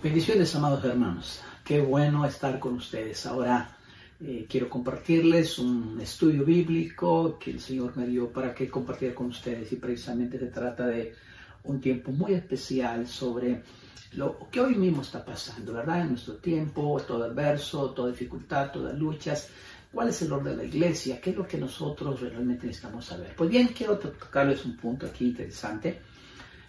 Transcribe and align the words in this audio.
Bendiciones, 0.00 0.54
amados 0.54 0.84
hermanos. 0.84 1.40
Qué 1.64 1.80
bueno 1.80 2.24
estar 2.24 2.60
con 2.60 2.74
ustedes. 2.74 3.26
Ahora 3.26 3.76
eh, 4.20 4.46
quiero 4.48 4.70
compartirles 4.70 5.58
un 5.58 5.98
estudio 6.00 6.44
bíblico 6.44 7.36
que 7.36 7.50
el 7.50 7.60
Señor 7.60 7.96
me 7.96 8.06
dio 8.06 8.28
para 8.32 8.54
que 8.54 8.68
compartiera 8.68 9.12
con 9.12 9.26
ustedes 9.26 9.72
y 9.72 9.76
precisamente 9.76 10.38
se 10.38 10.46
trata 10.46 10.86
de 10.86 11.16
un 11.64 11.80
tiempo 11.80 12.12
muy 12.12 12.34
especial 12.34 13.08
sobre 13.08 13.64
lo 14.12 14.48
que 14.52 14.60
hoy 14.60 14.76
mismo 14.76 15.02
está 15.02 15.24
pasando, 15.24 15.72
¿verdad? 15.72 16.02
En 16.02 16.10
nuestro 16.10 16.34
tiempo, 16.34 17.02
todo 17.04 17.24
adverso, 17.24 17.90
toda 17.90 18.12
dificultad, 18.12 18.70
todas 18.70 18.96
luchas. 18.96 19.48
¿Cuál 19.92 20.10
es 20.10 20.22
el 20.22 20.32
orden 20.32 20.56
de 20.56 20.62
la 20.62 20.68
iglesia? 20.68 21.20
¿Qué 21.20 21.30
es 21.30 21.36
lo 21.36 21.48
que 21.48 21.58
nosotros 21.58 22.20
realmente 22.20 22.68
necesitamos 22.68 23.04
saber? 23.04 23.34
Pues 23.36 23.50
bien, 23.50 23.66
quiero 23.76 23.98
tocarles 23.98 24.64
un 24.64 24.76
punto 24.76 25.06
aquí 25.06 25.26
interesante 25.26 26.00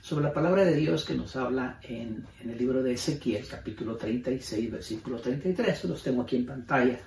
sobre 0.02 0.24
la 0.24 0.34
palabra 0.34 0.64
de 0.64 0.76
Dios 0.76 1.04
que 1.04 1.14
nos 1.14 1.36
habla 1.36 1.80
en, 1.84 2.26
el 2.44 2.58
libro 2.58 2.82
de 2.82 2.94
Ezequiel, 2.94 3.46
capítulo 3.48 3.96
36, 3.96 4.72
versículo 4.72 5.20
33. 5.20 5.84
Los 5.86 6.02
tengo 6.02 6.22
aquí 6.22 6.38
en 6.38 6.46
pantalla 6.46 7.00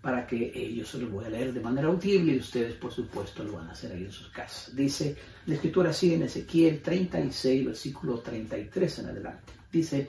para 0.00 0.26
que 0.26 0.52
eh, 0.54 0.74
yo 0.74 0.84
se 0.84 0.98
los 0.98 1.10
voy 1.10 1.26
a 1.26 1.28
leer 1.28 1.52
de 1.52 1.60
manera 1.60 1.88
audible 1.88 2.34
y 2.34 2.38
ustedes, 2.38 2.74
por 2.74 2.92
supuesto, 2.92 3.44
lo 3.44 3.54
van 3.54 3.68
a 3.68 3.72
hacer 3.72 3.92
ahí 3.92 4.04
en 4.04 4.12
sus 4.12 4.28
casas. 4.30 4.74
Dice 4.74 5.16
la 5.46 5.54
escritura 5.54 5.90
así 5.90 6.14
en 6.14 6.22
Ezequiel 6.22 6.80
36, 6.80 7.66
versículo 7.66 8.18
33 8.20 8.98
en 9.00 9.06
adelante. 9.06 9.52
Dice, 9.70 10.08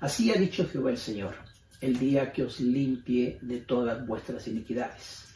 así 0.00 0.30
ha 0.30 0.34
dicho 0.34 0.68
Jehová 0.68 0.90
el 0.90 0.98
Señor, 0.98 1.34
el 1.80 1.98
día 1.98 2.32
que 2.32 2.42
os 2.42 2.60
limpie 2.60 3.38
de 3.40 3.60
todas 3.60 4.06
vuestras 4.06 4.46
iniquidades. 4.48 5.34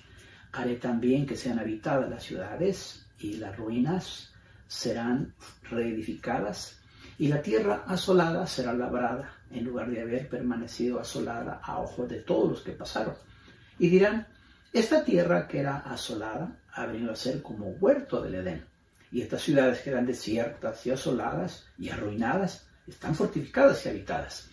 Haré 0.53 0.77
también 0.77 1.27
que 1.27 1.37
sean 1.37 1.59
habitadas 1.59 2.11
las 2.11 2.25
ciudades 2.25 3.07
y 3.19 3.35
las 3.35 3.57
ruinas 3.57 4.30
serán 4.71 5.35
reedificadas 5.69 6.79
y 7.19 7.27
la 7.27 7.43
tierra 7.43 7.83
asolada 7.89 8.47
será 8.47 8.73
labrada 8.73 9.35
en 9.51 9.65
lugar 9.65 9.91
de 9.91 10.01
haber 10.01 10.29
permanecido 10.29 11.01
asolada 11.01 11.61
a 11.65 11.81
ojos 11.81 12.09
de 12.09 12.21
todos 12.21 12.49
los 12.49 12.61
que 12.63 12.71
pasaron. 12.71 13.15
Y 13.81 13.89
dirán, 13.89 14.29
esta 14.73 15.05
tierra 15.05 15.49
que 15.49 15.59
era 15.59 15.79
asolada 15.79 16.57
ha 16.73 16.87
venido 16.87 17.11
a 17.11 17.17
ser 17.17 17.43
como 17.43 17.73
huerto 17.81 18.23
del 18.23 18.37
Edén. 18.37 18.65
Y 19.11 19.23
estas 19.23 19.43
ciudades 19.43 19.81
que 19.81 19.91
eran 19.91 20.07
desiertas 20.07 20.87
y 20.87 20.93
asoladas 20.93 21.67
y 21.77 21.89
arruinadas 21.89 22.69
están 22.87 23.17
fortificadas 23.17 23.85
y 23.85 23.89
habitadas. 23.89 24.49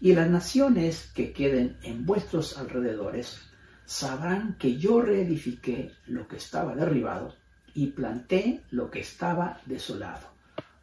Y 0.00 0.14
las 0.14 0.30
naciones 0.30 1.10
que 1.12 1.32
queden 1.32 1.76
en 1.82 2.06
vuestros 2.06 2.56
alrededores 2.56 3.40
sabrán 3.84 4.56
que 4.58 4.76
yo 4.76 5.00
reedifiqué 5.00 5.90
lo 6.06 6.28
que 6.28 6.36
estaba 6.36 6.76
derribado 6.76 7.34
y 7.76 7.88
planté 7.88 8.62
lo 8.70 8.90
que 8.90 9.00
estaba 9.00 9.60
desolado. 9.66 10.26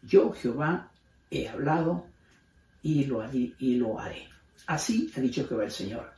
Yo, 0.04 0.32
Jehová, 0.32 0.92
he 1.32 1.50
hablado 1.50 2.06
y 2.84 3.06
lo, 3.06 4.00
haré. 4.00 4.30
Así 4.68 5.12
ha 5.18 5.20
dicho 5.20 5.48
Jehová 5.48 5.64
el 5.64 5.72
Señor. 5.72 6.12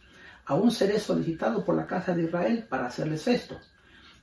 Aún 0.45 0.71
seré 0.71 0.99
solicitado 0.99 1.63
por 1.63 1.75
la 1.75 1.87
casa 1.87 2.13
de 2.13 2.23
Israel 2.23 2.65
para 2.69 2.87
hacerles 2.87 3.25
esto. 3.27 3.57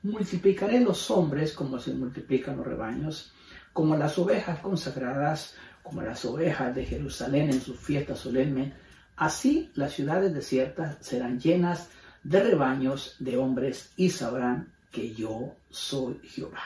Multiplicaré 0.03 0.81
los 0.81 1.11
hombres 1.11 1.55
como 1.55 1.79
se 1.79 1.95
multiplican 1.95 2.59
los 2.59 2.67
rebaños, 2.67 3.33
como 3.73 3.97
las 3.97 4.19
ovejas 4.19 4.59
consagradas, 4.61 5.55
como 5.83 6.03
las 6.03 6.23
ovejas 6.27 6.75
de 6.75 6.85
Jerusalén 6.85 7.49
en 7.49 7.63
su 7.63 7.75
fiesta 7.75 8.15
solemne. 8.15 8.75
Así 9.17 9.71
las 9.75 9.95
ciudades 9.95 10.35
desiertas 10.35 10.99
serán 11.01 11.41
llenas 11.41 11.89
de 12.23 12.43
rebaños 12.43 13.17
de 13.21 13.39
hombres 13.39 13.93
y 13.97 14.11
sabrán 14.11 14.69
que 14.93 15.13
yo 15.15 15.57
soy 15.71 16.21
Jehová. 16.23 16.63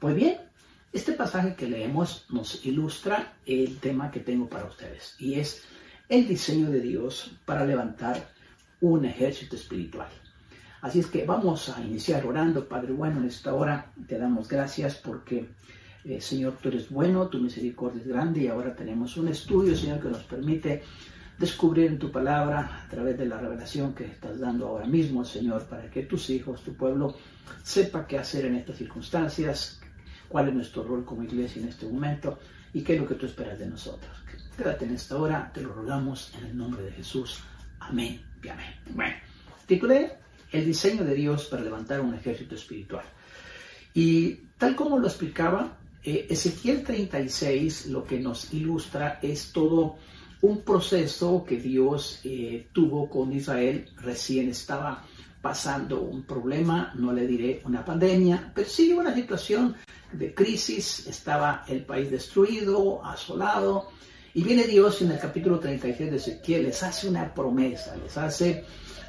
Pues 0.00 0.16
bien, 0.16 0.38
este 0.92 1.12
pasaje 1.12 1.54
que 1.54 1.68
leemos 1.68 2.26
nos 2.30 2.64
ilustra 2.64 3.34
el 3.46 3.78
tema 3.78 4.10
que 4.10 4.20
tengo 4.20 4.48
para 4.48 4.64
ustedes 4.64 5.14
y 5.20 5.34
es 5.34 5.62
el 6.08 6.26
diseño 6.26 6.70
de 6.70 6.80
Dios 6.80 7.36
para 7.44 7.64
levantar 7.64 8.32
un 8.80 9.04
ejército 9.04 9.54
espiritual. 9.54 10.08
Así 10.80 11.00
es 11.00 11.06
que 11.06 11.24
vamos 11.24 11.68
a 11.68 11.80
iniciar 11.82 12.26
orando, 12.26 12.66
Padre 12.66 12.92
bueno, 12.92 13.20
en 13.20 13.26
esta 13.26 13.54
hora 13.54 13.92
te 14.08 14.18
damos 14.18 14.48
gracias 14.48 14.96
porque, 14.96 15.50
eh, 16.04 16.20
Señor, 16.20 16.56
tú 16.60 16.70
eres 16.70 16.88
bueno, 16.90 17.28
tu 17.28 17.38
misericordia 17.38 18.00
es 18.00 18.08
grande 18.08 18.40
y 18.40 18.48
ahora 18.48 18.74
tenemos 18.74 19.16
un 19.18 19.28
estudio, 19.28 19.76
Señor, 19.76 20.00
que 20.00 20.08
nos 20.08 20.24
permite 20.24 20.82
descubrir 21.40 21.86
en 21.86 21.98
tu 21.98 22.12
palabra 22.12 22.84
a 22.84 22.88
través 22.90 23.16
de 23.16 23.24
la 23.24 23.38
revelación 23.38 23.94
que 23.94 24.04
estás 24.04 24.38
dando 24.38 24.68
ahora 24.68 24.86
mismo, 24.86 25.24
Señor, 25.24 25.64
para 25.64 25.90
que 25.90 26.02
tus 26.02 26.28
hijos, 26.28 26.62
tu 26.62 26.74
pueblo, 26.74 27.16
sepa 27.62 28.06
qué 28.06 28.18
hacer 28.18 28.44
en 28.44 28.56
estas 28.56 28.76
circunstancias, 28.76 29.80
cuál 30.28 30.48
es 30.48 30.54
nuestro 30.54 30.84
rol 30.84 31.02
como 31.02 31.22
iglesia 31.22 31.62
en 31.62 31.68
este 31.68 31.86
momento 31.86 32.38
y 32.74 32.82
qué 32.82 32.94
es 32.94 33.00
lo 33.00 33.08
que 33.08 33.14
tú 33.14 33.24
esperas 33.24 33.58
de 33.58 33.66
nosotros. 33.66 34.10
Quédate 34.54 34.84
en 34.84 34.94
esta 34.94 35.16
hora, 35.16 35.50
te 35.54 35.62
lo 35.62 35.72
rogamos 35.72 36.30
en 36.38 36.44
el 36.44 36.58
nombre 36.58 36.82
de 36.82 36.92
Jesús. 36.92 37.38
Amén 37.78 38.20
y 38.44 38.48
amén. 38.48 38.74
Bueno, 38.90 39.14
titulé 39.64 40.18
El 40.52 40.66
diseño 40.66 41.04
de 41.04 41.14
Dios 41.14 41.46
para 41.46 41.62
levantar 41.62 42.02
un 42.02 42.14
ejército 42.14 42.54
espiritual. 42.54 43.04
Y 43.94 44.34
tal 44.58 44.76
como 44.76 44.98
lo 44.98 45.06
explicaba, 45.06 45.78
eh, 46.04 46.26
Ezequiel 46.28 46.84
36 46.84 47.86
lo 47.86 48.04
que 48.04 48.20
nos 48.20 48.52
ilustra 48.52 49.18
es 49.22 49.52
todo 49.52 49.96
un 50.42 50.62
proceso 50.62 51.44
que 51.44 51.56
Dios 51.56 52.20
eh, 52.24 52.68
tuvo 52.72 53.08
con 53.08 53.32
Israel. 53.32 53.88
Recién 53.96 54.48
estaba 54.48 55.04
pasando 55.40 56.02
un 56.02 56.22
problema, 56.24 56.92
no 56.96 57.12
le 57.12 57.26
diré 57.26 57.62
una 57.64 57.84
pandemia, 57.84 58.52
pero 58.54 58.68
sí 58.68 58.92
una 58.92 59.14
situación 59.14 59.76
de 60.12 60.34
crisis. 60.34 61.06
Estaba 61.06 61.64
el 61.68 61.84
país 61.84 62.10
destruido, 62.10 63.04
asolado. 63.04 63.88
Y 64.34 64.42
viene 64.42 64.64
Dios 64.64 65.02
en 65.02 65.10
el 65.10 65.18
capítulo 65.18 65.58
36 65.58 66.10
de 66.10 66.16
Ezequiel, 66.16 66.64
les 66.64 66.82
hace 66.82 67.08
una 67.08 67.34
promesa, 67.34 67.96
les 67.96 68.16
hace 68.16 68.64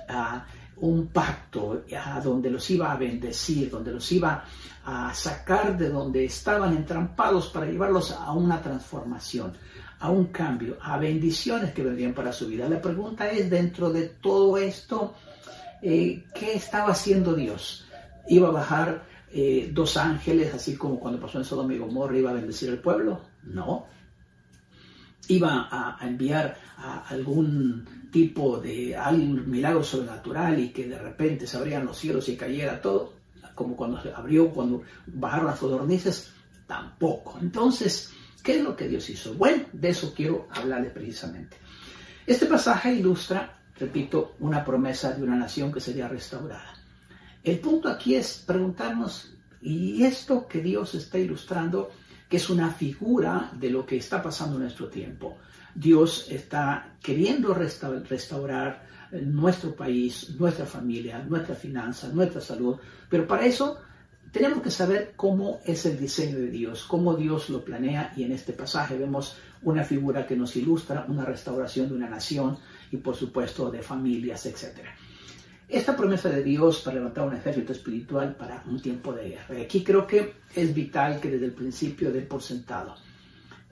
uh, 0.10 0.40
un 0.82 1.08
pacto 1.10 1.84
a 1.96 2.20
donde 2.22 2.50
los 2.50 2.68
iba 2.72 2.92
a 2.92 2.98
bendecir, 2.98 3.70
donde 3.70 3.92
los 3.92 4.12
iba 4.12 4.44
a 4.84 5.14
sacar 5.14 5.78
de 5.78 5.90
donde 5.90 6.26
estaban 6.26 6.76
entrampados 6.76 7.50
para 7.50 7.68
llevarlos 7.68 8.12
a 8.12 8.32
una 8.32 8.62
transformación, 8.62 9.54
a 10.02 10.10
un 10.10 10.26
cambio, 10.26 10.78
a 10.82 10.98
bendiciones 10.98 11.74
que 11.74 11.84
vendrían 11.84 12.14
para 12.14 12.34
su 12.34 12.48
vida. 12.48 12.68
La 12.68 12.82
pregunta 12.82 13.30
es, 13.30 13.52
dentro 13.52 13.94
de 13.94 14.10
todo 14.10 14.58
esto, 14.58 15.14
eh, 15.80 16.26
¿qué 16.34 16.56
estaba 16.56 16.92
haciendo 16.92 17.36
Dios? 17.36 17.86
¿Iba 18.28 18.48
a 18.48 18.52
bajar 18.52 19.06
eh, 19.32 19.70
dos 19.72 19.98
ángeles, 19.98 20.56
así 20.56 20.76
como 20.76 21.00
cuando 21.00 21.20
pasó 21.20 21.38
en 21.38 21.46
Sodoma 21.46 21.76
y 21.76 21.78
Gomorra, 21.78 22.18
iba 22.18 22.32
a 22.32 22.34
bendecir 22.34 22.72
al 22.72 22.80
pueblo? 22.80 23.22
No. 23.44 23.86
¿Iba 25.28 25.70
a, 25.72 26.00
enviar 26.02 26.58
algún 27.08 28.10
tipo 28.12 28.58
de 28.58 28.96
algún 28.98 29.48
milagro 29.52 29.84
sobrenatural 29.84 30.60
y 30.60 30.70
que 30.70 30.88
de 30.88 30.98
repente 30.98 31.46
se 31.46 31.58
abrían 31.58 31.86
los 31.86 31.96
cielos 31.96 32.28
y 32.28 32.36
cayera 32.36 32.82
todo, 32.82 33.14
como 33.54 33.76
cuando 33.76 34.02
se 34.02 34.12
abrió, 34.12 34.50
cuando 34.50 34.82
bajaron 35.06 35.46
las 35.46 35.60
codornices, 35.60 36.34
tampoco. 36.66 37.38
Entonces, 37.40 38.12
¿qué 38.44 38.58
es 38.58 38.64
lo 38.64 38.76
que 38.76 38.88
Dios 38.88 39.10
hizo? 39.10 39.34
Bueno, 39.36 39.66
de 39.72 39.90
eso 39.90 40.14
quiero 40.16 40.48
hablarles 40.52 40.92
precisamente. 40.92 41.58
Este 42.26 42.46
pasaje 42.46 42.94
ilustra, 42.94 43.60
repito, 43.80 44.36
una 44.40 44.64
promesa 44.64 45.12
de 45.12 45.24
una 45.24 45.36
nación 45.36 45.72
que 45.72 45.80
sería 45.80 46.08
restaurada. 46.08 46.74
El 47.44 47.60
punto 47.60 47.90
aquí 47.90 48.16
es 48.16 48.44
preguntarnos, 48.46 49.34
¿y 49.62 50.04
esto 50.04 50.48
que 50.48 50.62
Dios 50.62 50.94
está 50.96 51.18
ilustrando, 51.18 51.92
que 52.30 52.38
es 52.38 52.50
una 52.50 52.72
figura 52.72 53.52
de 53.54 53.70
lo 53.70 53.86
que 53.86 53.98
está 53.98 54.22
pasando 54.22 54.58
en 54.58 54.64
nuestro 54.64 54.88
tiempo? 54.88 55.38
Dios 55.74 56.28
está 56.30 56.96
queriendo 57.02 57.54
restaurar 57.54 58.86
nuestro 59.12 59.76
país, 59.76 60.36
nuestra 60.38 60.66
familia, 60.66 61.24
nuestra 61.28 61.56
finanza, 61.56 62.08
nuestra 62.10 62.42
salud, 62.42 62.78
pero 63.10 63.28
para 63.28 63.46
eso 63.46 63.82
tenemos 64.32 64.62
que 64.62 64.72
saber 64.72 65.14
cómo 65.16 65.60
es 65.66 65.86
el 65.86 66.00
diseño 66.00 66.38
de 66.38 66.50
Dios, 66.50 66.86
cómo 66.86 67.16
Dios 67.16 67.50
lo 67.50 67.64
planea 67.64 68.14
y 68.16 68.24
en 68.24 68.32
este 68.32 68.54
pasaje 68.54 68.98
vemos 68.98 69.38
una 69.64 69.84
figura 69.84 70.26
que 70.26 70.36
nos 70.36 70.56
ilustra 70.56 71.06
una 71.08 71.26
restauración 71.26 71.90
de 71.90 71.96
una 71.96 72.10
nación 72.10 72.58
y 72.92 72.98
por 72.98 73.16
supuesto 73.16 73.70
de 73.70 73.82
familias, 73.82 74.46
etc. 74.46 74.80
Esta 75.68 75.96
promesa 75.96 76.30
de 76.30 76.44
Dios 76.44 76.82
para 76.82 76.98
levantar 76.98 77.28
un 77.28 77.36
ejército 77.36 77.72
espiritual 77.72 78.36
para 78.36 78.64
un 78.68 78.82
tiempo 78.82 79.14
de 79.14 79.30
guerra. 79.30 79.60
Y 79.60 79.62
aquí 79.62 79.84
creo 79.84 80.06
que 80.08 80.34
es 80.56 80.74
vital 80.74 81.20
que 81.20 81.30
desde 81.30 81.46
el 81.46 81.54
principio 81.54 82.12
den 82.12 82.28
por 82.28 82.42
sentado 82.42 82.96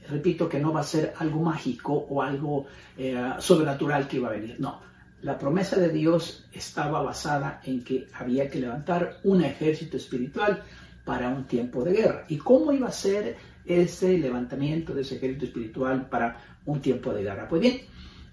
repito 0.09 0.49
que 0.49 0.59
no 0.59 0.73
va 0.73 0.81
a 0.81 0.83
ser 0.83 1.13
algo 1.17 1.41
mágico 1.41 1.93
o 1.93 2.21
algo 2.21 2.65
eh, 2.97 3.33
sobrenatural 3.39 4.07
que 4.07 4.17
iba 4.17 4.29
a 4.29 4.31
venir, 4.31 4.55
no. 4.59 4.88
La 5.21 5.37
promesa 5.37 5.77
de 5.77 5.89
Dios 5.89 6.45
estaba 6.53 7.01
basada 7.01 7.61
en 7.65 7.83
que 7.83 8.07
había 8.13 8.49
que 8.49 8.59
levantar 8.59 9.19
un 9.23 9.43
ejército 9.43 9.97
espiritual 9.97 10.63
para 11.03 11.29
un 11.29 11.45
tiempo 11.45 11.83
de 11.83 11.91
guerra. 11.91 12.25
¿Y 12.29 12.37
cómo 12.37 12.71
iba 12.71 12.87
a 12.87 12.91
ser 12.91 13.35
ese 13.65 14.17
levantamiento 14.17 14.93
de 14.93 15.01
ese 15.01 15.17
ejército 15.17 15.45
espiritual 15.45 16.07
para 16.07 16.59
un 16.65 16.79
tiempo 16.81 17.13
de 17.13 17.23
guerra? 17.23 17.49
Pues 17.49 17.61
bien, 17.61 17.81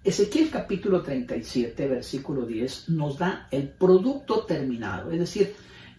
Ezequiel 0.04 0.48
capítulo 0.48 1.02
37, 1.02 1.88
versículo 1.88 2.46
10, 2.46 2.90
nos 2.90 3.18
da 3.18 3.48
el 3.50 3.68
producto 3.68 4.44
terminado, 4.44 5.10
es 5.10 5.18
decir, 5.18 5.54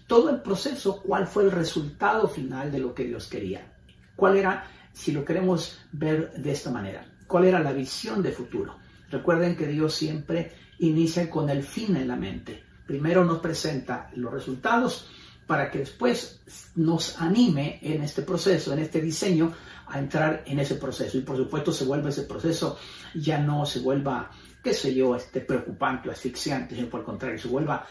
todo 0.07 0.29
el 0.29 0.41
proceso, 0.41 1.01
cuál 1.01 1.27
fue 1.27 1.43
el 1.43 1.51
resultado 1.51 2.29
final 2.29 2.71
de 2.71 2.79
lo 2.79 2.95
que 2.95 3.03
Dios 3.03 3.27
quería, 3.27 3.73
cuál 4.15 4.37
era 4.37 4.65
si 4.93 5.11
lo 5.11 5.25
queremos 5.25 5.79
ver 5.91 6.31
de 6.31 6.51
esta 6.51 6.71
manera. 6.71 7.05
cuál 7.27 7.43
era 7.43 7.59
la 7.59 7.73
visión 7.73 8.23
de 8.23 8.31
futuro. 8.31 8.77
Recuerden 9.11 9.57
que 9.57 9.67
Dios 9.67 9.93
siempre 9.93 10.53
inicia 10.79 11.29
con 11.29 11.49
el 11.49 11.63
fin 11.63 11.95
en 11.95 12.07
la 12.07 12.15
mente. 12.15 12.63
Primero 12.85 13.25
nos 13.25 13.39
presenta 13.39 14.09
los 14.15 14.31
resultados 14.31 15.07
para 15.47 15.71
que 15.71 15.79
después 15.79 16.41
nos 16.75 17.19
anime 17.21 17.79
en 17.81 18.03
este 18.03 18.21
proceso, 18.21 18.73
en 18.73 18.79
este 18.79 19.01
diseño, 19.01 19.53
a 19.87 19.97
entrar 19.97 20.43
en 20.45 20.59
ese 20.59 20.75
proceso. 20.75 21.17
Y 21.17 21.21
por 21.21 21.37
supuesto 21.37 21.71
se 21.71 21.85
vuelve 21.85 22.09
ese 22.09 22.23
proceso, 22.23 22.77
ya 23.15 23.39
no 23.39 23.65
se 23.65 23.79
vuelva, 23.79 24.29
qué 24.61 24.73
sé 24.73 24.93
yo, 24.93 25.15
este, 25.15 25.39
preocupante 25.39 26.09
o 26.09 26.11
asfixiante, 26.11 26.75
sino 26.75 26.89
por 26.89 26.99
el 26.99 27.05
contrario, 27.05 27.39
se 27.39 27.47
vuelva 27.47 27.87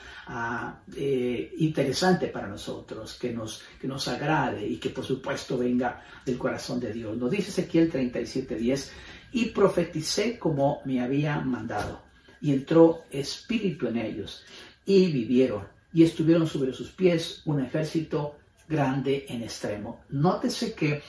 eh, 0.94 1.54
interesante 1.58 2.26
para 2.26 2.46
nosotros, 2.46 3.14
que 3.14 3.32
nos, 3.32 3.62
que 3.80 3.88
nos 3.88 4.06
agrade 4.08 4.66
y 4.66 4.76
que 4.76 4.90
por 4.90 5.04
supuesto 5.04 5.56
venga 5.56 6.04
del 6.26 6.36
corazón 6.36 6.78
de 6.78 6.92
Dios. 6.92 7.16
Nos 7.16 7.30
dice 7.30 7.48
Ezequiel 7.48 7.90
37:10, 7.90 8.90
y 9.32 9.46
profeticé 9.46 10.38
como 10.38 10.80
me 10.84 11.00
había 11.00 11.40
mandado, 11.40 12.02
y 12.40 12.52
entró 12.52 13.04
espíritu 13.10 13.86
en 13.88 13.96
ellos, 13.98 14.44
y 14.84 15.10
vivieron 15.10 15.76
y 15.96 16.02
estuvieron 16.02 16.46
sobre 16.46 16.74
sus 16.74 16.90
pies 16.90 17.40
un 17.46 17.58
ejército 17.58 18.36
grande 18.68 19.24
en 19.30 19.42
extremo. 19.42 20.02
Nótese 20.10 20.74
que 20.74 21.02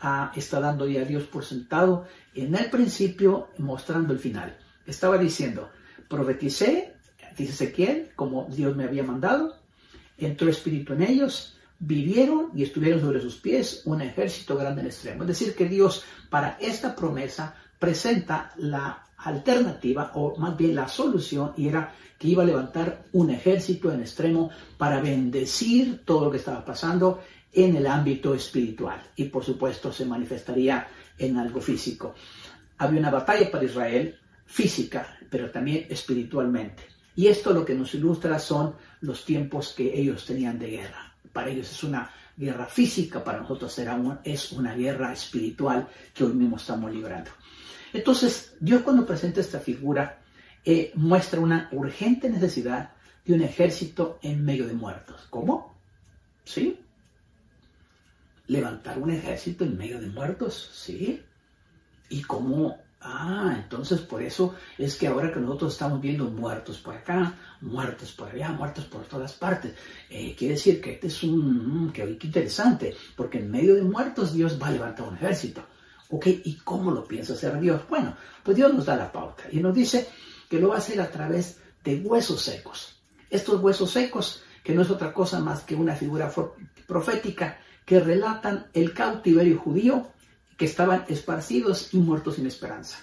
ah, 0.00 0.32
está 0.34 0.58
dando 0.58 0.88
ya 0.88 1.04
Dios 1.04 1.22
por 1.24 1.44
sentado 1.44 2.08
en 2.34 2.52
el 2.56 2.68
principio 2.68 3.50
mostrando 3.58 4.12
el 4.12 4.18
final. 4.18 4.58
Estaba 4.84 5.16
diciendo, 5.16 5.70
profeticé, 6.08 6.94
dice 7.36 7.52
Ezequiel, 7.52 8.10
como 8.16 8.48
Dios 8.50 8.74
me 8.74 8.82
había 8.82 9.04
mandado, 9.04 9.56
entró 10.18 10.48
espíritu 10.48 10.94
en 10.94 11.02
ellos, 11.02 11.56
vivieron 11.78 12.50
y 12.52 12.64
estuvieron 12.64 13.00
sobre 13.00 13.20
sus 13.20 13.36
pies 13.36 13.82
un 13.84 14.02
ejército 14.02 14.56
grande 14.56 14.80
en 14.80 14.88
extremo. 14.88 15.22
Es 15.22 15.28
decir, 15.28 15.54
que 15.54 15.68
Dios 15.68 16.04
para 16.30 16.58
esta 16.60 16.96
promesa 16.96 17.54
presenta 17.82 18.52
la 18.58 19.02
alternativa 19.16 20.12
o 20.14 20.36
más 20.36 20.56
bien 20.56 20.76
la 20.76 20.86
solución 20.86 21.52
y 21.56 21.66
era 21.66 21.92
que 22.16 22.28
iba 22.28 22.44
a 22.44 22.46
levantar 22.46 23.06
un 23.10 23.30
ejército 23.30 23.90
en 23.90 24.02
extremo 24.02 24.50
para 24.78 25.00
bendecir 25.00 26.02
todo 26.04 26.26
lo 26.26 26.30
que 26.30 26.36
estaba 26.36 26.64
pasando 26.64 27.20
en 27.52 27.74
el 27.74 27.88
ámbito 27.88 28.36
espiritual 28.36 29.02
y 29.16 29.24
por 29.24 29.44
supuesto 29.44 29.92
se 29.92 30.06
manifestaría 30.06 30.86
en 31.18 31.36
algo 31.36 31.60
físico. 31.60 32.14
Había 32.78 33.00
una 33.00 33.10
batalla 33.10 33.50
para 33.50 33.64
Israel 33.64 34.16
física, 34.46 35.18
pero 35.28 35.50
también 35.50 35.84
espiritualmente. 35.90 36.84
Y 37.16 37.26
esto 37.26 37.52
lo 37.52 37.64
que 37.64 37.74
nos 37.74 37.92
ilustra 37.94 38.38
son 38.38 38.76
los 39.00 39.24
tiempos 39.24 39.74
que 39.76 39.92
ellos 39.92 40.24
tenían 40.24 40.56
de 40.56 40.70
guerra. 40.70 41.14
Para 41.32 41.50
ellos 41.50 41.68
es 41.68 41.82
una 41.82 42.08
guerra 42.36 42.66
física, 42.66 43.24
para 43.24 43.40
nosotros 43.40 43.72
será 43.72 44.00
es 44.22 44.52
una 44.52 44.72
guerra 44.72 45.12
espiritual 45.12 45.88
que 46.14 46.22
hoy 46.22 46.34
mismo 46.34 46.58
estamos 46.58 46.92
librando. 46.92 47.32
Entonces, 47.92 48.54
Dios 48.60 48.82
cuando 48.82 49.06
presenta 49.06 49.40
esta 49.40 49.60
figura 49.60 50.20
eh, 50.64 50.92
muestra 50.94 51.40
una 51.40 51.68
urgente 51.72 52.30
necesidad 52.30 52.92
de 53.24 53.34
un 53.34 53.42
ejército 53.42 54.18
en 54.22 54.44
medio 54.44 54.66
de 54.66 54.74
muertos. 54.74 55.26
¿Cómo? 55.30 55.76
¿Sí? 56.44 56.80
Levantar 58.46 58.98
un 58.98 59.10
ejército 59.10 59.64
en 59.64 59.76
medio 59.76 60.00
de 60.00 60.08
muertos, 60.08 60.70
¿sí? 60.72 61.22
¿Y 62.08 62.22
cómo? 62.22 62.78
Ah, 63.04 63.56
entonces 63.56 64.00
por 64.00 64.22
eso 64.22 64.54
es 64.78 64.94
que 64.94 65.08
ahora 65.08 65.32
que 65.32 65.40
nosotros 65.40 65.72
estamos 65.72 66.00
viendo 66.00 66.24
muertos 66.26 66.78
por 66.78 66.94
acá, 66.94 67.34
muertos 67.60 68.12
por 68.12 68.28
allá, 68.28 68.52
muertos 68.52 68.84
por 68.84 69.02
todas 69.06 69.32
partes, 69.32 69.74
eh, 70.08 70.36
quiere 70.36 70.54
decir 70.54 70.80
que 70.80 70.92
este 70.92 71.08
es 71.08 71.22
un, 71.24 71.86
mm, 71.86 71.92
que, 71.92 72.04
interesante, 72.22 72.94
porque 73.16 73.38
en 73.38 73.50
medio 73.50 73.74
de 73.74 73.82
muertos 73.82 74.32
Dios 74.32 74.56
va 74.60 74.68
a 74.68 74.72
levantar 74.72 75.08
un 75.08 75.16
ejército. 75.16 75.66
¿Ok? 76.12 76.26
¿Y 76.26 76.56
cómo 76.56 76.90
lo 76.90 77.04
piensa 77.04 77.32
hacer 77.32 77.58
Dios? 77.58 77.80
Bueno, 77.88 78.14
pues 78.42 78.54
Dios 78.54 78.72
nos 78.74 78.84
da 78.84 78.96
la 78.96 79.10
pauta 79.10 79.44
y 79.50 79.60
nos 79.60 79.74
dice 79.74 80.06
que 80.48 80.60
lo 80.60 80.68
va 80.68 80.74
a 80.74 80.78
hacer 80.78 81.00
a 81.00 81.10
través 81.10 81.56
de 81.82 82.00
huesos 82.00 82.42
secos. 82.42 83.00
Estos 83.30 83.62
huesos 83.62 83.90
secos, 83.90 84.42
que 84.62 84.74
no 84.74 84.82
es 84.82 84.90
otra 84.90 85.14
cosa 85.14 85.40
más 85.40 85.62
que 85.62 85.74
una 85.74 85.96
figura 85.96 86.30
profética, 86.86 87.58
que 87.86 87.98
relatan 87.98 88.66
el 88.74 88.92
cautiverio 88.92 89.58
judío 89.58 90.08
que 90.58 90.66
estaban 90.66 91.06
esparcidos 91.08 91.94
y 91.94 91.96
muertos 91.96 92.34
sin 92.34 92.46
esperanza. 92.46 92.98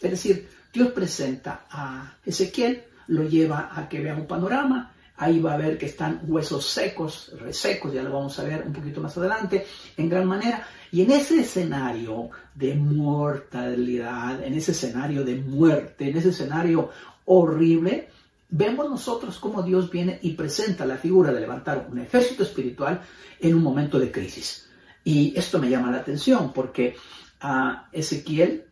Es 0.00 0.10
decir, 0.10 0.48
Dios 0.72 0.90
presenta 0.90 1.64
a 1.70 2.16
Ezequiel, 2.26 2.82
lo 3.06 3.22
lleva 3.22 3.70
a 3.72 3.88
que 3.88 4.00
vea 4.00 4.16
un 4.16 4.26
panorama, 4.26 4.96
ahí 5.18 5.40
va 5.40 5.54
a 5.54 5.56
ver 5.56 5.76
que 5.76 5.86
están 5.86 6.22
huesos 6.26 6.64
secos, 6.64 7.32
resecos, 7.40 7.92
ya 7.92 8.02
lo 8.02 8.12
vamos 8.12 8.38
a 8.38 8.44
ver 8.44 8.62
un 8.64 8.72
poquito 8.72 9.00
más 9.00 9.16
adelante, 9.18 9.66
en 9.96 10.08
gran 10.08 10.26
manera. 10.26 10.66
Y 10.92 11.02
en 11.02 11.10
ese 11.10 11.40
escenario 11.40 12.30
de 12.54 12.74
mortalidad, 12.74 14.42
en 14.42 14.54
ese 14.54 14.72
escenario 14.72 15.24
de 15.24 15.36
muerte, 15.36 16.08
en 16.08 16.16
ese 16.16 16.30
escenario 16.30 16.90
horrible, 17.24 18.08
vemos 18.48 18.88
nosotros 18.88 19.38
cómo 19.38 19.62
Dios 19.62 19.90
viene 19.90 20.20
y 20.22 20.32
presenta 20.32 20.86
la 20.86 20.96
figura 20.96 21.32
de 21.32 21.40
levantar 21.40 21.88
un 21.90 21.98
ejército 21.98 22.44
espiritual 22.44 23.02
en 23.40 23.54
un 23.54 23.62
momento 23.62 23.98
de 23.98 24.12
crisis. 24.12 24.70
Y 25.02 25.36
esto 25.36 25.58
me 25.58 25.68
llama 25.68 25.90
la 25.90 25.98
atención 25.98 26.52
porque 26.52 26.96
a 27.40 27.88
Ezequiel 27.92 28.64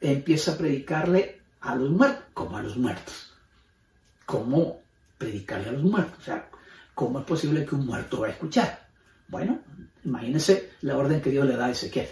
empieza 0.00 0.52
a 0.52 0.56
predicarle 0.56 1.40
a 1.60 1.74
los 1.74 1.90
muertos, 1.90 2.24
como 2.32 2.56
a 2.56 2.62
los 2.62 2.76
muertos. 2.76 3.32
¿Cómo 4.24 4.83
predicarle 5.24 5.70
a 5.70 5.72
los 5.72 5.82
muertos? 5.82 6.18
O 6.20 6.22
sea, 6.22 6.48
¿cómo 6.94 7.20
es 7.20 7.24
posible 7.24 7.64
que 7.64 7.74
un 7.74 7.86
muerto 7.86 8.20
va 8.20 8.26
a 8.26 8.30
escuchar? 8.30 8.86
Bueno, 9.28 9.60
imagínense 10.04 10.72
la 10.82 10.98
orden 10.98 11.20
que 11.22 11.30
Dios 11.30 11.46
le 11.46 11.56
da 11.56 11.66
a 11.66 11.70
Ezequiel. 11.70 12.08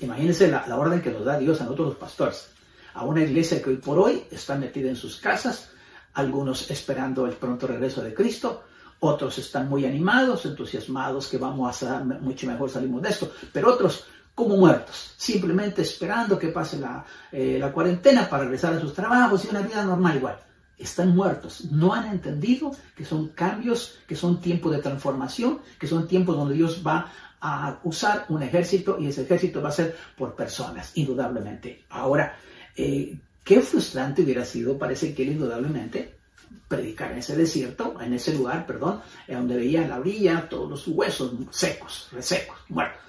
Imagínense 0.00 0.48
la, 0.48 0.76
orden 0.76 1.00
que 1.00 1.10
nos 1.10 1.24
da 1.24 1.38
Dios 1.38 1.60
a 1.60 1.64
nosotros 1.64 1.88
los 1.88 1.96
pastores. 1.96 2.50
A 2.94 3.04
una 3.04 3.22
iglesia 3.22 3.62
que 3.62 3.70
hoy 3.70 3.76
por 3.76 3.98
hoy 3.98 4.24
está 4.30 4.56
metida 4.56 4.88
en 4.88 4.96
sus 4.96 5.18
casas, 5.18 5.70
algunos 6.14 6.68
esperando 6.70 7.26
el 7.26 7.34
pronto 7.34 7.68
regreso 7.68 8.02
de 8.02 8.12
Cristo, 8.12 8.64
otros 9.00 9.38
están 9.38 9.68
muy 9.68 9.84
animados, 9.84 10.44
entusiasmados 10.44 11.28
que 11.28 11.38
vamos 11.38 11.82
a 11.84 12.00
mucho 12.00 12.46
mejor 12.48 12.68
salimos 12.68 13.02
de 13.02 13.10
esto, 13.10 13.32
pero 13.52 13.72
otros 13.72 14.04
como 14.34 14.56
muertos, 14.56 15.14
simplemente 15.16 15.82
esperando 15.82 16.36
que 16.38 16.48
pase 16.48 16.78
la, 16.78 17.04
eh, 17.30 17.56
la 17.60 17.72
cuarentena 17.72 18.28
para 18.28 18.44
regresar 18.44 18.74
a 18.74 18.80
sus 18.80 18.94
trabajos 18.94 19.44
y 19.44 19.48
una 19.48 19.62
vida 19.62 19.84
normal 19.84 20.16
igual 20.16 20.47
están 20.78 21.14
muertos, 21.14 21.64
no 21.70 21.92
han 21.92 22.08
entendido 22.08 22.70
que 22.96 23.04
son 23.04 23.28
cambios, 23.28 23.98
que 24.06 24.14
son 24.14 24.40
tiempos 24.40 24.72
de 24.72 24.82
transformación, 24.82 25.60
que 25.78 25.86
son 25.86 26.06
tiempos 26.06 26.36
donde 26.36 26.54
Dios 26.54 26.82
va 26.86 27.12
a 27.40 27.80
usar 27.84 28.26
un 28.28 28.42
ejército 28.42 28.96
y 28.98 29.06
ese 29.06 29.22
ejército 29.22 29.60
va 29.62 29.68
a 29.68 29.72
ser 29.72 29.96
por 30.16 30.34
personas, 30.34 30.92
indudablemente. 30.94 31.84
Ahora, 31.90 32.36
eh, 32.76 33.18
qué 33.44 33.60
frustrante 33.60 34.22
hubiera 34.22 34.44
sido 34.44 34.78
para 34.78 34.92
Ezequiel, 34.92 35.32
indudablemente, 35.32 36.14
predicar 36.68 37.12
en 37.12 37.18
ese 37.18 37.36
desierto, 37.36 38.00
en 38.00 38.12
ese 38.12 38.34
lugar, 38.34 38.66
perdón, 38.66 39.00
donde 39.26 39.56
veía 39.56 39.86
la 39.86 39.98
orilla 39.98 40.48
todos 40.48 40.68
los 40.68 40.88
huesos 40.88 41.32
secos, 41.50 42.08
resecos, 42.12 42.58
muertos. 42.68 43.00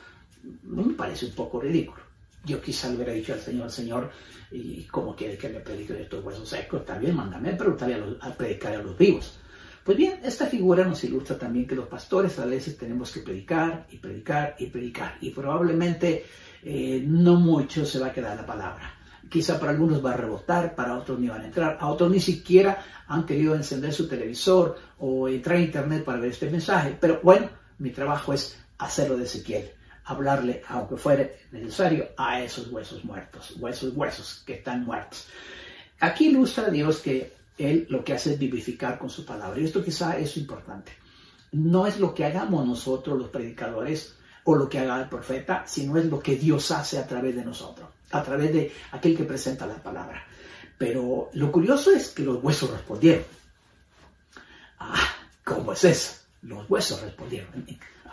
Me 0.63 0.93
parece 0.93 1.25
un 1.27 1.33
poco 1.33 1.59
ridículo. 1.59 2.08
Yo 2.45 2.61
quizá 2.61 2.87
le 2.89 2.95
hubiera 2.95 3.13
dicho 3.13 3.33
al 3.33 3.41
Señor, 3.41 3.71
Señor, 3.71 4.11
¿y 4.51 4.83
cómo 4.85 5.15
quiere 5.15 5.37
que 5.37 5.49
le 5.49 5.59
predique 5.59 5.93
de 5.93 6.03
estos 6.03 6.23
huesos 6.23 6.47
secos? 6.47 6.85
También 6.85 7.15
mándame 7.15 7.49
a, 7.49 8.27
a 8.27 8.33
predicar 8.33 8.73
a 8.73 8.81
los 8.81 8.97
vivos. 8.97 9.39
Pues 9.83 9.97
bien, 9.97 10.19
esta 10.23 10.45
figura 10.45 10.85
nos 10.85 11.03
ilustra 11.03 11.37
también 11.37 11.65
que 11.67 11.75
los 11.75 11.87
pastores 11.87 12.37
a 12.39 12.45
veces 12.45 12.77
tenemos 12.77 13.11
que 13.11 13.21
predicar 13.21 13.87
y 13.89 13.97
predicar 13.97 14.55
y 14.59 14.67
predicar. 14.67 15.17
Y 15.21 15.31
probablemente 15.31 16.25
eh, 16.63 17.03
no 17.05 17.35
mucho 17.35 17.85
se 17.85 17.99
va 17.99 18.07
a 18.07 18.13
quedar 18.13 18.37
la 18.37 18.45
palabra. 18.45 18.93
Quizá 19.29 19.59
para 19.59 19.71
algunos 19.71 20.03
va 20.03 20.13
a 20.13 20.17
rebotar, 20.17 20.75
para 20.75 20.97
otros 20.97 21.19
ni 21.19 21.27
van 21.27 21.41
a 21.41 21.45
entrar, 21.45 21.77
a 21.79 21.87
otros 21.87 22.09
ni 22.11 22.19
siquiera 22.19 22.83
han 23.07 23.25
querido 23.25 23.55
encender 23.55 23.93
su 23.93 24.07
televisor 24.07 24.77
o 24.99 25.27
entrar 25.27 25.57
a 25.57 25.61
internet 25.61 26.03
para 26.03 26.19
ver 26.19 26.31
este 26.31 26.49
mensaje. 26.49 26.97
Pero 26.99 27.19
bueno, 27.23 27.49
mi 27.79 27.91
trabajo 27.91 28.33
es 28.33 28.57
hacerlo 28.77 29.17
de 29.17 29.25
Ezequiel 29.25 29.71
hablarle, 30.09 30.63
aunque 30.67 30.97
fuere 30.97 31.39
necesario, 31.51 32.09
a 32.17 32.41
esos 32.41 32.67
huesos 32.69 33.05
muertos, 33.05 33.53
huesos, 33.57 33.93
huesos 33.95 34.43
que 34.45 34.55
están 34.55 34.83
muertos. 34.83 35.27
Aquí 35.99 36.29
ilustra 36.29 36.69
Dios 36.69 36.97
que 36.97 37.33
Él 37.59 37.85
lo 37.89 38.03
que 38.03 38.13
hace 38.13 38.33
es 38.33 38.39
vivificar 38.39 38.97
con 38.97 39.09
su 39.11 39.23
palabra. 39.23 39.59
Y 39.59 39.65
esto 39.65 39.83
quizá 39.83 40.17
es 40.17 40.35
importante. 40.37 40.91
No 41.51 41.85
es 41.85 41.99
lo 41.99 42.13
que 42.15 42.25
hagamos 42.25 42.65
nosotros 42.65 43.19
los 43.19 43.29
predicadores 43.29 44.15
o 44.45 44.55
lo 44.55 44.67
que 44.67 44.79
haga 44.79 44.99
el 44.99 45.09
profeta, 45.09 45.63
sino 45.67 45.95
es 45.97 46.05
lo 46.05 46.19
que 46.19 46.37
Dios 46.37 46.71
hace 46.71 46.97
a 46.97 47.05
través 47.05 47.35
de 47.35 47.45
nosotros, 47.45 47.87
a 48.09 48.23
través 48.23 48.51
de 48.51 48.71
aquel 48.91 49.15
que 49.15 49.25
presenta 49.25 49.67
la 49.67 49.75
palabra. 49.75 50.25
Pero 50.75 51.29
lo 51.33 51.51
curioso 51.51 51.91
es 51.91 52.09
que 52.09 52.23
los 52.23 52.43
huesos 52.43 52.71
respondieron. 52.71 53.25
Ah, 54.79 55.07
¿cómo 55.43 55.73
es 55.73 55.83
eso? 55.83 56.15
Los 56.41 56.67
huesos 56.67 56.99
respondieron. 57.01 57.49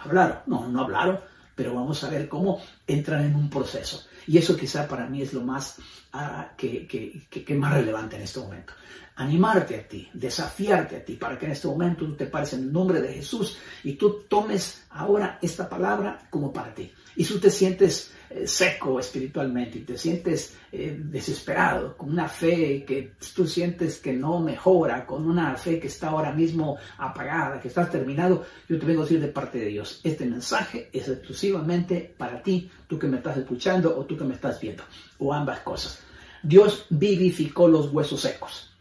¿Hablaron? 0.02 0.40
No, 0.46 0.68
no 0.68 0.82
hablaron 0.82 1.20
pero 1.56 1.74
vamos 1.74 2.04
a 2.04 2.10
ver 2.10 2.28
cómo 2.28 2.60
entran 2.86 3.24
en 3.24 3.34
un 3.34 3.50
proceso. 3.50 4.06
Y 4.28 4.38
eso 4.38 4.56
quizá 4.56 4.86
para 4.86 5.08
mí 5.08 5.22
es 5.22 5.32
lo 5.32 5.40
más, 5.40 5.76
ah, 6.12 6.52
que, 6.56 6.86
que, 6.86 7.54
más 7.54 7.72
relevante 7.72 8.16
en 8.16 8.22
este 8.22 8.40
momento. 8.40 8.74
Animarte 9.16 9.76
a 9.76 9.88
ti, 9.88 10.08
desafiarte 10.12 10.96
a 10.96 11.04
ti, 11.04 11.14
para 11.14 11.38
que 11.38 11.46
en 11.46 11.52
este 11.52 11.66
momento 11.66 12.04
tú 12.04 12.14
te 12.14 12.26
pares 12.26 12.52
en 12.52 12.64
el 12.64 12.72
nombre 12.72 13.00
de 13.00 13.14
Jesús 13.14 13.56
y 13.82 13.94
tú 13.94 14.24
tomes 14.28 14.84
ahora 14.90 15.38
esta 15.40 15.68
palabra 15.68 16.28
como 16.28 16.52
para 16.52 16.74
ti. 16.74 16.92
Y 17.16 17.24
tú 17.24 17.38
te 17.38 17.50
sientes 17.50 18.12
eh, 18.28 18.46
seco 18.46 18.98
espiritualmente 18.98 19.78
y 19.78 19.82
te 19.82 19.96
sientes 19.96 20.56
eh, 20.72 20.96
desesperado, 20.98 21.96
con 21.96 22.10
una 22.10 22.28
fe 22.28 22.84
que 22.84 23.12
tú 23.34 23.46
sientes 23.46 23.98
que 23.98 24.12
no 24.12 24.40
mejora, 24.40 25.06
con 25.06 25.26
una 25.26 25.54
fe 25.56 25.78
que 25.78 25.86
está 25.86 26.08
ahora 26.08 26.32
mismo 26.32 26.76
apagada, 26.98 27.60
que 27.60 27.68
está 27.68 27.88
terminado, 27.88 28.44
yo 28.68 28.78
te 28.78 28.84
vengo 28.84 29.02
a 29.02 29.04
decir 29.04 29.20
de 29.20 29.28
parte 29.28 29.58
de 29.58 29.66
Dios, 29.66 30.00
este 30.02 30.26
mensaje 30.26 30.90
es 30.92 31.08
exclusivamente 31.08 32.14
para 32.18 32.42
ti, 32.42 32.68
tú 32.88 32.98
que 32.98 33.06
me 33.06 33.18
estás 33.18 33.36
escuchando 33.36 33.96
o 33.96 34.04
tú 34.04 34.16
que 34.16 34.24
me 34.24 34.34
estás 34.34 34.60
viendo, 34.60 34.82
o 35.18 35.32
ambas 35.32 35.60
cosas. 35.60 36.00
Dios 36.42 36.86
vivificó 36.90 37.68
los 37.68 37.92
huesos 37.92 38.20
secos 38.20 38.74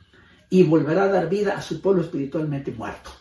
y 0.50 0.64
volverá 0.64 1.04
a 1.04 1.10
dar 1.10 1.30
vida 1.30 1.56
a 1.56 1.62
su 1.62 1.82
pueblo 1.82 2.02
espiritualmente 2.02 2.72
muerto. 2.72 3.12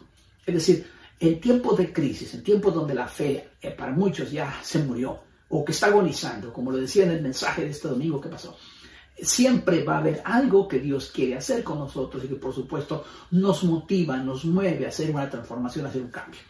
Es 0.46 0.54
decir, 0.54 0.86
en 1.28 1.40
tiempos 1.40 1.78
de 1.78 1.92
crisis, 1.92 2.34
en 2.34 2.42
tiempos 2.42 2.74
donde 2.74 2.94
la 2.94 3.08
fe 3.08 3.52
eh, 3.60 3.70
para 3.70 3.92
muchos 3.92 4.30
ya 4.30 4.60
se 4.62 4.80
murió 4.80 5.18
o 5.48 5.64
que 5.64 5.72
está 5.72 5.86
agonizando, 5.86 6.52
como 6.52 6.70
lo 6.70 6.78
decía 6.78 7.04
en 7.04 7.12
el 7.12 7.22
mensaje 7.22 7.62
de 7.62 7.70
este 7.70 7.88
domingo 7.88 8.20
que 8.20 8.28
pasó, 8.28 8.56
siempre 9.16 9.84
va 9.84 9.96
a 9.96 9.98
haber 9.98 10.20
algo 10.24 10.68
que 10.68 10.80
Dios 10.80 11.10
quiere 11.14 11.36
hacer 11.36 11.64
con 11.64 11.78
nosotros 11.78 12.24
y 12.24 12.28
que 12.28 12.34
por 12.34 12.54
supuesto 12.54 13.04
nos 13.30 13.64
motiva, 13.64 14.18
nos 14.18 14.44
mueve 14.44 14.84
a 14.84 14.88
hacer 14.88 15.10
una 15.10 15.30
transformación, 15.30 15.86
a 15.86 15.88
hacer 15.88 16.02
un 16.02 16.10
cambio. 16.10 16.40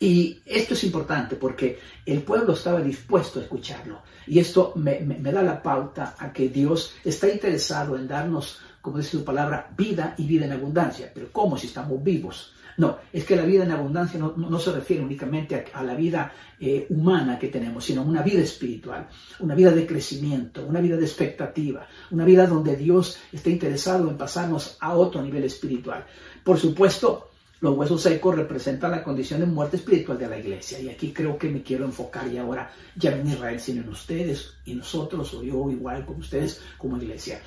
Y 0.00 0.40
esto 0.46 0.74
es 0.74 0.84
importante 0.84 1.36
porque 1.36 1.78
el 2.06 2.22
pueblo 2.22 2.54
estaba 2.54 2.80
dispuesto 2.80 3.40
a 3.40 3.42
escucharlo. 3.42 4.02
Y 4.26 4.38
esto 4.38 4.72
me, 4.76 5.00
me, 5.00 5.32
da 5.32 5.42
la 5.42 5.62
pauta 5.62 6.16
a 6.18 6.32
que 6.32 6.48
Dios 6.48 6.94
está 7.04 7.28
interesado 7.28 7.96
en 7.96 8.08
darnos, 8.08 8.58
como 8.80 8.98
dice 8.98 9.12
su 9.12 9.24
palabra, 9.24 9.70
vida 9.76 10.14
y 10.16 10.26
vida 10.26 10.46
en 10.46 10.52
abundancia. 10.52 11.10
Pero 11.14 11.30
¿cómo 11.30 11.58
si 11.58 11.66
estamos 11.66 12.02
vivos? 12.02 12.53
No, 12.76 12.98
es 13.12 13.24
que 13.24 13.36
la 13.36 13.44
vida 13.44 13.64
en 13.64 13.70
abundancia 13.70 14.18
no, 14.18 14.58
se 14.58 14.72
refiere 14.72 15.02
únicamente 15.02 15.66
a, 15.72 15.82
la 15.82 15.94
vida 15.94 16.32
eh, 16.58 16.86
humana 16.90 17.38
que 17.38 17.48
tenemos, 17.48 17.84
sino 17.84 18.02
una 18.02 18.22
vida 18.22 18.40
espiritual, 18.40 19.08
una 19.38 19.54
vida 19.54 19.70
de 19.70 19.86
crecimiento, 19.86 20.66
una 20.66 20.80
vida 20.80 20.96
de 20.96 21.04
expectativa, 21.04 21.86
una 22.10 22.24
vida 22.24 22.46
donde 22.46 22.76
Dios 22.76 23.18
está 23.32 23.50
interesado 23.50 24.10
en 24.10 24.16
pasarnos 24.16 24.76
a 24.80 24.94
otro 24.94 25.22
nivel 25.22 25.44
espiritual. 25.44 26.04
Por 26.42 26.58
supuesto, 26.58 27.30
los 27.60 27.78
huesos 27.78 28.02
secos 28.02 28.34
representan 28.34 28.90
la 28.90 29.02
condición 29.02 29.40
de 29.40 29.46
muerte 29.46 29.76
espiritual 29.76 30.18
de 30.18 30.28
la 30.28 30.38
iglesia. 30.38 30.80
Y 30.80 30.88
aquí 30.88 31.12
creo 31.12 31.38
que 31.38 31.48
me 31.48 31.62
quiero 31.62 31.84
enfocar 31.84 32.26
y 32.28 32.36
ahora 32.36 32.70
ya 32.96 33.16
en 33.16 33.26
Israel, 33.26 33.60
sino 33.60 33.82
en 33.82 33.88
ustedes 33.88 34.54
y 34.66 34.74
nosotros, 34.74 35.32
o 35.32 35.42
yo 35.42 35.70
igual 35.70 36.04
como 36.04 36.18
ustedes 36.18 36.60
como 36.76 36.98
iglesia. 36.98 37.40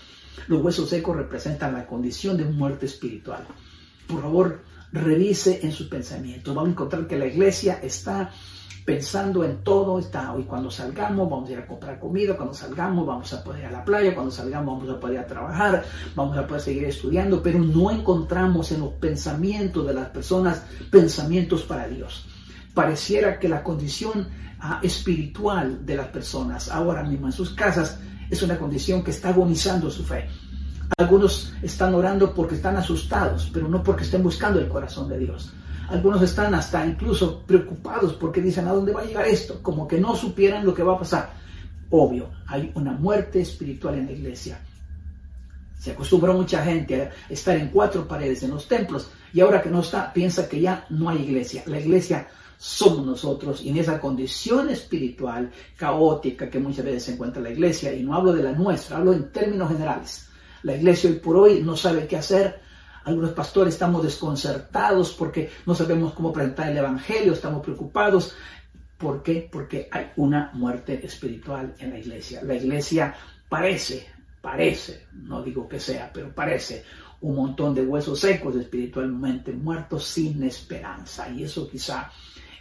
Los 0.47 0.63
huesos 0.63 0.89
secos 0.89 1.17
representan 1.17 1.73
la 1.73 1.85
condición 1.85 2.37
de 2.37 2.45
muerte 2.45 2.85
espiritual. 2.85 3.45
Por 4.07 4.21
favor, 4.21 4.61
revise 4.91 5.59
en 5.63 5.71
su 5.71 5.89
pensamiento. 5.89 6.53
Vamos 6.53 6.69
a 6.69 6.71
encontrar 6.71 7.07
que 7.07 7.17
la 7.17 7.27
iglesia 7.27 7.79
está 7.81 8.31
pensando 8.87 9.43
en 9.43 9.65
todo, 9.65 9.99
está 9.99 10.31
hoy 10.31 10.43
cuando 10.43 10.71
salgamos 10.71 11.29
vamos 11.29 11.49
a 11.49 11.51
ir 11.51 11.59
a 11.59 11.67
comprar 11.67 11.99
comida, 11.99 12.37
cuando 12.37 12.53
salgamos 12.53 13.05
vamos 13.05 13.33
a 13.33 13.43
poder 13.43 13.59
ir 13.59 13.65
a 13.65 13.71
la 13.71 13.83
playa, 13.83 14.15
cuando 14.15 14.31
salgamos 14.31 14.79
vamos 14.79 14.95
a 14.95 14.97
poder 14.97 15.15
ir 15.15 15.19
a 15.19 15.27
trabajar, 15.27 15.83
vamos 16.15 16.37
a 16.37 16.47
poder 16.47 16.61
seguir 16.61 16.85
estudiando, 16.85 17.43
pero 17.43 17.59
no 17.59 17.91
encontramos 17.91 18.71
en 18.71 18.79
los 18.79 18.93
pensamientos 18.93 19.85
de 19.85 19.93
las 19.93 20.07
personas 20.07 20.63
pensamientos 20.89 21.63
para 21.63 21.85
Dios. 21.89 22.27
Pareciera 22.73 23.39
que 23.39 23.49
la 23.49 23.61
condición 23.61 24.29
ah, 24.61 24.79
espiritual 24.81 25.85
de 25.85 25.97
las 25.97 26.07
personas 26.07 26.69
ahora 26.71 27.03
mismo 27.03 27.27
en 27.27 27.33
sus 27.33 27.49
casas 27.49 27.99
es 28.29 28.41
una 28.41 28.57
condición 28.57 29.03
que 29.03 29.11
está 29.11 29.29
agonizando 29.29 29.91
su 29.91 30.05
fe. 30.05 30.29
Algunos 30.95 31.53
están 31.61 31.93
orando 31.93 32.33
porque 32.33 32.55
están 32.55 32.77
asustados, 32.77 33.49
pero 33.53 33.67
no 33.67 33.83
porque 33.83 34.03
estén 34.03 34.23
buscando 34.23 34.59
el 34.59 34.69
corazón 34.69 35.09
de 35.09 35.19
Dios. 35.19 35.51
Algunos 35.89 36.21
están 36.21 36.53
hasta 36.53 36.85
incluso 36.85 37.43
preocupados 37.45 38.13
porque 38.13 38.41
dicen, 38.41 38.67
¿a 38.67 38.73
dónde 38.73 38.93
va 38.93 39.01
a 39.01 39.05
llegar 39.05 39.27
esto? 39.27 39.61
Como 39.61 39.87
que 39.87 39.99
no 39.99 40.15
supieran 40.15 40.65
lo 40.65 40.73
que 40.73 40.83
va 40.83 40.95
a 40.95 40.99
pasar. 40.99 41.33
Obvio, 41.89 42.29
hay 42.47 42.71
una 42.75 42.93
muerte 42.93 43.41
espiritual 43.41 43.95
en 43.95 44.05
la 44.05 44.11
iglesia. 44.11 44.59
Se 45.77 45.91
acostumbró 45.91 46.33
mucha 46.33 46.63
gente 46.63 47.03
a 47.03 47.11
estar 47.29 47.55
en 47.55 47.69
cuatro 47.69 48.07
paredes 48.07 48.43
en 48.43 48.51
los 48.51 48.67
templos 48.67 49.09
y 49.33 49.41
ahora 49.41 49.61
que 49.61 49.69
no 49.69 49.81
está, 49.81 50.11
piensa 50.11 50.49
que 50.49 50.59
ya 50.59 50.85
no 50.89 51.09
hay 51.09 51.21
iglesia. 51.21 51.63
La 51.67 51.79
iglesia 51.79 52.27
somos 52.57 53.05
nosotros 53.05 53.61
y 53.61 53.69
en 53.69 53.77
esa 53.77 53.99
condición 53.99 54.69
espiritual 54.69 55.51
caótica 55.75 56.49
que 56.49 56.59
muchas 56.59 56.83
veces 56.83 57.03
se 57.03 57.13
encuentra 57.13 57.41
la 57.41 57.51
iglesia, 57.51 57.93
y 57.93 58.03
no 58.03 58.15
hablo 58.15 58.33
de 58.33 58.41
la 58.41 58.51
nuestra, 58.51 58.97
hablo 58.97 59.13
en 59.13 59.31
términos 59.31 59.69
generales 59.71 60.26
la 60.63 60.75
iglesia 60.75 61.09
hoy 61.09 61.17
por 61.17 61.37
hoy 61.37 61.61
no 61.61 61.75
sabe 61.75 62.07
qué 62.07 62.17
hacer. 62.17 62.61
Algunos 63.03 63.31
pastores 63.31 63.73
estamos 63.73 64.03
desconcertados 64.03 65.13
porque 65.13 65.49
no 65.65 65.73
sabemos 65.73 66.13
cómo 66.13 66.33
presentar 66.33 66.69
el 66.69 66.77
Evangelio, 66.77 67.33
estamos 67.33 67.63
preocupados. 67.63 68.35
¿Por 68.97 69.23
qué? 69.23 69.47
Porque 69.51 69.87
hay 69.91 70.11
una 70.17 70.51
muerte 70.53 71.05
espiritual 71.05 71.73
en 71.79 71.91
la 71.91 71.99
iglesia. 71.99 72.41
La 72.43 72.55
iglesia 72.55 73.15
parece, 73.47 74.07
parece, 74.41 75.05
no 75.13 75.41
digo 75.41 75.69
que 75.69 75.79
sea, 75.79 76.11
pero 76.11 76.33
parece 76.33 76.83
un 77.21 77.35
montón 77.35 77.73
de 77.73 77.85
huesos 77.85 78.19
secos 78.19 78.55
espiritualmente 78.55 79.51
muertos 79.51 80.05
sin 80.05 80.43
esperanza. 80.43 81.29
Y 81.29 81.43
eso 81.43 81.69
quizá 81.69 82.11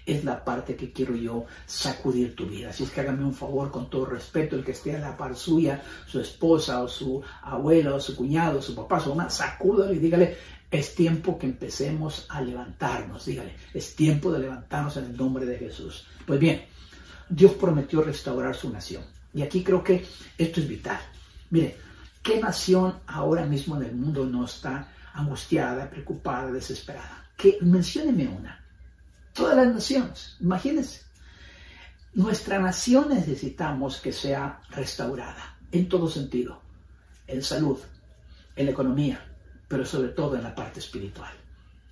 es 0.06 0.24
la 0.24 0.42
parte 0.44 0.76
que 0.76 0.92
quiero 0.92 1.16
yo 1.16 1.44
sacudir 1.66 2.36
tu 2.36 2.46
vida. 2.46 2.70
Así 2.70 2.84
es 2.84 2.90
que 2.90 3.00
hágame 3.00 3.24
un 3.24 3.34
favor 3.34 3.70
con 3.72 3.90
todo 3.90 4.06
respeto, 4.06 4.54
el 4.54 4.64
que 4.64 4.70
esté 4.70 4.96
a 4.96 5.00
la 5.00 5.16
par 5.16 5.36
suya, 5.36 5.82
su 6.06 6.20
esposa 6.20 6.82
o 6.82 6.88
su 6.88 7.20
abuela 7.42 7.94
o 7.94 8.00
su 8.00 8.14
cuñado, 8.14 8.62
su 8.62 8.74
papá, 8.74 9.00
su 9.00 9.10
mamá, 9.10 9.28
sacúdalo 9.28 9.92
y 9.92 9.98
dígale, 9.98 10.36
es 10.70 10.94
tiempo 10.94 11.36
que 11.38 11.46
empecemos 11.46 12.26
a 12.28 12.40
levantarnos, 12.40 13.24
dígale, 13.26 13.54
es 13.74 13.96
tiempo 13.96 14.32
de 14.32 14.38
levantarnos 14.38 14.96
en 14.96 15.06
el 15.06 15.16
nombre 15.16 15.44
de 15.44 15.58
Jesús. 15.58 16.06
Pues 16.24 16.38
bien, 16.38 16.64
Dios 17.28 17.52
prometió 17.52 18.02
restaurar 18.02 18.54
su 18.54 18.70
nación. 18.70 19.02
Y 19.34 19.42
aquí 19.42 19.62
creo 19.62 19.82
que 19.82 20.06
esto 20.38 20.60
es 20.60 20.68
vital. 20.68 21.00
Mire, 21.50 21.76
¿qué 22.22 22.40
nación 22.40 22.94
ahora 23.06 23.44
mismo 23.44 23.76
en 23.76 23.82
el 23.82 23.94
mundo 23.94 24.24
no 24.24 24.44
está 24.44 24.88
angustiada, 25.14 25.90
preocupada, 25.90 26.50
desesperada? 26.52 27.28
Que 27.36 27.58
mencióneme 27.60 28.28
una 28.28 28.65
todas 29.36 29.56
las 29.56 29.72
naciones. 29.72 30.36
Imagínense. 30.40 31.02
Nuestra 32.14 32.58
nación 32.58 33.10
necesitamos 33.10 33.98
que 33.98 34.10
sea 34.10 34.62
restaurada 34.70 35.58
en 35.70 35.88
todo 35.88 36.08
sentido, 36.08 36.62
en 37.26 37.42
salud, 37.42 37.78
en 38.56 38.64
la 38.64 38.72
economía, 38.72 39.22
pero 39.68 39.84
sobre 39.84 40.08
todo 40.08 40.34
en 40.36 40.42
la 40.42 40.54
parte 40.54 40.80
espiritual. 40.80 41.32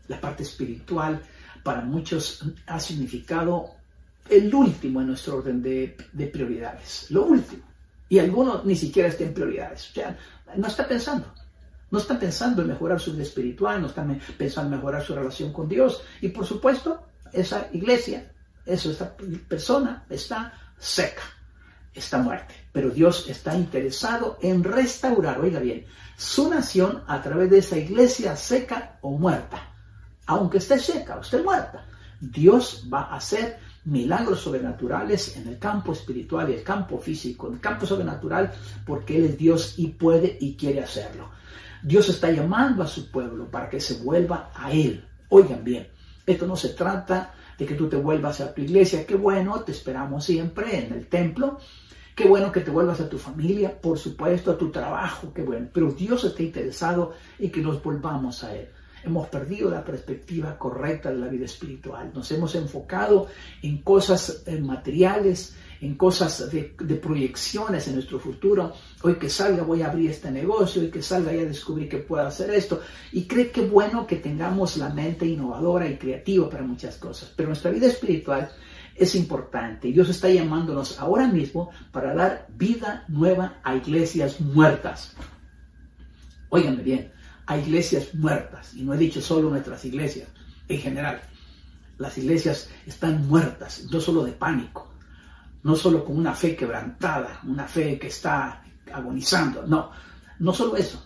La 0.09 0.19
parte 0.21 0.43
espiritual 0.43 1.23
para 1.63 1.83
muchos 1.83 2.43
ha 2.67 2.81
significado 2.81 3.75
el 4.29 4.55
último 4.55 5.03
en 5.03 5.09
nuestro 5.09 5.37
orden 5.37 5.63
de, 5.63 5.97
prioridades, 6.33 7.11
lo 7.11 7.27
último. 7.27 7.63
Y 8.09 8.19
algunos 8.19 8.65
ni 8.65 8.77
siquiera 8.77 9.11
están 9.11 9.29
en 9.29 9.35
prioridades. 9.35 9.91
O 9.91 9.95
sea, 9.95 10.17
no 10.57 10.67
está 10.67 10.89
pensando. 10.89 11.27
No 11.91 11.99
están 11.99 12.19
pensando 12.19 12.63
en 12.63 12.69
mejorar 12.69 12.99
su 12.99 13.13
vida 13.13 13.23
espiritual, 13.23 13.81
no 13.81 13.89
están 13.89 14.19
pensando 14.39 14.71
en 14.71 14.81
mejorar 14.81 15.05
su 15.05 15.15
relación 15.15 15.53
con 15.53 15.69
Dios. 15.69 16.03
Y 16.23 16.29
por 16.29 16.47
supuesto, 16.47 17.07
esa 17.35 17.69
iglesia, 17.73 18.33
esta 18.67 19.17
persona 19.49 20.05
está 20.09 20.53
seca, 20.79 21.23
está 21.95 22.19
muerta. 22.19 22.55
Pero 22.73 22.91
Dios 22.91 23.27
está 23.29 23.55
interesado 23.55 24.39
en 24.43 24.65
restaurar, 24.65 25.41
oiga 25.41 25.61
bien, 25.61 25.87
su 26.17 26.49
nación 26.49 27.03
a 27.07 27.23
través 27.23 27.51
de 27.51 27.59
esa 27.59 27.77
iglesia 27.77 28.37
seca 28.37 28.99
o 29.03 29.17
muerta. 29.19 29.71
Aunque 30.27 30.59
esté 30.59 30.79
seca 30.79 31.17
o 31.17 31.21
esté 31.21 31.43
muerta, 31.43 31.87
Dios 32.21 32.89
va 32.93 33.03
a 33.03 33.17
hacer 33.17 33.59
milagros 33.85 34.41
sobrenaturales 34.41 35.37
en 35.37 35.49
el 35.49 35.59
campo 35.59 35.93
espiritual 35.93 36.49
y 36.51 36.55
el 36.55 36.63
campo 36.63 36.99
físico, 36.99 37.49
en 37.49 37.55
el 37.55 37.61
campo 37.61 37.87
sobrenatural, 37.87 38.53
porque 38.87 39.17
Él 39.19 39.25
es 39.25 39.39
Dios 39.39 39.75
y 39.77 39.89
puede 39.89 40.39
y 40.41 40.57
quiere 40.57 40.83
hacerlo. 40.83 41.31
Dios 41.83 42.09
está 42.09 42.31
llamando 42.31 42.83
a 42.83 42.87
su 42.87 43.11
pueblo 43.11 43.51
para 43.51 43.69
que 43.69 43.81
se 43.81 44.03
vuelva 44.03 44.51
a 44.55 44.73
Él. 44.73 45.07
Oigan 45.29 45.63
bien, 45.63 45.89
esto 46.27 46.47
no 46.47 46.57
se 46.57 46.71
trata 46.71 47.35
de 47.59 47.67
que 47.67 47.75
tú 47.75 47.89
te 47.89 47.97
vuelvas 47.97 48.41
a 48.41 48.53
tu 48.53 48.63
iglesia, 48.63 49.07
qué 49.07 49.15
bueno, 49.15 49.61
te 49.61 49.73
esperamos 49.73 50.25
siempre 50.25 50.87
en 50.87 50.93
el 50.93 51.07
templo, 51.07 51.59
qué 52.15 52.27
bueno 52.27 52.51
que 52.51 52.61
te 52.61 52.71
vuelvas 52.71 53.01
a 53.01 53.09
tu 53.09 53.19
familia, 53.19 53.81
por 53.81 53.99
supuesto, 53.99 54.51
a 54.51 54.59
tu 54.59 54.71
trabajo, 54.71 55.33
qué 55.33 55.43
bueno, 55.43 55.69
pero 55.73 55.93
Dios 55.93 56.25
está 56.25 56.43
interesado 56.43 57.13
en 57.39 57.51
que 57.51 57.61
nos 57.61 57.83
volvamos 57.83 58.43
a 58.45 58.55
Él. 58.57 58.69
Hemos 59.05 59.29
perdido 59.29 59.69
la 59.71 59.85
perspectiva 59.85 60.57
correcta 60.57 61.11
de 61.11 61.19
la 61.19 61.29
vida 61.29 61.45
espiritual. 61.45 62.11
Nos 62.15 62.31
hemos 62.33 62.55
enfocado 62.55 63.27
en 63.61 63.83
cosas 63.83 64.45
materiales, 64.63 65.55
en 65.81 65.95
cosas 65.95 66.51
de, 66.51 66.75
proyecciones 67.03 67.87
en 67.89 67.95
nuestro 67.95 68.19
futuro. 68.19 68.73
Hoy 69.03 69.15
que 69.15 69.29
salga 69.29 69.63
voy 69.63 69.83
a 69.83 69.91
abrir 69.91 70.11
este 70.11 70.31
negocio, 70.31 70.83
hoy 70.83 70.91
que 70.91 71.03
salga 71.03 71.33
ya 71.33 71.45
descubrí 71.45 71.89
que 71.89 71.99
puedo 71.99 72.27
hacer 72.27 72.51
esto. 72.51 72.81
Y 73.13 73.25
cree 73.25 73.51
que 73.51 73.63
bueno 73.63 74.07
que 74.07 74.17
tengamos 74.17 74.77
la 74.77 74.89
mente 74.89 75.27
innovadora 75.27 75.89
y 75.89 75.97
creativa 75.97 76.49
para 76.49 76.63
muchas 76.63 76.97
cosas. 76.97 77.33
Pero 77.37 77.49
nuestra 77.49 77.71
vida 77.71 77.87
espiritual 77.87 78.51
es 78.97 79.15
importante. 79.15 79.89
Dios 79.89 80.09
está 80.09 80.29
llamándonos 80.29 80.99
ahora 80.99 81.27
mismo 81.27 81.71
para 81.93 82.15
dar 82.15 82.47
vida 82.57 83.05
nueva 83.09 83.61
a 83.63 83.75
iglesias 83.75 84.41
muertas. 84.41 85.15
Óiganme 86.49 86.83
bien, 86.83 87.13
a 87.47 87.59
iglesias 87.59 88.15
muertas. 88.15 88.75
Y 88.75 88.83
no 88.83 88.95
he 88.95 88.99
dicho 88.99 89.21
solo 89.21 89.51
nuestras 89.51 89.85
iglesias, 89.85 90.29
en 90.69 90.79
general. 90.79 91.21
Las 91.99 92.17
iglesias 92.19 92.71
están 92.87 93.27
muertas, 93.29 93.87
no 93.91 94.01
solo 94.01 94.25
de 94.25 94.33
pánico, 94.33 94.94
no 95.65 95.75
solo 95.75 96.05
con 96.05 96.17
una 96.17 96.35
fe 96.35 96.55
quebrantada, 96.55 97.41
una 97.45 97.67
fe 97.67 97.99
que 97.99 98.09
está 98.09 98.63
agonizando, 98.93 99.67
no, 99.67 99.91
no 100.39 100.53
solo 100.53 100.77
eso, 100.77 101.03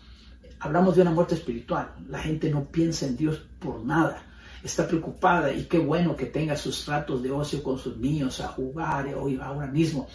hablamos 0.58 0.96
de 0.96 1.02
una 1.02 1.12
muerte 1.12 1.36
espiritual, 1.36 1.94
la 2.08 2.18
gente 2.18 2.50
no 2.50 2.64
piensa 2.64 3.06
en 3.06 3.16
Dios 3.16 3.40
por 3.60 3.84
nada, 3.84 4.20
está 4.62 4.86
preocupada 4.86 5.52
y 5.52 5.64
qué 5.66 5.78
bueno 5.78 6.16
que 6.16 6.26
tenga 6.26 6.56
sus 6.56 6.86
ratos 6.86 7.22
de 7.22 7.30
ocio 7.30 7.62
con 7.62 7.78
sus 7.78 7.96
niños 7.98 8.40
a 8.40 8.48
jugar 8.48 9.06
o 9.14 9.28
ahora 9.40 9.68
mismo, 9.68 10.08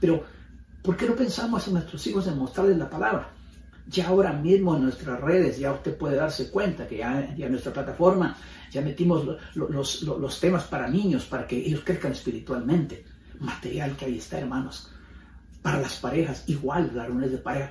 pero 0.00 0.24
¿por 0.82 0.96
qué 0.96 1.06
no 1.06 1.14
pensamos 1.14 1.66
en 1.68 1.74
nuestros 1.74 2.04
hijos 2.08 2.26
en 2.26 2.36
mostrarles 2.36 2.76
la 2.76 2.90
palabra? 2.90 3.30
Ya 3.86 4.08
ahora 4.08 4.32
mismo 4.32 4.74
en 4.74 4.82
nuestras 4.82 5.20
redes, 5.20 5.58
ya 5.58 5.70
usted 5.70 5.96
puede 5.96 6.16
darse 6.16 6.50
cuenta 6.50 6.88
que 6.88 6.96
ya, 6.96 7.20
en 7.20 7.50
nuestra 7.50 7.72
plataforma 7.72 8.36
ya 8.72 8.80
metimos 8.80 9.24
los, 9.54 10.02
los 10.02 10.40
temas 10.40 10.64
para 10.64 10.88
niños, 10.88 11.26
para 11.26 11.46
que 11.46 11.58
ellos 11.58 11.82
crezcan 11.84 12.10
espiritualmente 12.10 13.04
material 13.40 13.96
que 13.96 14.06
ahí 14.06 14.18
está, 14.18 14.38
hermanos. 14.38 14.90
Para 15.62 15.80
las 15.80 15.96
parejas, 15.96 16.44
igual, 16.46 16.90
las 16.94 17.06
reuniones 17.06 17.32
de 17.32 17.38
pareja, 17.38 17.70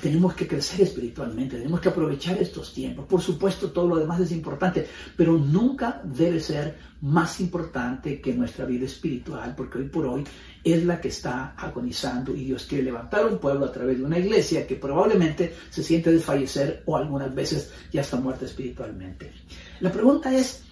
tenemos 0.00 0.34
que 0.34 0.48
crecer 0.48 0.80
espiritualmente, 0.80 1.58
tenemos 1.58 1.80
que 1.80 1.88
aprovechar 1.88 2.38
estos 2.38 2.72
tiempos. 2.72 3.06
Por 3.06 3.20
supuesto, 3.20 3.70
todo 3.70 3.88
lo 3.88 3.96
demás 3.96 4.20
es 4.20 4.32
importante, 4.32 4.88
pero 5.16 5.36
nunca 5.36 6.00
debe 6.04 6.40
ser 6.40 6.76
más 7.02 7.40
importante 7.40 8.20
que 8.20 8.32
nuestra 8.32 8.64
vida 8.64 8.86
espiritual, 8.86 9.54
porque 9.56 9.78
hoy 9.78 9.88
por 9.88 10.06
hoy 10.06 10.24
es 10.64 10.84
la 10.84 11.00
que 11.00 11.08
está 11.08 11.54
agonizando 11.56 12.34
y 12.34 12.44
Dios 12.44 12.64
quiere 12.66 12.84
levantar 12.84 13.26
un 13.26 13.38
pueblo 13.38 13.66
a 13.66 13.72
través 13.72 13.98
de 13.98 14.04
una 14.04 14.18
iglesia 14.18 14.66
que 14.66 14.76
probablemente 14.76 15.54
se 15.68 15.82
siente 15.82 16.12
desfallecer 16.12 16.82
o 16.86 16.96
algunas 16.96 17.34
veces 17.34 17.72
ya 17.92 18.00
está 18.00 18.16
muerta 18.16 18.46
espiritualmente. 18.46 19.32
La 19.80 19.92
pregunta 19.92 20.34
es, 20.34 20.64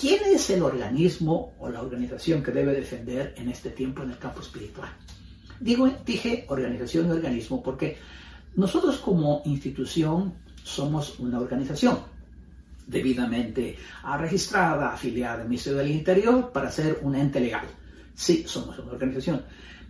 ¿Quién 0.00 0.20
es 0.32 0.48
el 0.50 0.62
organismo 0.62 1.54
o 1.58 1.68
la 1.68 1.82
organización 1.82 2.40
que 2.40 2.52
debe 2.52 2.72
defender 2.72 3.34
en 3.36 3.48
este 3.48 3.70
tiempo 3.70 4.02
en 4.02 4.10
el 4.10 4.18
campo 4.18 4.40
espiritual? 4.42 4.88
Digo, 5.58 5.90
dije 6.06 6.44
organización 6.48 7.08
y 7.08 7.10
organismo 7.10 7.60
porque 7.60 7.98
nosotros 8.54 8.98
como 8.98 9.42
institución 9.44 10.34
somos 10.62 11.18
una 11.18 11.40
organización 11.40 11.98
debidamente 12.86 13.76
registrada, 14.18 14.92
afiliada 14.92 15.42
al 15.42 15.48
Ministerio 15.48 15.78
del 15.78 15.90
Interior 15.90 16.52
para 16.52 16.70
ser 16.70 17.00
un 17.02 17.16
ente 17.16 17.40
legal. 17.40 17.66
Sí, 18.14 18.44
somos 18.46 18.78
una 18.78 18.92
organización. 18.92 19.42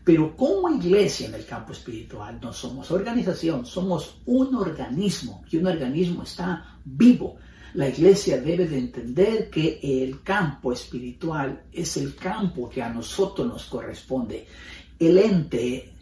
Pero 0.05 0.35
como 0.35 0.71
iglesia 0.71 1.29
en 1.29 1.35
el 1.35 1.45
campo 1.45 1.73
espiritual 1.73 2.39
no 2.41 2.51
somos 2.55 2.91
organización, 2.91 3.67
somos 3.67 4.23
un 4.25 4.55
organismo 4.55 5.45
y 5.51 5.59
un 5.59 5.67
organismo 5.67 6.23
está 6.23 6.79
vivo 6.83 7.37
la 7.75 7.89
iglesia 7.89 8.41
debe 8.41 8.67
de 8.67 8.79
entender 8.79 9.51
que 9.51 9.79
el 9.83 10.23
campo 10.23 10.73
espiritual 10.73 11.65
es 11.73 11.97
el 11.97 12.15
campo 12.15 12.69
que 12.69 12.83
a 12.83 12.89
nosotros 12.89 13.47
nos 13.47 13.65
corresponde. 13.67 14.47
El 14.99 15.19
ente, 15.19 15.93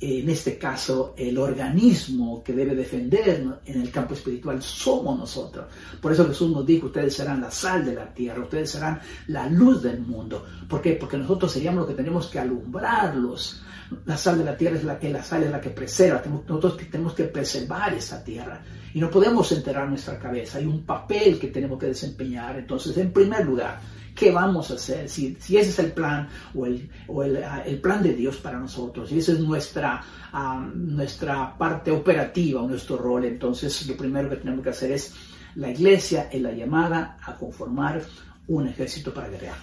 en 0.00 0.28
este 0.28 0.58
caso, 0.58 1.14
el 1.16 1.38
organismo 1.38 2.42
que 2.42 2.52
debe 2.52 2.74
defender 2.74 3.44
en 3.64 3.80
el 3.80 3.90
campo 3.90 4.14
espiritual 4.14 4.62
somos 4.62 5.18
nosotros. 5.18 5.66
Por 6.00 6.12
eso 6.12 6.26
Jesús 6.26 6.50
nos 6.50 6.66
dijo, 6.66 6.86
ustedes 6.86 7.14
serán 7.14 7.40
la 7.40 7.50
sal 7.50 7.84
de 7.84 7.94
la 7.94 8.12
tierra, 8.12 8.42
ustedes 8.42 8.70
serán 8.70 9.00
la 9.28 9.48
luz 9.48 9.82
del 9.82 10.00
mundo. 10.00 10.44
¿Por 10.68 10.82
qué? 10.82 10.92
Porque 10.92 11.18
nosotros 11.18 11.52
seríamos 11.52 11.80
los 11.80 11.88
que 11.88 11.94
tenemos 11.94 12.26
que 12.26 12.38
alumbrarlos. 12.38 13.62
La 14.04 14.16
sal 14.16 14.38
de 14.38 14.44
la 14.44 14.56
tierra 14.56 14.76
es 14.76 14.84
la 14.84 14.98
que 14.98 15.10
la 15.10 15.22
sal 15.22 15.44
es 15.44 15.50
la 15.50 15.60
que 15.60 15.70
preserva. 15.70 16.22
Nosotros 16.26 16.76
tenemos 16.90 17.14
que 17.14 17.24
preservar 17.24 17.94
esa 17.94 18.22
tierra 18.24 18.60
y 18.92 19.00
no 19.00 19.10
podemos 19.10 19.50
enterrar 19.52 19.88
nuestra 19.88 20.18
cabeza. 20.18 20.58
Hay 20.58 20.66
un 20.66 20.84
papel 20.84 21.38
que 21.38 21.48
tenemos 21.48 21.78
que 21.78 21.86
desempeñar. 21.86 22.58
Entonces, 22.58 22.96
en 22.96 23.12
primer 23.12 23.44
lugar, 23.44 23.80
¿qué 24.14 24.32
vamos 24.32 24.70
a 24.70 24.74
hacer? 24.74 25.08
Si, 25.08 25.36
ese 25.38 25.58
es 25.60 25.78
el 25.78 25.92
plan 25.92 26.28
o, 26.54 26.66
el, 26.66 26.88
o 27.06 27.22
el, 27.22 27.44
ah, 27.44 27.62
el, 27.64 27.78
plan 27.80 28.02
de 28.02 28.14
Dios 28.14 28.36
para 28.36 28.58
nosotros, 28.58 29.12
y 29.12 29.18
esa 29.18 29.32
es 29.32 29.40
nuestra, 29.40 30.02
uh, 30.32 30.60
nuestra 30.74 31.56
parte 31.56 31.90
operativa 31.90 32.62
o 32.62 32.68
nuestro 32.68 32.96
rol, 32.96 33.24
entonces 33.26 33.86
lo 33.86 33.96
primero 33.96 34.30
que 34.30 34.36
tenemos 34.36 34.64
que 34.64 34.70
hacer 34.70 34.92
es 34.92 35.14
la 35.54 35.70
iglesia 35.70 36.28
es 36.32 36.42
la 36.42 36.52
llamada 36.52 37.18
a 37.22 37.34
conformar 37.34 38.02
un 38.48 38.66
ejército 38.66 39.12
para 39.12 39.28
guerrear. 39.28 39.56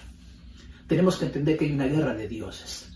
Tenemos 0.86 1.16
que 1.16 1.26
entender 1.26 1.56
que 1.56 1.64
hay 1.64 1.72
una 1.72 1.86
guerra 1.86 2.14
de 2.14 2.28
dioses. 2.28 2.93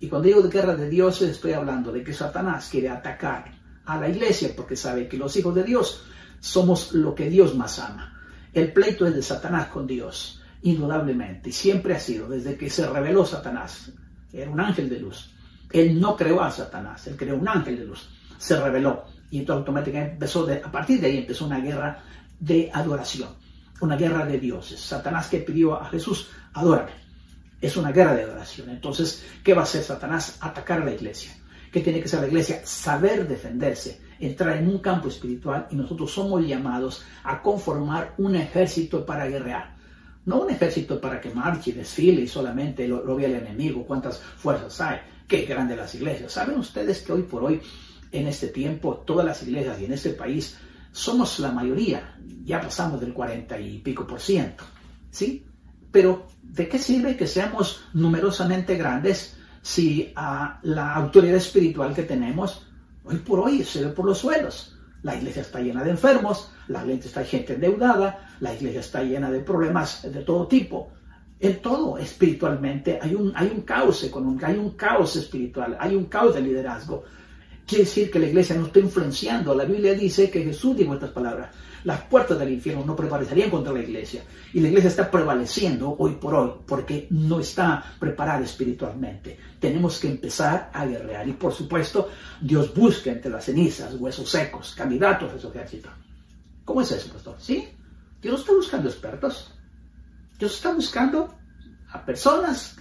Y 0.00 0.08
cuando 0.08 0.28
digo 0.28 0.40
de 0.40 0.48
guerra 0.48 0.74
de 0.74 0.88
dioses, 0.88 1.30
estoy 1.30 1.52
hablando 1.52 1.92
de 1.92 2.02
que 2.02 2.14
Satanás 2.14 2.68
quiere 2.70 2.88
atacar 2.88 3.52
a 3.84 4.00
la 4.00 4.08
iglesia 4.08 4.50
porque 4.56 4.74
sabe 4.74 5.06
que 5.06 5.18
los 5.18 5.36
hijos 5.36 5.54
de 5.54 5.62
Dios 5.62 6.02
somos 6.40 6.92
lo 6.92 7.14
que 7.14 7.28
Dios 7.28 7.54
más 7.54 7.78
ama. 7.78 8.18
El 8.52 8.72
pleito 8.72 9.06
es 9.06 9.14
de 9.14 9.22
Satanás 9.22 9.68
con 9.68 9.86
Dios, 9.86 10.40
indudablemente, 10.62 11.50
y 11.50 11.52
siempre 11.52 11.94
ha 11.94 12.00
sido, 12.00 12.28
desde 12.28 12.56
que 12.56 12.70
se 12.70 12.88
reveló 12.88 13.26
Satanás, 13.26 13.92
era 14.32 14.50
un 14.50 14.58
ángel 14.58 14.88
de 14.88 15.00
luz. 15.00 15.34
Él 15.70 16.00
no 16.00 16.16
creó 16.16 16.42
a 16.42 16.50
Satanás, 16.50 17.06
él 17.06 17.16
creó 17.16 17.36
un 17.36 17.46
ángel 17.46 17.78
de 17.78 17.84
luz, 17.84 18.08
se 18.38 18.58
reveló, 18.58 19.04
y 19.30 19.38
entonces 19.38 19.60
automáticamente 19.60 20.14
empezó, 20.14 20.48
a 20.50 20.72
partir 20.72 21.00
de 21.00 21.06
ahí 21.08 21.18
empezó 21.18 21.44
una 21.44 21.60
guerra 21.60 22.02
de 22.40 22.70
adoración, 22.72 23.28
una 23.80 23.96
guerra 23.96 24.24
de 24.24 24.40
dioses. 24.40 24.80
Satanás 24.80 25.28
que 25.28 25.38
pidió 25.40 25.80
a 25.80 25.84
Jesús, 25.90 26.28
adórame. 26.54 27.09
Es 27.60 27.76
una 27.76 27.92
guerra 27.92 28.14
de 28.14 28.22
adoración. 28.22 28.70
Entonces, 28.70 29.24
¿qué 29.44 29.54
va 29.54 29.60
a 29.60 29.64
hacer 29.64 29.82
Satanás? 29.82 30.38
Atacar 30.40 30.80
a 30.80 30.84
la 30.84 30.92
iglesia. 30.92 31.32
¿Qué 31.70 31.80
tiene 31.80 32.00
que 32.00 32.08
ser 32.08 32.20
la 32.20 32.26
iglesia? 32.26 32.62
Saber 32.64 33.28
defenderse, 33.28 34.00
entrar 34.18 34.56
en 34.56 34.68
un 34.68 34.78
campo 34.78 35.08
espiritual 35.08 35.68
y 35.70 35.76
nosotros 35.76 36.10
somos 36.10 36.44
llamados 36.44 37.04
a 37.22 37.40
conformar 37.42 38.14
un 38.18 38.34
ejército 38.34 39.06
para 39.06 39.26
guerrear. 39.26 39.76
No 40.24 40.42
un 40.42 40.50
ejército 40.50 41.00
para 41.00 41.20
que 41.20 41.30
marche 41.30 41.70
y 41.70 41.74
desfile 41.74 42.22
y 42.22 42.28
solamente 42.28 42.88
lo, 42.88 43.04
lo 43.04 43.16
vea 43.16 43.28
el 43.28 43.36
enemigo, 43.36 43.86
cuántas 43.86 44.18
fuerzas 44.18 44.80
hay, 44.80 44.98
qué 45.28 45.42
grandes 45.42 45.76
las 45.76 45.94
iglesias. 45.94 46.32
¿Saben 46.32 46.58
ustedes 46.58 47.02
que 47.02 47.12
hoy 47.12 47.22
por 47.22 47.44
hoy, 47.44 47.60
en 48.10 48.26
este 48.26 48.48
tiempo, 48.48 49.02
todas 49.06 49.24
las 49.24 49.42
iglesias 49.42 49.80
y 49.80 49.84
en 49.84 49.92
este 49.92 50.10
país, 50.10 50.58
somos 50.92 51.38
la 51.38 51.52
mayoría, 51.52 52.16
ya 52.44 52.60
pasamos 52.60 53.00
del 53.00 53.12
40 53.12 53.58
y 53.60 53.78
pico 53.78 54.06
por 54.06 54.20
ciento, 54.20 54.64
¿sí? 55.10 55.44
Pero, 55.90 56.26
¿de 56.42 56.68
qué 56.68 56.78
sirve 56.78 57.16
que 57.16 57.26
seamos 57.26 57.82
numerosamente 57.94 58.76
grandes 58.76 59.36
si 59.62 60.12
a 60.16 60.58
la 60.62 60.94
autoridad 60.94 61.36
espiritual 61.36 61.94
que 61.94 62.04
tenemos 62.04 62.66
hoy 63.04 63.16
por 63.16 63.40
hoy 63.40 63.64
se 63.64 63.84
ve 63.84 63.90
por 63.90 64.06
los 64.06 64.18
suelos. 64.18 64.76
La 65.02 65.16
iglesia 65.16 65.42
está 65.42 65.60
llena 65.60 65.82
de 65.82 65.90
enfermos, 65.90 66.50
la 66.68 66.82
iglesia 66.82 67.08
está 67.08 67.24
gente 67.24 67.54
endeudada, 67.54 68.28
la 68.40 68.54
iglesia 68.54 68.80
está 68.80 69.02
llena 69.02 69.30
de 69.30 69.40
problemas 69.40 70.02
de 70.02 70.22
todo 70.22 70.46
tipo. 70.46 70.90
En 71.38 71.62
todo 71.62 71.96
espiritualmente 71.96 72.98
hay 73.00 73.14
un, 73.14 73.32
hay 73.34 73.48
un 73.48 73.62
caos 73.62 74.04
económico, 74.04 74.44
hay 74.44 74.58
un 74.58 74.70
caos 74.72 75.16
espiritual, 75.16 75.76
hay 75.80 75.96
un 75.96 76.04
caos 76.04 76.34
de 76.34 76.42
liderazgo. 76.42 77.04
Quiere 77.66 77.84
decir 77.84 78.10
que 78.10 78.18
la 78.18 78.26
iglesia 78.26 78.56
no 78.56 78.66
está 78.66 78.80
influenciando. 78.80 79.54
La 79.54 79.64
Biblia 79.64 79.94
dice 79.94 80.30
que 80.30 80.44
Jesús 80.44 80.76
dijo 80.76 80.92
estas 80.92 81.10
palabras 81.10 81.48
las 81.84 82.02
puertas 82.02 82.38
del 82.38 82.52
infierno 82.52 82.84
no 82.84 82.96
prevalecerían 82.96 83.50
contra 83.50 83.72
la 83.72 83.80
iglesia. 83.80 84.22
Y 84.52 84.60
la 84.60 84.68
iglesia 84.68 84.88
está 84.88 85.10
prevaleciendo 85.10 85.94
hoy 85.98 86.12
por 86.12 86.34
hoy 86.34 86.52
porque 86.66 87.06
no 87.10 87.40
está 87.40 87.82
preparada 87.98 88.44
espiritualmente. 88.44 89.38
Tenemos 89.58 89.98
que 89.98 90.08
empezar 90.08 90.70
a 90.72 90.84
guerrear. 90.86 91.28
Y 91.28 91.32
por 91.32 91.52
supuesto, 91.52 92.08
Dios 92.40 92.74
busca 92.74 93.10
entre 93.10 93.30
las 93.30 93.44
cenizas, 93.44 93.94
huesos 93.94 94.28
secos, 94.30 94.74
candidatos 94.76 95.32
a 95.32 95.38
su 95.38 95.48
ejército. 95.48 95.90
¿Cómo 96.64 96.82
es 96.82 96.92
eso, 96.92 97.12
pastor? 97.12 97.36
¿Sí? 97.38 97.68
Dios 98.20 98.40
está 98.40 98.52
buscando 98.52 98.88
expertos. 98.88 99.52
Dios 100.38 100.54
está 100.54 100.72
buscando 100.72 101.34
a 101.92 102.04
personas 102.04 102.76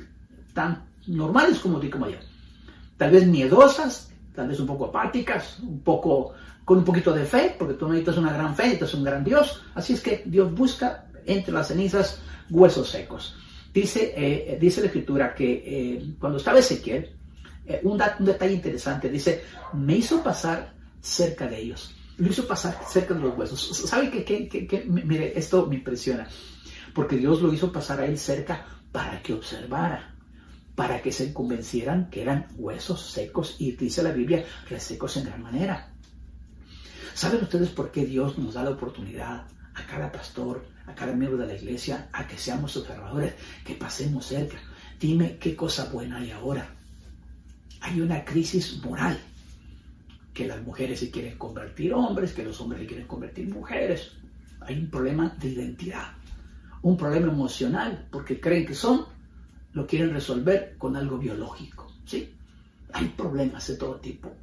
tan 0.53 0.89
normales 1.07 1.59
como 1.59 1.79
tú 1.79 1.89
como 1.89 2.07
yo. 2.07 2.17
Tal 2.97 3.11
vez 3.11 3.25
miedosas, 3.25 4.11
tal 4.35 4.49
vez 4.49 4.59
un 4.59 4.67
poco 4.67 4.85
apáticas, 4.85 5.59
un 5.59 5.79
poco 5.81 6.33
con 6.69 6.77
un 6.77 6.85
poquito 6.85 7.11
de 7.11 7.25
fe, 7.25 7.55
porque 7.57 7.73
tú 7.73 7.87
necesitas 7.87 8.17
una 8.17 8.31
gran 8.31 8.55
fe, 8.55 8.65
necesitas 8.65 8.93
un 8.93 9.03
gran 9.03 9.23
Dios. 9.23 9.63
Así 9.73 9.93
es 9.93 10.01
que 10.01 10.21
Dios 10.27 10.53
busca 10.53 11.07
entre 11.25 11.51
las 11.51 11.69
cenizas 11.69 12.21
huesos 12.47 12.91
secos. 12.91 13.35
Dice, 13.73 14.13
eh, 14.15 14.55
dice 14.61 14.81
la 14.81 14.85
escritura 14.85 15.33
que 15.33 15.63
eh, 15.65 16.13
cuando 16.19 16.37
estaba 16.37 16.59
Ezequiel, 16.59 17.09
eh, 17.65 17.79
un, 17.81 17.99
un, 18.19 18.23
detalle 18.23 18.53
interesante, 18.53 19.09
dice, 19.09 19.41
me 19.73 19.95
hizo 19.95 20.21
pasar 20.21 20.75
cerca 21.01 21.47
de 21.47 21.57
ellos, 21.57 21.95
lo 22.17 22.29
hizo 22.29 22.45
pasar 22.45 22.77
cerca 22.87 23.15
de 23.15 23.21
los 23.21 23.35
huesos. 23.35 23.89
¿Sabe 23.89 24.11
qué? 24.11 24.85
Mire, 24.85 25.33
esto 25.35 25.65
me 25.65 25.73
impresiona, 25.73 26.27
porque 26.93 27.17
Dios 27.17 27.41
lo 27.41 27.51
hizo 27.51 27.71
pasar 27.71 28.01
a 28.01 28.05
él 28.05 28.15
cerca 28.19 28.63
para 28.91 29.23
que 29.23 29.33
observara 29.33 30.13
para 30.75 31.01
que 31.01 31.11
se 31.11 31.33
convencieran 31.33 32.09
que 32.09 32.21
eran 32.21 32.47
huesos 32.55 33.11
secos 33.11 33.57
y 33.59 33.71
dice 33.73 34.01
la 34.01 34.13
Biblia, 34.13 34.45
resecos 34.69 35.17
en 35.17 35.25
gran 35.25 35.41
manera. 35.43 35.88
¿Saben 37.19 37.43
ustedes 37.43 37.67
por 37.71 37.91
qué 37.91 38.05
Dios 38.05 38.37
nos 38.37 38.53
da 38.53 38.63
la 38.63 38.69
oportunidad 38.69 39.45
a 39.75 39.85
cada 39.85 40.09
pastor, 40.09 40.65
a 40.87 40.95
cada 40.95 41.11
miembro 41.11 41.37
de 41.37 41.47
la 41.47 41.53
iglesia, 41.53 42.07
a 42.13 42.25
que 42.25 42.37
seamos 42.37 42.77
observadores, 42.77 43.33
que 43.65 43.75
pasemos 43.75 44.25
cerca? 44.25 44.57
Dime 44.97 45.35
qué 45.37 45.53
cosa 45.53 45.89
buena 45.91 46.19
hay 46.19 46.31
ahora. 46.31 46.73
Hay 47.81 47.99
una 47.99 48.23
crisis 48.23 48.81
moral, 48.81 49.19
que 50.33 50.47
las 50.47 50.61
mujeres 50.61 51.01
se 51.01 51.11
quieren 51.11 51.37
convertir 51.37 51.93
hombres, 51.93 52.31
que 52.31 52.45
los 52.45 52.61
hombres 52.61 52.83
se 52.83 52.87
quieren 52.87 53.05
convertir 53.05 53.49
mujeres. 53.49 54.13
Hay 54.61 54.79
un 54.79 54.89
problema 54.89 55.35
de 55.41 55.49
identidad, 55.49 56.13
un 56.83 56.95
problema 56.95 57.33
emocional, 57.33 58.07
porque 58.09 58.39
creen 58.39 58.65
que 58.65 58.75
son 58.75 59.05
lo 59.73 59.85
quieren 59.85 60.13
resolver 60.13 60.75
con 60.77 60.95
algo 60.95 61.17
biológico, 61.17 61.91
¿sí? 62.05 62.33
Hay 62.93 63.09
problemas 63.09 63.67
de 63.67 63.75
todo 63.75 63.95
tipo. 63.95 64.33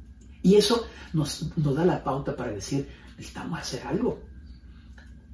Y 0.41 0.55
eso 0.55 0.87
nos, 1.13 1.51
da 1.55 1.85
la 1.85 2.03
pauta 2.03 2.35
para 2.35 2.51
decir, 2.51 2.87
necesitamos 3.17 3.59
hacer 3.59 3.85
algo. 3.85 4.21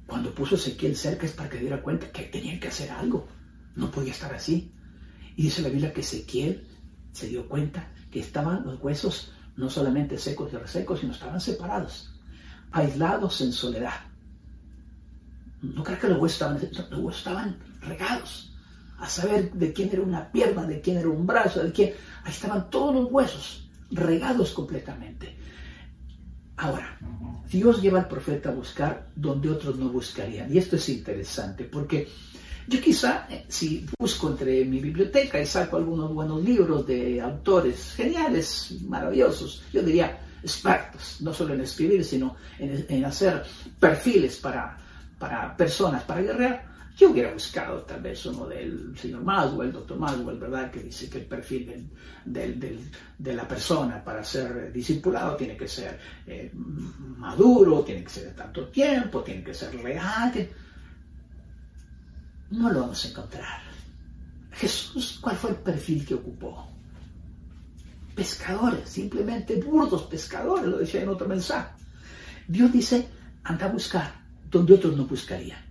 Cuando 0.06 0.34
puso 0.34 0.56
Ezequiel 0.56 0.96
cerca 0.96 1.26
es 1.26 1.32
para 1.32 1.48
que 1.48 1.58
diera 1.58 1.82
cuenta 1.82 2.10
que 2.10 2.24
tenían 2.24 2.60
que 2.60 2.68
hacer 2.68 2.90
algo. 2.90 3.26
No 3.76 3.90
podía 3.90 4.12
estar 4.12 4.32
así. 4.34 4.72
Y 5.36 5.44
dice 5.44 5.62
la 5.62 5.68
Biblia 5.68 5.92
que 5.92 6.00
Ezequiel 6.00 6.66
se 7.12 7.28
dio 7.28 7.48
cuenta 7.48 7.88
que 8.10 8.20
estaban 8.20 8.64
los 8.64 8.80
huesos 8.80 9.32
no 9.56 9.70
solamente 9.70 10.18
secos 10.18 10.52
y 10.52 10.56
resecos, 10.56 11.00
sino 11.00 11.12
estaban 11.12 11.40
separados, 11.40 12.10
aislados 12.72 13.40
en 13.40 13.52
soledad. 13.52 14.00
No 15.62 15.82
creo 15.82 15.98
que 15.98 16.08
los 16.08 16.18
huesos 16.18 16.34
estaban, 16.34 16.90
los 16.90 17.00
huesos 17.00 17.18
estaban 17.18 17.58
regados, 17.80 18.52
a 18.98 19.08
saber 19.08 19.52
de 19.52 19.72
quién 19.72 19.90
era 19.92 20.02
una 20.02 20.30
pierna, 20.30 20.66
de 20.66 20.80
quién 20.80 20.98
era 20.98 21.08
un 21.08 21.26
brazo, 21.26 21.62
de 21.62 21.72
quién. 21.72 21.92
Ahí 22.24 22.32
estaban 22.32 22.68
todos 22.70 22.94
los 22.94 23.10
huesos, 23.10 23.63
regados 23.90 24.52
completamente. 24.52 25.36
Ahora, 26.56 26.98
Dios 27.50 27.82
lleva 27.82 28.00
al 28.00 28.08
profeta 28.08 28.50
a 28.50 28.52
buscar 28.52 29.08
donde 29.14 29.50
otros 29.50 29.76
no 29.76 29.88
buscarían. 29.88 30.52
Y 30.52 30.58
esto 30.58 30.76
es 30.76 30.88
interesante 30.88 31.64
porque 31.64 32.08
yo 32.66 32.80
quizá, 32.80 33.26
eh, 33.28 33.44
si 33.48 33.86
busco 33.98 34.30
entre 34.30 34.64
mi 34.64 34.80
biblioteca 34.80 35.40
y 35.40 35.46
saco 35.46 35.76
algunos 35.76 36.12
buenos 36.14 36.42
libros 36.42 36.86
de 36.86 37.20
autores 37.20 37.92
geniales, 37.94 38.76
maravillosos, 38.86 39.62
yo 39.72 39.82
diría 39.82 40.18
expertos, 40.42 41.18
no 41.20 41.32
solo 41.32 41.54
en 41.54 41.62
escribir, 41.62 42.04
sino 42.04 42.36
en, 42.58 43.04
hacer 43.04 43.42
perfiles 43.78 44.36
para, 44.36 44.76
para 45.18 45.56
personas, 45.56 46.02
para 46.04 46.22
guerrear, 46.22 46.73
yo 46.96 47.10
hubiera 47.10 47.32
buscado 47.32 47.82
tal 47.82 48.00
vez 48.00 48.24
uno 48.26 48.46
del 48.46 48.96
señor 48.96 49.22
Maswell, 49.22 49.72
doctor 49.72 49.98
Maswell, 49.98 50.38
¿verdad? 50.38 50.70
Que 50.70 50.84
dice 50.84 51.10
que 51.10 51.18
el 51.18 51.26
perfil 51.26 51.90
de 52.24 53.34
la 53.34 53.48
persona 53.48 54.02
para 54.02 54.22
ser 54.22 54.72
discipulado 54.72 55.36
tiene 55.36 55.56
que 55.56 55.66
ser 55.66 55.98
eh, 56.26 56.50
maduro, 56.54 57.82
tiene 57.82 58.04
que 58.04 58.10
ser 58.10 58.24
de 58.26 58.32
tanto 58.32 58.68
tiempo, 58.68 59.22
tiene 59.22 59.42
que 59.42 59.54
ser 59.54 59.74
real 59.82 60.32
no 62.50 62.70
lo 62.70 62.80
vamos 62.80 63.04
a 63.04 63.08
encontrar. 63.08 63.60
Jesús, 64.52 65.18
¿cuál 65.20 65.36
fue 65.36 65.50
el 65.50 65.56
perfil 65.56 66.06
que 66.06 66.14
ocupó? 66.14 66.68
Pescadores, 68.14 68.88
simplemente 68.88 69.56
burdos 69.56 70.04
pescadores, 70.04 70.66
lo 70.66 70.78
decía 70.78 71.02
en 71.02 71.08
otro 71.08 71.26
mensaje. 71.26 71.74
Dios 72.46 72.72
dice, 72.72 73.08
anda 73.42 73.66
a 73.66 73.72
buscar 73.72 74.14
donde 74.50 74.74
otros 74.74 74.96
no 74.96 75.04
buscarían. 75.06 75.63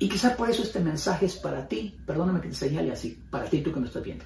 Y 0.00 0.08
quizá 0.08 0.34
por 0.34 0.48
eso 0.48 0.62
este 0.62 0.80
mensaje 0.80 1.26
es 1.26 1.36
para 1.36 1.68
ti, 1.68 1.94
perdóname 2.06 2.40
que 2.40 2.48
te 2.48 2.54
señale 2.54 2.90
así, 2.90 3.22
para 3.30 3.44
ti 3.44 3.60
tú 3.60 3.70
que 3.70 3.80
me 3.80 3.86
estás 3.86 4.02
viendo. 4.02 4.24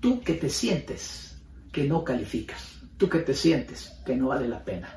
Tú 0.00 0.20
que 0.20 0.34
te 0.34 0.50
sientes 0.50 1.38
que 1.72 1.84
no 1.84 2.04
calificas, 2.04 2.76
tú 2.98 3.08
que 3.08 3.20
te 3.20 3.32
sientes 3.32 3.94
que 4.04 4.14
no 4.14 4.28
vale 4.28 4.46
la 4.46 4.62
pena, 4.62 4.94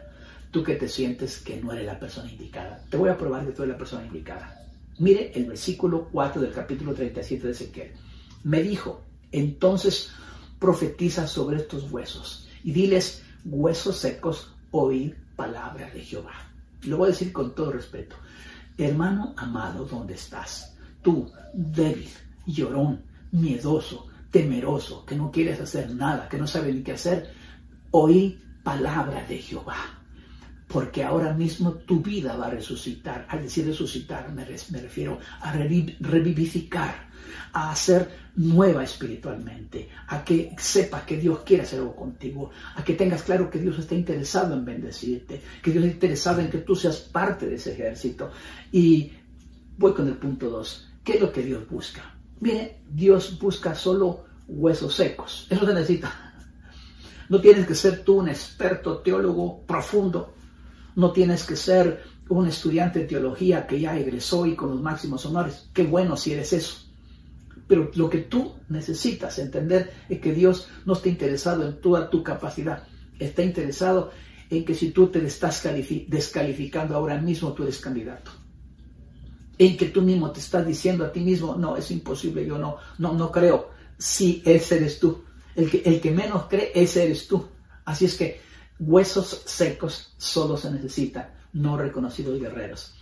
tú 0.52 0.64
que 0.64 0.76
te 0.76 0.90
sientes 0.90 1.40
que 1.40 1.62
no 1.62 1.72
eres 1.72 1.86
la 1.86 1.98
persona 1.98 2.30
indicada. 2.30 2.84
Te 2.90 2.98
voy 2.98 3.08
a 3.08 3.18
probar 3.18 3.46
que 3.46 3.54
tú 3.54 3.64
eres 3.64 3.72
la 3.72 3.78
persona 3.78 4.06
indicada. 4.06 4.68
Mire 5.00 5.32
el 5.34 5.46
versículo 5.46 6.10
4 6.12 6.42
del 6.42 6.52
capítulo 6.52 6.94
37 6.94 7.48
de 7.48 7.54
Ezequiel. 7.54 7.92
Me 8.44 8.62
dijo, 8.62 9.02
entonces 9.32 10.12
profetiza 10.60 11.26
sobre 11.26 11.56
estos 11.58 11.90
huesos 11.90 12.50
y 12.66 12.74
diles, 12.74 13.24
huesos 13.46 13.98
secos, 13.98 14.52
oíd 14.72 15.14
palabra 15.38 15.90
de 15.92 16.02
Jehová. 16.02 16.34
Lo 16.84 16.98
voy 16.98 17.08
a 17.08 17.12
decir 17.12 17.32
con 17.32 17.56
todo 17.56 17.72
respeto. 17.72 18.18
Hermano 18.78 19.34
amado, 19.38 19.86
¿dónde 19.86 20.16
estás? 20.16 20.76
Tú, 21.02 21.32
débil, 21.54 22.10
llorón, 22.46 23.02
miedoso, 23.32 24.08
temeroso, 24.32 25.06
que 25.06 25.16
no 25.16 25.32
quieres 25.32 25.60
hacer 25.62 25.90
nada, 25.92 26.28
que 26.28 26.38
no 26.38 26.48
sabes 26.48 26.76
ni 26.76 26.84
qué 26.84 26.94
hacer, 26.94 27.32
oí 27.92 28.42
palabra 28.64 29.24
de 29.26 29.38
Jehová 29.38 29.96
porque 30.68 31.04
ahora 31.04 31.34
mismo 31.34 31.74
tu 31.74 32.02
vida 32.02 32.36
va 32.36 32.48
a 32.48 32.50
resucitar. 32.50 33.26
Al 33.30 33.44
decir 33.44 33.66
resucitar 33.66 34.32
me, 34.34 34.44
refiero 34.46 35.20
a 35.40 35.54
revivificar, 35.54 37.10
a 37.54 37.72
hacer 37.72 38.26
nueva 38.36 38.84
espiritualmente, 38.84 39.90
a 40.08 40.24
que 40.24 40.56
sepas 40.58 41.04
que 41.04 41.18
Dios 41.18 41.40
quiere 41.46 41.64
hacer 41.64 41.80
algo 41.80 41.96
contigo, 41.96 42.52
a 42.76 42.84
que 42.84 42.94
tengas 42.94 43.24
claro 43.24 43.50
que 43.50 43.60
Dios 43.60 43.80
está 43.80 43.96
interesado 43.96 44.54
en 44.54 44.66
bendecirte, 44.66 45.42
que 45.62 45.72
Dios 45.72 45.84
está 45.84 45.96
interesado 45.96 46.42
en 46.42 46.50
que 46.50 46.60
tú 46.60 46.76
seas 46.76 46.98
parte 46.98 47.48
de 47.48 47.56
ese 47.56 47.74
ejército. 47.74 48.32
Y 48.72 49.12
voy 49.78 49.94
con 49.94 50.08
el 50.08 50.16
punto 50.16 50.50
2. 50.50 50.90
¿Qué 51.04 51.14
es 51.14 51.22
lo 51.22 51.32
que 51.32 51.44
Dios 51.44 51.68
busca? 51.70 52.16
Mire, 52.40 52.82
Dios 52.90 53.40
busca 53.40 53.76
solo 53.76 54.26
huesos 54.48 54.96
secos. 54.96 55.48
Eso 55.50 55.66
se 55.66 55.74
necesita. 55.74 56.34
No 57.30 57.42
tienes 57.42 57.66
que 57.66 57.76
ser 57.76 58.04
tú 58.04 58.20
un 58.20 58.30
experto 58.30 58.98
teólogo 58.98 59.64
profundo 59.66 60.36
no 60.96 61.12
tienes 61.12 61.44
que 61.44 61.56
ser 61.56 62.04
un 62.30 62.48
estudiante 62.48 63.00
de 63.00 63.06
teología 63.06 63.68
que 63.68 63.80
ya 63.80 63.98
egresó 63.98 64.46
y 64.46 64.56
con 64.56 64.72
los 64.72 64.82
máximos 64.82 65.26
honores. 65.26 65.70
Qué 65.74 65.84
bueno 65.84 66.18
si 66.18 66.34
eres 66.34 66.54
eso. 66.54 66.85
Pero 67.68 67.92
lo 67.96 68.10
que 68.10 68.20
tú 68.20 68.54
necesitas 68.70 69.40
entender 69.40 69.92
es 70.08 70.20
que 70.20 70.34
Dios 70.34 70.68
no 70.86 70.94
está 70.94 71.10
interesado 71.10 71.68
en 71.68 71.82
toda 71.82 72.10
tu 72.10 72.24
capacidad. 72.24 72.84
Está 73.20 73.44
interesado 73.44 74.12
en 74.50 74.64
que 74.64 74.76
si 74.76 74.92
tú 74.92 75.08
te 75.08 75.26
estás 75.26 75.64
descalificando 76.08 76.96
ahora 76.96 77.20
mismo, 77.20 77.54
tú 77.54 77.64
eres 77.64 77.80
candidato. 77.80 78.32
En 79.58 79.78
que 79.78 79.88
tú 79.88 80.02
mismo 80.02 80.32
te 80.32 80.40
estás 80.40 80.68
diciendo 80.68 81.06
a 81.06 81.12
ti 81.12 81.22
mismo, 81.22 81.56
no, 81.56 81.76
es 81.76 81.90
imposible, 81.90 82.46
yo 82.46 82.58
no, 82.58 82.78
no, 83.00 83.14
no 83.14 83.32
creo. 83.32 83.70
Sí, 83.98 84.44
ese 84.46 84.78
eres 84.78 85.00
tú. 85.00 85.24
El 85.56 85.72
que, 85.72 85.82
el 85.86 86.02
que 86.02 86.12
menos 86.12 86.44
cree, 86.48 86.72
ese 86.76 87.06
eres 87.06 87.28
tú. 87.28 87.48
Así 87.86 88.06
es 88.06 88.16
que 88.16 88.46
Huesos 88.78 89.44
secos 89.46 90.14
solo 90.18 90.58
se 90.58 90.70
necesitan, 90.70 91.34
no 91.54 91.78
reconocidos 91.78 92.40
guerreros. 92.40 92.94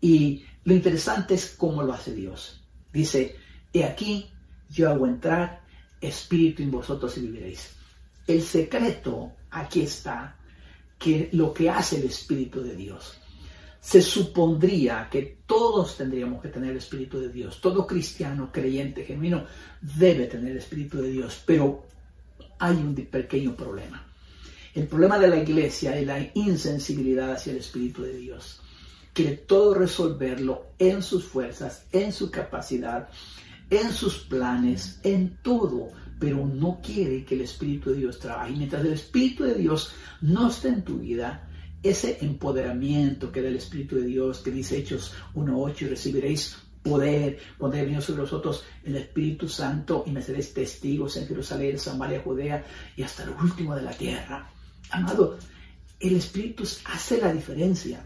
Y 0.00 0.44
lo 0.64 0.74
interesante 0.74 1.34
es 1.34 1.54
cómo 1.56 1.82
lo 1.82 1.94
hace 1.94 2.14
Dios. 2.14 2.62
Dice, 2.92 3.36
he 3.74 3.84
aquí, 3.84 4.30
yo 4.70 4.88
hago 4.88 5.06
entrar 5.06 5.62
espíritu 6.00 6.62
en 6.62 6.70
vosotros 6.70 7.16
y 7.18 7.22
viviréis. 7.22 7.74
El 8.26 8.42
secreto 8.42 9.32
aquí 9.50 9.82
está, 9.82 10.36
que 10.98 11.28
lo 11.32 11.52
que 11.52 11.68
hace 11.68 11.98
el 11.98 12.04
Espíritu 12.04 12.62
de 12.62 12.74
Dios. 12.74 13.18
Se 13.80 14.00
supondría 14.00 15.08
que 15.10 15.40
todos 15.46 15.98
tendríamos 15.98 16.40
que 16.40 16.48
tener 16.48 16.70
el 16.70 16.78
Espíritu 16.78 17.20
de 17.20 17.28
Dios. 17.28 17.60
Todo 17.60 17.86
cristiano, 17.86 18.50
creyente, 18.50 19.04
genuino, 19.04 19.44
debe 19.82 20.26
tener 20.26 20.52
el 20.52 20.58
Espíritu 20.58 21.02
de 21.02 21.10
Dios. 21.10 21.42
Pero 21.44 21.84
hay 22.58 22.76
un 22.76 22.94
pequeño 22.94 23.54
problema. 23.54 24.06
El 24.74 24.86
problema 24.86 25.18
de 25.18 25.28
la 25.28 25.36
iglesia 25.36 25.98
es 25.98 26.06
la 26.06 26.26
insensibilidad 26.32 27.32
hacia 27.32 27.52
el 27.52 27.58
Espíritu 27.58 28.02
de 28.02 28.16
Dios. 28.16 28.60
Quiere 29.12 29.36
todo 29.36 29.74
resolverlo 29.74 30.68
en 30.78 31.02
sus 31.02 31.24
fuerzas, 31.24 31.84
en 31.92 32.12
su 32.12 32.30
capacidad, 32.30 33.10
en 33.70 33.92
sus 33.92 34.18
planes, 34.18 35.00
en 35.02 35.38
todo, 35.42 35.88
pero 36.18 36.46
no 36.46 36.80
quiere 36.82 37.24
que 37.24 37.34
el 37.34 37.42
Espíritu 37.42 37.90
de 37.90 37.96
Dios 37.96 38.18
trabaje. 38.18 38.52
Mientras 38.52 38.84
el 38.84 38.92
Espíritu 38.92 39.44
de 39.44 39.54
Dios 39.54 39.94
no 40.20 40.48
esté 40.48 40.68
en 40.68 40.82
tu 40.82 40.98
vida, 40.98 41.48
ese 41.82 42.18
empoderamiento 42.22 43.30
que 43.30 43.42
da 43.42 43.48
el 43.48 43.56
Espíritu 43.56 43.96
de 43.96 44.06
Dios, 44.06 44.38
que 44.38 44.50
dice 44.50 44.78
Hechos 44.78 45.12
1.8, 45.34 45.82
y 45.82 45.86
recibiréis 45.86 46.56
poder 46.82 47.38
cuando 47.56 47.76
haya 47.76 47.84
venido 47.84 48.02
sobre 48.02 48.22
vosotros 48.22 48.64
el 48.84 48.96
Espíritu 48.96 49.48
Santo 49.48 50.04
y 50.06 50.10
me 50.10 50.22
seréis 50.22 50.52
testigos 50.52 51.16
en 51.16 51.26
Jerusalén, 51.26 51.78
Samaria, 51.78 52.20
Judea 52.22 52.64
y 52.94 53.02
hasta 53.02 53.24
lo 53.24 53.36
último 53.38 53.74
de 53.74 53.82
la 53.82 53.92
tierra. 53.92 54.50
Amado, 54.90 55.38
el 55.98 56.16
Espíritu 56.16 56.64
hace 56.84 57.18
la 57.20 57.32
diferencia. 57.32 58.04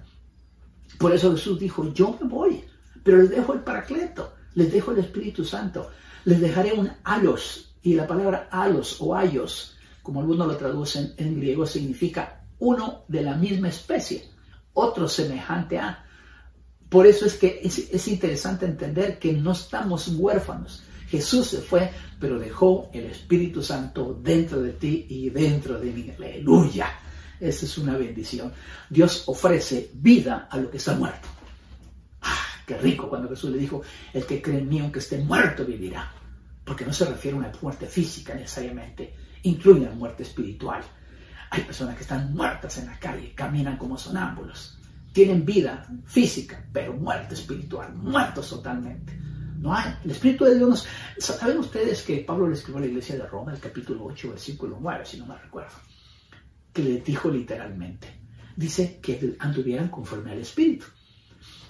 Por 0.99 1.12
eso 1.12 1.33
Jesús 1.33 1.59
dijo, 1.59 1.92
yo 1.92 2.16
me 2.21 2.29
voy, 2.29 2.64
pero 3.03 3.18
les 3.18 3.31
dejo 3.31 3.53
el 3.53 3.61
Paracleto, 3.61 4.33
les 4.59 4.73
dejo 4.73 4.90
el 4.90 4.99
Espíritu 4.99 5.44
Santo, 5.44 5.88
les 6.25 6.40
dejaré 6.40 6.73
un 6.73 6.90
alos, 7.05 7.77
y 7.81 7.94
la 7.94 8.09
palabra 8.09 8.49
alos 8.51 8.97
o 8.99 9.14
ayos, 9.14 9.77
como 10.03 10.21
algunos 10.21 10.49
lo 10.49 10.57
traducen 10.57 11.14
en 11.16 11.38
griego, 11.38 11.64
significa 11.64 12.42
uno 12.59 13.05
de 13.07 13.23
la 13.23 13.37
misma 13.37 13.68
especie, 13.68 14.25
otro 14.73 15.07
semejante 15.07 15.79
a. 15.79 16.05
Por 16.88 17.07
eso 17.07 17.25
es 17.25 17.35
que 17.35 17.61
es, 17.62 17.79
es 17.79 18.09
interesante 18.09 18.66
entender 18.66 19.21
que 19.21 19.33
no 19.33 19.53
estamos 19.53 20.09
huérfanos. 20.09 20.83
Jesús 21.09 21.47
se 21.47 21.59
fue, 21.59 21.92
pero 22.18 22.37
dejó 22.37 22.90
el 22.92 23.05
Espíritu 23.05 23.62
Santo 23.62 24.18
dentro 24.21 24.61
de 24.61 24.73
ti 24.73 25.07
y 25.09 25.31
dentro 25.31 25.79
de 25.79 25.92
mí. 25.92 26.12
Aleluya. 26.18 26.90
Esa 27.38 27.64
es 27.64 27.79
una 27.79 27.97
bendición. 27.97 28.53
Dios 28.90 29.23
ofrece 29.27 29.90
vida 29.94 30.49
a 30.51 30.59
lo 30.59 30.68
que 30.68 30.79
está 30.79 30.97
muerto. 30.97 31.38
Qué 32.68 32.76
rico 32.76 33.09
cuando 33.09 33.31
Jesús 33.31 33.50
le 33.50 33.57
dijo, 33.57 33.81
el 34.12 34.26
que 34.26 34.42
cree 34.42 34.59
en 34.59 34.68
mí, 34.68 34.78
aunque 34.78 34.98
esté 34.98 35.16
muerto, 35.16 35.64
vivirá. 35.64 36.12
Porque 36.62 36.85
no 36.85 36.92
se 36.92 37.07
refiere 37.07 37.35
a 37.35 37.40
una 37.40 37.52
muerte 37.62 37.87
física 37.87 38.35
necesariamente, 38.35 39.14
incluye 39.44 39.87
la 39.87 39.92
muerte 39.92 40.22
espiritual. 40.22 40.83
Hay 41.48 41.62
personas 41.62 41.96
que 41.96 42.02
están 42.02 42.35
muertas 42.35 42.76
en 42.76 42.88
la 42.88 42.98
calle, 42.98 43.33
caminan 43.35 43.78
como 43.78 43.96
sonámbulos. 43.96 44.78
Tienen 45.14 45.46
vida 45.46 45.88
física, 46.04 46.62
pero 46.70 46.92
muerte 46.92 47.37
espiritual, 47.37 47.94
muertos 47.94 48.50
totalmente 48.50 49.18
No 49.61 49.74
hay. 49.74 49.94
El 50.04 50.11
Espíritu 50.11 50.44
de 50.44 50.57
Dios 50.57 50.68
nos... 50.68 50.87
¿Saben 51.16 51.57
ustedes 51.57 52.02
que 52.02 52.18
Pablo 52.18 52.48
le 52.48 52.54
escribió 52.54 52.76
a 52.76 52.81
la 52.83 52.88
iglesia 52.88 53.16
de 53.16 53.26
Roma, 53.26 53.50
el 53.54 53.61
capítulo 53.61 54.04
8, 54.04 54.28
versículo 54.28 54.76
9, 54.78 55.07
si 55.07 55.16
no 55.16 55.24
me 55.24 55.38
recuerdo? 55.38 55.72
Que 56.70 56.83
le 56.83 57.00
dijo 57.00 57.31
literalmente. 57.31 58.09
Dice 58.54 59.00
que 59.00 59.37
anduvieran 59.38 59.88
conforme 59.88 60.33
al 60.33 60.40
Espíritu. 60.40 60.85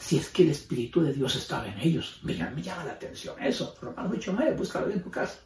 Si 0.09 0.17
es 0.17 0.31
que 0.31 0.43
el 0.43 0.53
Espíritu 0.53 1.03
de 1.03 1.13
Dios 1.13 1.37
estaba 1.37 1.69
en 1.69 1.79
ellos. 1.81 2.21
Me, 2.23 2.33
me 2.33 2.63
llama 2.63 2.83
la 2.83 2.93
atención 2.93 3.37
eso. 3.43 3.77
Romanos 3.79 4.13
8, 4.17 4.33
9, 4.37 4.55
búscalo 4.57 4.91
en 4.91 5.03
tu 5.03 5.11
casa. 5.11 5.39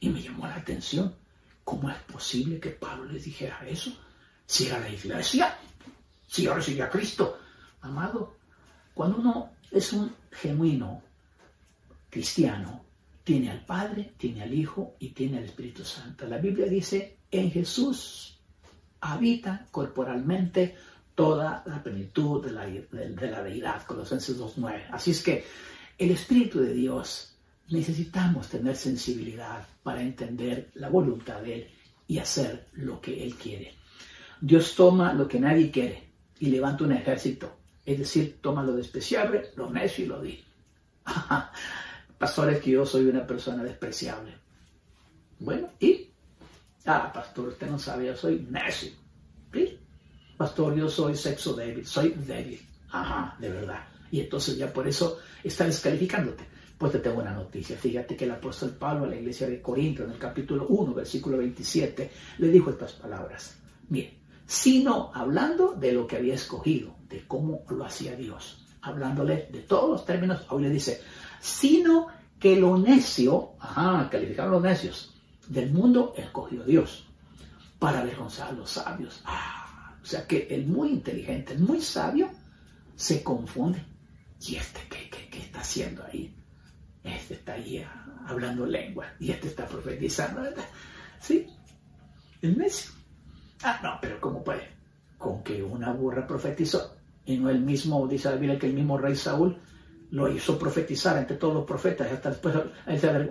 Y 0.00 0.08
me 0.08 0.20
llamó 0.20 0.48
la 0.48 0.56
atención. 0.56 1.14
¿Cómo 1.62 1.88
es 1.88 1.96
posible 1.98 2.58
que 2.58 2.70
Pablo 2.70 3.04
les 3.04 3.22
dijera 3.22 3.64
eso? 3.68 3.96
Si 4.46 4.66
era 4.66 4.80
la 4.80 4.88
iglesia, 4.88 5.56
si 6.26 6.42
yo 6.42 6.54
recibí 6.54 6.80
a 6.80 6.90
Cristo. 6.90 7.38
Amado, 7.82 8.38
cuando 8.94 9.18
uno 9.18 9.52
es 9.70 9.92
un 9.92 10.12
genuino 10.32 11.00
cristiano, 12.10 12.84
tiene 13.22 13.48
al 13.48 13.64
Padre, 13.64 14.14
tiene 14.16 14.42
al 14.42 14.52
Hijo 14.52 14.96
y 14.98 15.10
tiene 15.10 15.38
al 15.38 15.44
Espíritu 15.44 15.84
Santo. 15.84 16.26
La 16.26 16.38
Biblia 16.38 16.66
dice, 16.66 17.18
en 17.30 17.52
Jesús 17.52 18.40
habita 19.00 19.68
corporalmente 19.70 20.76
toda 21.14 21.62
la 21.66 21.82
plenitud 21.82 22.44
de 22.44 22.52
la, 22.52 22.66
de, 22.66 23.30
la 23.30 23.42
deidad, 23.42 23.84
Colosenses 23.84 24.38
2.9. 24.38 24.86
Así 24.90 25.10
es 25.10 25.22
que 25.22 25.44
el 25.98 26.10
Espíritu 26.10 26.60
de 26.60 26.72
Dios 26.72 27.36
necesitamos 27.68 28.48
tener 28.48 28.76
sensibilidad 28.76 29.66
para 29.82 30.02
entender 30.02 30.70
la 30.74 30.88
voluntad 30.88 31.40
de 31.40 31.54
Él 31.54 31.68
y 32.06 32.18
hacer 32.18 32.66
lo 32.72 33.00
que 33.00 33.22
Él 33.22 33.34
quiere. 33.36 33.74
Dios 34.40 34.74
toma 34.74 35.12
lo 35.12 35.28
que 35.28 35.38
nadie 35.38 35.70
quiere 35.70 36.08
y 36.38 36.46
levanta 36.46 36.84
un 36.84 36.92
ejército, 36.92 37.56
es 37.84 37.98
decir, 37.98 38.38
toma 38.40 38.62
lo 38.62 38.72
despreciable, 38.74 39.50
lo 39.56 39.70
necio 39.70 40.04
y 40.04 40.08
lo 40.08 40.20
di. 40.20 40.44
pastor, 42.18 42.52
es 42.52 42.60
que 42.60 42.70
yo 42.70 42.84
soy 42.86 43.06
una 43.06 43.26
persona 43.26 43.62
despreciable. 43.62 44.34
Bueno, 45.38 45.68
¿y? 45.78 46.08
Ah, 46.86 47.12
pastor, 47.12 47.48
usted 47.48 47.68
no 47.68 47.78
sabe, 47.78 48.06
yo 48.06 48.16
soy 48.16 48.46
necio. 48.50 48.90
¿Sí? 49.52 49.78
Pastor, 50.42 50.74
yo 50.74 50.88
soy 50.88 51.14
sexo 51.14 51.54
débil, 51.54 51.86
soy 51.86 52.08
débil. 52.26 52.60
Ajá, 52.90 53.36
de 53.38 53.48
verdad. 53.48 53.84
Y 54.10 54.18
entonces 54.18 54.56
ya 54.56 54.72
por 54.72 54.88
eso 54.88 55.18
está 55.44 55.66
descalificándote. 55.66 56.44
Pues 56.76 56.90
te 56.90 56.98
tengo 56.98 57.20
una 57.20 57.32
noticia. 57.32 57.76
Fíjate 57.76 58.16
que 58.16 58.24
el 58.24 58.32
apóstol 58.32 58.70
Pablo 58.70 59.04
a 59.04 59.06
la 59.06 59.14
iglesia 59.14 59.48
de 59.48 59.62
Corinto, 59.62 60.02
en 60.02 60.10
el 60.10 60.18
capítulo 60.18 60.66
1, 60.66 60.94
versículo 60.94 61.38
27, 61.38 62.10
le 62.38 62.48
dijo 62.48 62.70
estas 62.70 62.94
palabras. 62.94 63.56
Mire, 63.88 64.18
sino 64.44 65.12
hablando 65.14 65.74
de 65.74 65.92
lo 65.92 66.08
que 66.08 66.16
había 66.16 66.34
escogido, 66.34 66.96
de 67.08 67.24
cómo 67.28 67.62
lo 67.70 67.84
hacía 67.84 68.16
Dios, 68.16 68.66
hablándole 68.80 69.46
de 69.52 69.60
todos 69.60 69.90
los 69.90 70.04
términos, 70.04 70.44
hoy 70.48 70.64
le 70.64 70.70
dice, 70.70 71.02
sino 71.40 72.08
que 72.40 72.56
lo 72.56 72.76
necio, 72.78 73.52
ajá, 73.60 74.08
calificaron 74.10 74.54
los 74.54 74.62
necios, 74.62 75.14
del 75.46 75.70
mundo 75.70 76.14
escogió 76.16 76.64
Dios 76.64 77.06
para 77.78 78.00
avergonzar 78.00 78.48
a 78.48 78.52
los 78.54 78.70
sabios. 78.70 79.22
Ah, 79.24 79.61
o 80.02 80.06
sea 80.06 80.26
que 80.26 80.48
el 80.50 80.66
muy 80.66 80.90
inteligente, 80.90 81.52
el 81.52 81.60
muy 81.60 81.80
sabio, 81.80 82.30
se 82.96 83.22
confunde. 83.22 83.84
¿Y 84.40 84.56
este 84.56 84.80
qué, 84.88 85.08
qué, 85.08 85.38
está 85.38 85.60
haciendo 85.60 86.04
ahí? 86.04 86.34
Este 87.04 87.34
está 87.34 87.52
ahí 87.54 87.84
hablando 88.26 88.66
lengua 88.66 89.06
y 89.20 89.30
este 89.30 89.48
está 89.48 89.66
profetizando. 89.66 90.42
¿Sí? 91.20 91.46
El 92.40 92.58
necio. 92.58 92.90
Ah, 93.62 93.78
no, 93.82 93.98
pero 94.00 94.20
¿cómo 94.20 94.42
puede? 94.42 94.68
Con 95.16 95.44
que 95.44 95.62
una 95.62 95.92
burra 95.92 96.26
profetizó 96.26 96.96
y 97.24 97.36
no 97.36 97.50
el 97.50 97.60
mismo, 97.60 98.06
dice 98.08 98.30
la 98.30 98.36
Biblia, 98.36 98.58
que 98.58 98.66
el 98.66 98.74
mismo 98.74 98.98
rey 98.98 99.14
Saúl 99.14 99.56
lo 100.10 100.28
hizo 100.30 100.58
profetizar 100.58 101.16
entre 101.16 101.36
todos 101.36 101.54
los 101.54 101.64
profetas, 101.64 102.10
hasta 102.10 102.30
después, 102.30 102.54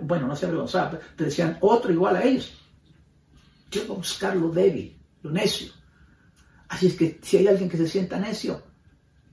bueno, 0.02 0.26
no 0.26 0.34
se 0.34 0.46
avergonzaba, 0.46 0.98
pero 1.16 1.28
decían 1.28 1.58
otro 1.60 1.92
igual 1.92 2.16
a 2.16 2.24
ellos. 2.24 2.52
Yo 3.70 3.82
voy 3.82 3.96
a 3.96 3.98
buscar 3.98 4.36
lo 4.36 4.48
débil, 4.48 4.98
lo 5.22 5.30
necio. 5.30 5.72
Así 6.72 6.86
es 6.86 6.94
que 6.94 7.20
si 7.20 7.36
hay 7.36 7.46
alguien 7.48 7.68
que 7.68 7.76
se 7.76 7.86
sienta 7.86 8.18
necio, 8.18 8.62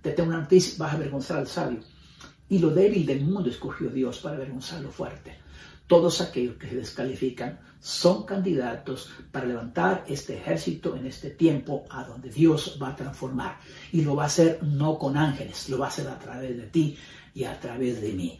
te 0.01 0.11
tengo 0.11 0.27
una 0.27 0.41
noticia, 0.41 0.73
vas 0.77 0.91
a 0.91 0.97
avergonzar 0.97 1.37
al 1.37 1.47
sabio. 1.47 1.79
Y 2.49 2.59
lo 2.59 2.69
débil 2.69 3.05
del 3.05 3.21
mundo 3.21 3.49
escogió 3.49 3.89
Dios 3.89 4.19
para 4.19 4.35
avergonzar 4.35 4.81
lo 4.81 4.91
fuerte. 4.91 5.37
Todos 5.87 6.19
aquellos 6.19 6.57
que 6.57 6.67
se 6.67 6.75
descalifican 6.75 7.57
son 7.79 8.25
candidatos 8.25 9.09
para 9.31 9.45
levantar 9.45 10.03
este 10.09 10.37
ejército 10.37 10.97
en 10.97 11.05
este 11.05 11.29
tiempo 11.29 11.85
a 11.89 12.03
donde 12.03 12.29
Dios 12.29 12.77
va 12.81 12.89
a 12.89 12.95
transformar. 12.97 13.57
Y 13.93 14.01
lo 14.01 14.17
va 14.17 14.23
a 14.23 14.27
hacer 14.27 14.61
no 14.61 14.99
con 14.99 15.15
ángeles, 15.15 15.69
lo 15.69 15.77
va 15.77 15.85
a 15.85 15.89
hacer 15.89 16.09
a 16.09 16.19
través 16.19 16.57
de 16.57 16.67
ti 16.67 16.97
y 17.33 17.45
a 17.45 17.57
través 17.57 18.01
de 18.01 18.11
mí. 18.11 18.37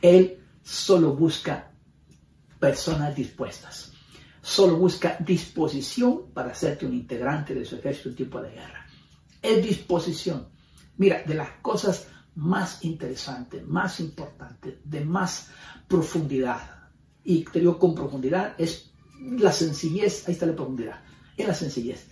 Él 0.00 0.38
solo 0.62 1.14
busca 1.14 1.72
personas 2.60 3.16
dispuestas. 3.16 3.95
Solo 4.48 4.76
busca 4.76 5.16
disposición 5.18 6.30
para 6.32 6.52
hacerte 6.52 6.86
un 6.86 6.94
integrante 6.94 7.52
de 7.52 7.64
su 7.64 7.74
ejército 7.74 8.10
en 8.10 8.14
tiempo 8.14 8.40
de 8.40 8.52
guerra. 8.52 8.86
Es 9.42 9.60
disposición. 9.60 10.46
Mira, 10.98 11.24
de 11.24 11.34
las 11.34 11.50
cosas 11.60 12.06
más 12.36 12.84
interesantes, 12.84 13.66
más 13.66 13.98
importantes, 13.98 14.76
de 14.84 15.04
más 15.04 15.50
profundidad 15.88 16.60
y 17.24 17.42
te 17.42 17.58
digo 17.58 17.76
con 17.76 17.92
profundidad, 17.92 18.54
es 18.56 18.92
la 19.20 19.50
sencillez, 19.50 20.28
ahí 20.28 20.34
está 20.34 20.46
la 20.46 20.54
profundidad, 20.54 21.02
es 21.36 21.48
la 21.48 21.54
sencillez. 21.54 22.06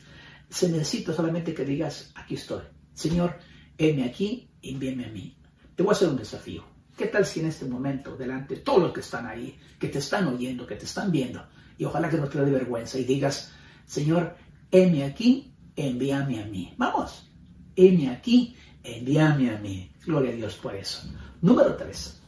Se 0.50 0.68
necesita 0.68 1.14
solamente 1.14 1.54
que 1.54 1.64
digas, 1.64 2.10
aquí 2.16 2.34
estoy. 2.34 2.64
Señor, 2.94 3.38
heme 3.78 4.02
aquí, 4.02 4.50
envíeme 4.60 5.06
a 5.06 5.10
mí. 5.10 5.38
Te 5.76 5.84
voy 5.84 5.90
a 5.90 5.96
hacer 5.96 6.08
un 6.08 6.16
desafío. 6.16 6.64
¿Qué 6.96 7.06
tal 7.06 7.24
si 7.26 7.38
en 7.38 7.46
este 7.46 7.64
momento, 7.64 8.16
delante 8.16 8.56
de 8.56 8.60
todos 8.62 8.82
los 8.82 8.92
que 8.92 9.00
están 9.02 9.24
ahí, 9.24 9.56
que 9.78 9.86
te 9.86 10.00
están 10.00 10.26
oyendo, 10.26 10.66
que 10.66 10.74
te 10.74 10.84
están 10.84 11.12
viendo, 11.12 11.46
y 11.78 11.84
ojalá 11.84 12.08
que 12.08 12.16
no 12.16 12.28
te 12.28 12.40
dé 12.40 12.50
vergüenza, 12.50 12.98
y 12.98 13.04
digas, 13.04 13.52
Señor, 13.86 14.36
heme 14.70 15.04
aquí, 15.04 15.54
envíame 15.76 16.42
a 16.42 16.46
mí. 16.46 16.74
Vamos, 16.76 17.30
heme 17.76 18.10
aquí, 18.10 18.56
envíame 18.82 19.50
a 19.50 19.58
mí. 19.58 19.90
Gloria 20.04 20.30
a 20.30 20.34
Dios 20.34 20.54
por 20.56 20.74
eso. 20.74 21.08
Número 21.40 21.76
tres. 21.76 22.20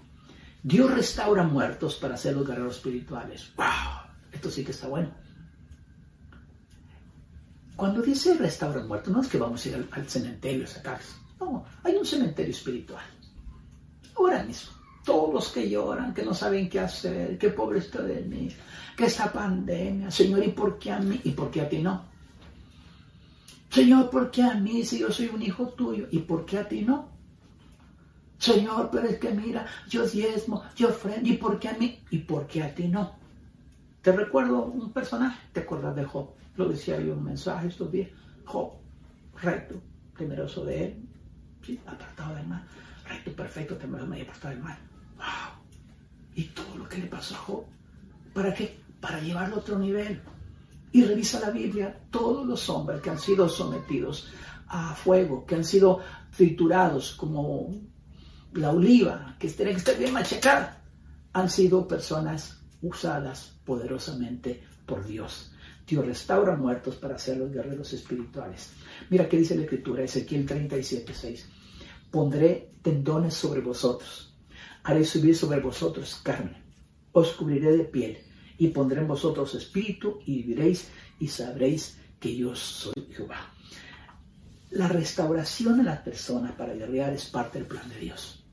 Dios 0.62 0.92
restaura 0.92 1.44
muertos 1.44 1.94
para 1.96 2.16
ser 2.16 2.34
los 2.34 2.46
guerreros 2.46 2.76
espirituales. 2.76 3.52
¡Wow! 3.56 3.66
Esto 4.32 4.50
sí 4.50 4.64
que 4.64 4.72
está 4.72 4.88
bueno. 4.88 5.10
Cuando 7.76 8.02
dice 8.02 8.34
restaura 8.34 8.82
muertos, 8.82 9.12
no 9.12 9.20
es 9.20 9.28
que 9.28 9.38
vamos 9.38 9.64
a 9.64 9.68
ir 9.68 9.88
al, 9.92 10.08
cementerio 10.08 10.64
a 10.64 10.66
sacarse. 10.66 11.14
No, 11.38 11.64
hay 11.84 11.94
un 11.94 12.06
cementerio 12.06 12.50
espiritual. 12.50 13.04
Ahora 14.16 14.42
mismo, 14.42 14.72
todos 15.06 15.32
los 15.32 15.48
que 15.50 15.70
lloran, 15.70 16.12
que 16.12 16.24
no 16.24 16.34
saben 16.34 16.68
qué 16.68 16.80
hacer, 16.80 17.38
qué 17.38 17.50
pobre 17.50 17.78
estoy 17.78 18.08
de 18.08 18.22
mí, 18.22 18.48
que 18.96 19.04
esta 19.04 19.32
pandemia, 19.32 20.10
Señor, 20.10 20.44
¿y 20.44 20.48
por 20.48 20.80
qué 20.80 20.90
a 20.90 20.98
mí? 20.98 21.20
¿Y 21.22 21.30
por 21.30 21.48
qué 21.48 21.60
a 21.60 21.68
ti 21.68 21.78
no? 21.78 22.04
Señor, 23.70 24.10
¿por 24.10 24.32
qué 24.32 24.42
a 24.42 24.54
mí 24.54 24.84
si 24.84 24.98
yo 24.98 25.12
soy 25.12 25.28
un 25.28 25.40
hijo 25.42 25.68
tuyo? 25.68 26.08
¿Y 26.10 26.18
por 26.18 26.44
qué 26.44 26.58
a 26.58 26.68
ti 26.68 26.82
no? 26.82 27.08
Señor, 28.36 28.90
pero 28.90 29.06
es 29.06 29.18
que 29.18 29.30
mira, 29.30 29.64
yo 29.88 30.04
diezmo, 30.08 30.64
yo 30.74 30.88
ofrendo, 30.88 31.28
¿y 31.28 31.34
por 31.34 31.60
qué 31.60 31.68
a 31.68 31.74
mí? 31.74 32.00
¿Y 32.10 32.18
por 32.18 32.48
qué 32.48 32.64
a 32.64 32.74
ti 32.74 32.88
no? 32.88 33.14
Te 34.02 34.10
recuerdo 34.10 34.64
un 34.64 34.92
personaje, 34.92 35.38
¿te 35.52 35.60
acuerdas 35.60 35.94
de 35.94 36.04
Job? 36.04 36.30
Lo 36.56 36.68
decía 36.68 36.96
yo 36.98 37.12
en 37.12 37.18
un 37.18 37.24
mensaje 37.24 37.68
estos 37.68 37.92
días. 37.92 38.10
Job, 38.44 38.72
recto, 39.40 39.80
temeroso 40.18 40.64
de 40.64 40.84
él, 40.84 41.08
¿sí? 41.64 41.78
apartado 41.86 42.34
del 42.34 42.46
mal, 42.48 42.64
recto, 43.08 43.32
perfecto, 43.32 43.76
temeroso 43.76 44.16
y 44.16 44.22
apartado 44.22 44.54
del 44.54 44.64
mal. 44.64 44.78
Y 46.34 46.44
todo 46.44 46.76
lo 46.76 46.88
que 46.88 46.98
le 46.98 47.06
pasó 47.06 47.34
a 47.34 47.38
Job, 47.38 47.64
¿para 48.34 48.52
qué? 48.52 48.78
Para 49.00 49.20
llevarlo 49.20 49.56
a 49.56 49.58
otro 49.58 49.78
nivel. 49.78 50.20
Y 50.92 51.04
revisa 51.04 51.40
la 51.40 51.50
Biblia, 51.50 51.98
todos 52.10 52.46
los 52.46 52.68
hombres 52.68 53.00
que 53.00 53.10
han 53.10 53.18
sido 53.18 53.48
sometidos 53.48 54.28
a 54.68 54.94
fuego, 54.94 55.46
que 55.46 55.54
han 55.54 55.64
sido 55.64 56.00
triturados 56.36 57.12
como 57.12 57.74
la 58.52 58.70
oliva, 58.70 59.36
que 59.38 59.48
tiene 59.48 59.72
que 59.72 59.78
estar 59.78 59.96
bien 59.98 60.12
machacada, 60.12 60.82
han 61.32 61.50
sido 61.50 61.86
personas 61.86 62.58
usadas 62.82 63.52
poderosamente 63.64 64.62
por 64.86 65.04
Dios. 65.04 65.52
Dios 65.86 66.04
restaura 66.04 66.56
muertos 66.56 66.96
para 66.96 67.18
ser 67.18 67.36
los 67.38 67.52
guerreros 67.52 67.92
espirituales. 67.92 68.70
Mira 69.10 69.28
qué 69.28 69.36
dice 69.36 69.54
la 69.54 69.62
escritura, 69.62 70.02
Ezequiel 70.02 70.44
37, 70.44 71.14
6. 71.14 71.48
Pondré 72.10 72.72
tendones 72.82 73.34
sobre 73.34 73.60
vosotros, 73.60 74.25
haré 74.86 75.04
subir 75.04 75.36
sobre 75.36 75.58
vosotros 75.58 76.20
carne, 76.22 76.62
os 77.10 77.32
cubriré 77.32 77.76
de 77.76 77.84
piel 77.84 78.18
y 78.56 78.68
pondré 78.68 79.00
en 79.00 79.08
vosotros 79.08 79.54
espíritu 79.56 80.20
y 80.24 80.42
viviréis 80.42 80.88
y 81.18 81.26
sabréis 81.26 81.98
que 82.20 82.36
yo 82.36 82.54
soy 82.54 82.94
Jehová. 83.10 83.52
La 84.70 84.86
restauración 84.86 85.78
de 85.78 85.84
la 85.84 86.04
persona 86.04 86.56
para 86.56 86.74
guerrear 86.74 87.12
es 87.12 87.26
parte 87.26 87.58
del 87.58 87.66
plan 87.66 87.88
de 87.88 87.98
Dios. 87.98 88.44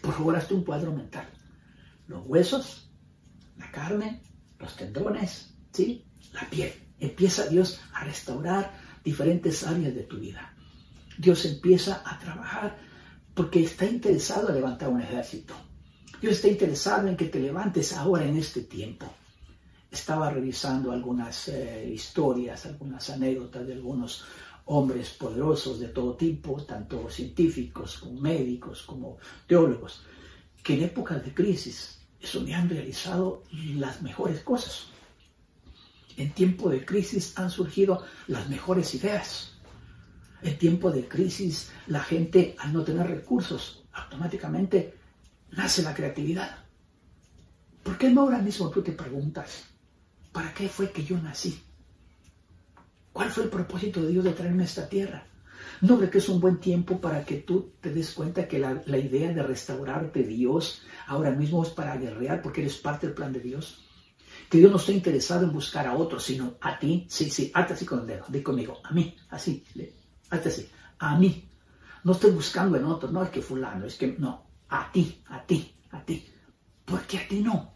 Por 0.00 0.14
favor, 0.14 0.36
hazte 0.36 0.54
un 0.54 0.64
cuadro 0.64 0.92
mental. 0.92 1.28
Los 2.06 2.26
huesos, 2.26 2.90
la 3.58 3.70
carne, 3.70 4.22
los 4.58 4.74
tendones, 4.74 5.54
¿sí? 5.70 6.06
la 6.32 6.48
piel. 6.48 6.72
Empieza 6.98 7.46
Dios 7.46 7.80
a 7.92 8.04
restaurar 8.04 8.72
diferentes 9.04 9.66
áreas 9.66 9.94
de 9.94 10.04
tu 10.04 10.18
vida. 10.18 10.56
Dios 11.18 11.44
empieza 11.44 12.02
a 12.06 12.18
trabajar 12.18 12.78
porque 13.36 13.62
está 13.62 13.84
interesado 13.84 14.48
en 14.48 14.54
levantar 14.54 14.88
un 14.88 15.02
ejército. 15.02 15.52
Dios 16.22 16.36
está 16.36 16.48
interesado 16.48 17.06
en 17.06 17.18
que 17.18 17.26
te 17.26 17.38
levantes 17.38 17.92
ahora 17.92 18.24
en 18.24 18.38
este 18.38 18.62
tiempo. 18.62 19.06
Estaba 19.90 20.30
revisando 20.30 20.90
algunas 20.90 21.48
eh, 21.48 21.92
historias, 21.92 22.64
algunas 22.64 23.10
anécdotas 23.10 23.66
de 23.66 23.74
algunos 23.74 24.24
hombres 24.64 25.10
poderosos 25.10 25.78
de 25.78 25.88
todo 25.88 26.16
tipo, 26.16 26.62
tanto 26.62 27.10
científicos 27.10 27.98
como 27.98 28.18
médicos, 28.18 28.82
como 28.82 29.18
teólogos, 29.46 30.02
que 30.62 30.74
en 30.74 30.84
épocas 30.84 31.22
de 31.22 31.34
crisis 31.34 31.98
han 32.54 32.70
realizado 32.70 33.42
las 33.74 34.00
mejores 34.00 34.40
cosas. 34.40 34.86
En 36.16 36.32
tiempo 36.32 36.70
de 36.70 36.86
crisis 36.86 37.36
han 37.36 37.50
surgido 37.50 38.02
las 38.28 38.48
mejores 38.48 38.94
ideas. 38.94 39.55
En 40.42 40.58
tiempo 40.58 40.90
de 40.90 41.08
crisis 41.08 41.70
la 41.86 42.00
gente 42.00 42.54
al 42.58 42.72
no 42.72 42.84
tener 42.84 43.06
recursos 43.06 43.84
automáticamente 43.92 44.94
nace 45.52 45.82
la 45.82 45.94
creatividad. 45.94 46.58
¿Por 47.82 47.96
qué 47.98 48.10
no 48.10 48.22
ahora 48.22 48.38
mismo 48.38 48.68
tú 48.70 48.82
te 48.82 48.92
preguntas, 48.92 49.64
¿para 50.32 50.52
qué 50.52 50.68
fue 50.68 50.90
que 50.90 51.04
yo 51.04 51.16
nací? 51.18 51.62
¿Cuál 53.12 53.30
fue 53.30 53.44
el 53.44 53.50
propósito 53.50 54.02
de 54.02 54.08
Dios 54.08 54.24
de 54.24 54.32
traerme 54.32 54.64
a 54.64 54.66
esta 54.66 54.88
tierra? 54.88 55.26
¿No 55.80 55.98
que 55.98 56.18
es 56.18 56.28
un 56.28 56.40
buen 56.40 56.58
tiempo 56.58 57.00
para 57.00 57.24
que 57.24 57.36
tú 57.36 57.72
te 57.80 57.92
des 57.92 58.12
cuenta 58.12 58.48
que 58.48 58.58
la, 58.58 58.98
idea 58.98 59.32
de 59.32 59.42
restaurarte 59.42 60.22
Dios 60.22 60.82
ahora 61.06 61.30
mismo 61.30 61.62
es 61.62 61.70
para 61.70 61.96
guerrear 61.96 62.42
porque 62.42 62.62
eres 62.62 62.76
parte 62.76 63.06
del 63.06 63.14
plan 63.14 63.32
de 63.32 63.40
Dios? 63.40 63.84
Que 64.50 64.58
Dios 64.58 64.70
no 64.70 64.76
está 64.76 64.92
interesado 64.92 65.44
en 65.44 65.52
buscar 65.52 65.86
a 65.86 65.96
otros, 65.96 66.22
sino 66.22 66.56
a 66.60 66.78
ti. 66.78 67.06
Sí, 67.08 67.30
sí, 67.30 67.50
hazte 67.54 67.74
así 67.74 67.84
con 67.84 68.00
el 68.00 68.06
dedo, 68.06 68.24
di 68.28 68.42
conmigo, 68.42 68.80
a 68.84 68.92
mí, 68.92 69.16
así, 69.30 69.64
a 70.98 71.18
mí. 71.18 71.48
No 72.04 72.12
estoy 72.12 72.30
buscando 72.30 72.76
en 72.76 72.84
otros, 72.84 73.12
no 73.12 73.22
es 73.22 73.30
que 73.30 73.42
fulano, 73.42 73.86
es 73.86 73.96
que 73.96 74.14
no, 74.18 74.46
a 74.68 74.90
ti, 74.92 75.22
a 75.26 75.44
ti, 75.44 75.74
a 75.90 76.04
ti. 76.04 76.26
¿Por 76.84 77.02
qué 77.02 77.18
a 77.18 77.28
ti 77.28 77.40
no? 77.40 77.74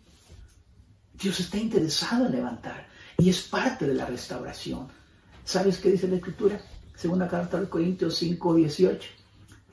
Dios 1.12 1.40
está 1.40 1.58
interesado 1.58 2.26
en 2.26 2.32
levantar 2.32 2.88
y 3.18 3.28
es 3.28 3.42
parte 3.42 3.86
de 3.86 3.94
la 3.94 4.06
restauración. 4.06 4.88
¿Sabes 5.44 5.78
qué 5.78 5.90
dice 5.90 6.08
la 6.08 6.16
Escritura? 6.16 6.60
Segunda 6.94 7.28
carta 7.28 7.60
de 7.60 7.68
Corintios 7.68 8.16
5, 8.16 8.54
18. 8.54 9.08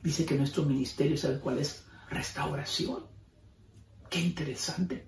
Dice 0.01 0.25
que 0.25 0.35
nuestro 0.35 0.63
ministerio, 0.63 1.17
¿sabe 1.17 1.39
cuál 1.39 1.59
es? 1.59 1.83
Restauración. 2.09 3.05
Qué 4.09 4.19
interesante. 4.19 5.07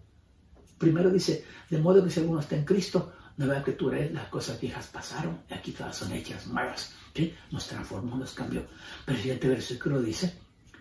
Primero 0.77 1.09
dice, 1.09 1.45
de 1.69 1.79
modo 1.79 2.03
que 2.03 2.09
si 2.09 2.19
alguno 2.19 2.39
está 2.39 2.55
en 2.55 2.65
Cristo, 2.65 3.13
nueva 3.45 3.63
criatura 3.63 3.99
es, 3.99 4.11
las 4.11 4.27
cosas 4.27 4.59
viejas 4.59 4.87
pasaron, 4.87 5.41
y 5.49 5.53
aquí 5.53 5.71
todas 5.71 5.95
son 5.95 6.11
hechas 6.11 6.45
nuevas. 6.47 6.93
¿sí? 7.15 7.33
Nos 7.51 7.67
transformó, 7.67 8.17
nos 8.17 8.33
cambió. 8.33 8.65
Pero 9.05 9.15
el 9.15 9.21
siguiente 9.21 9.47
versículo 9.47 10.01
dice, 10.01 10.37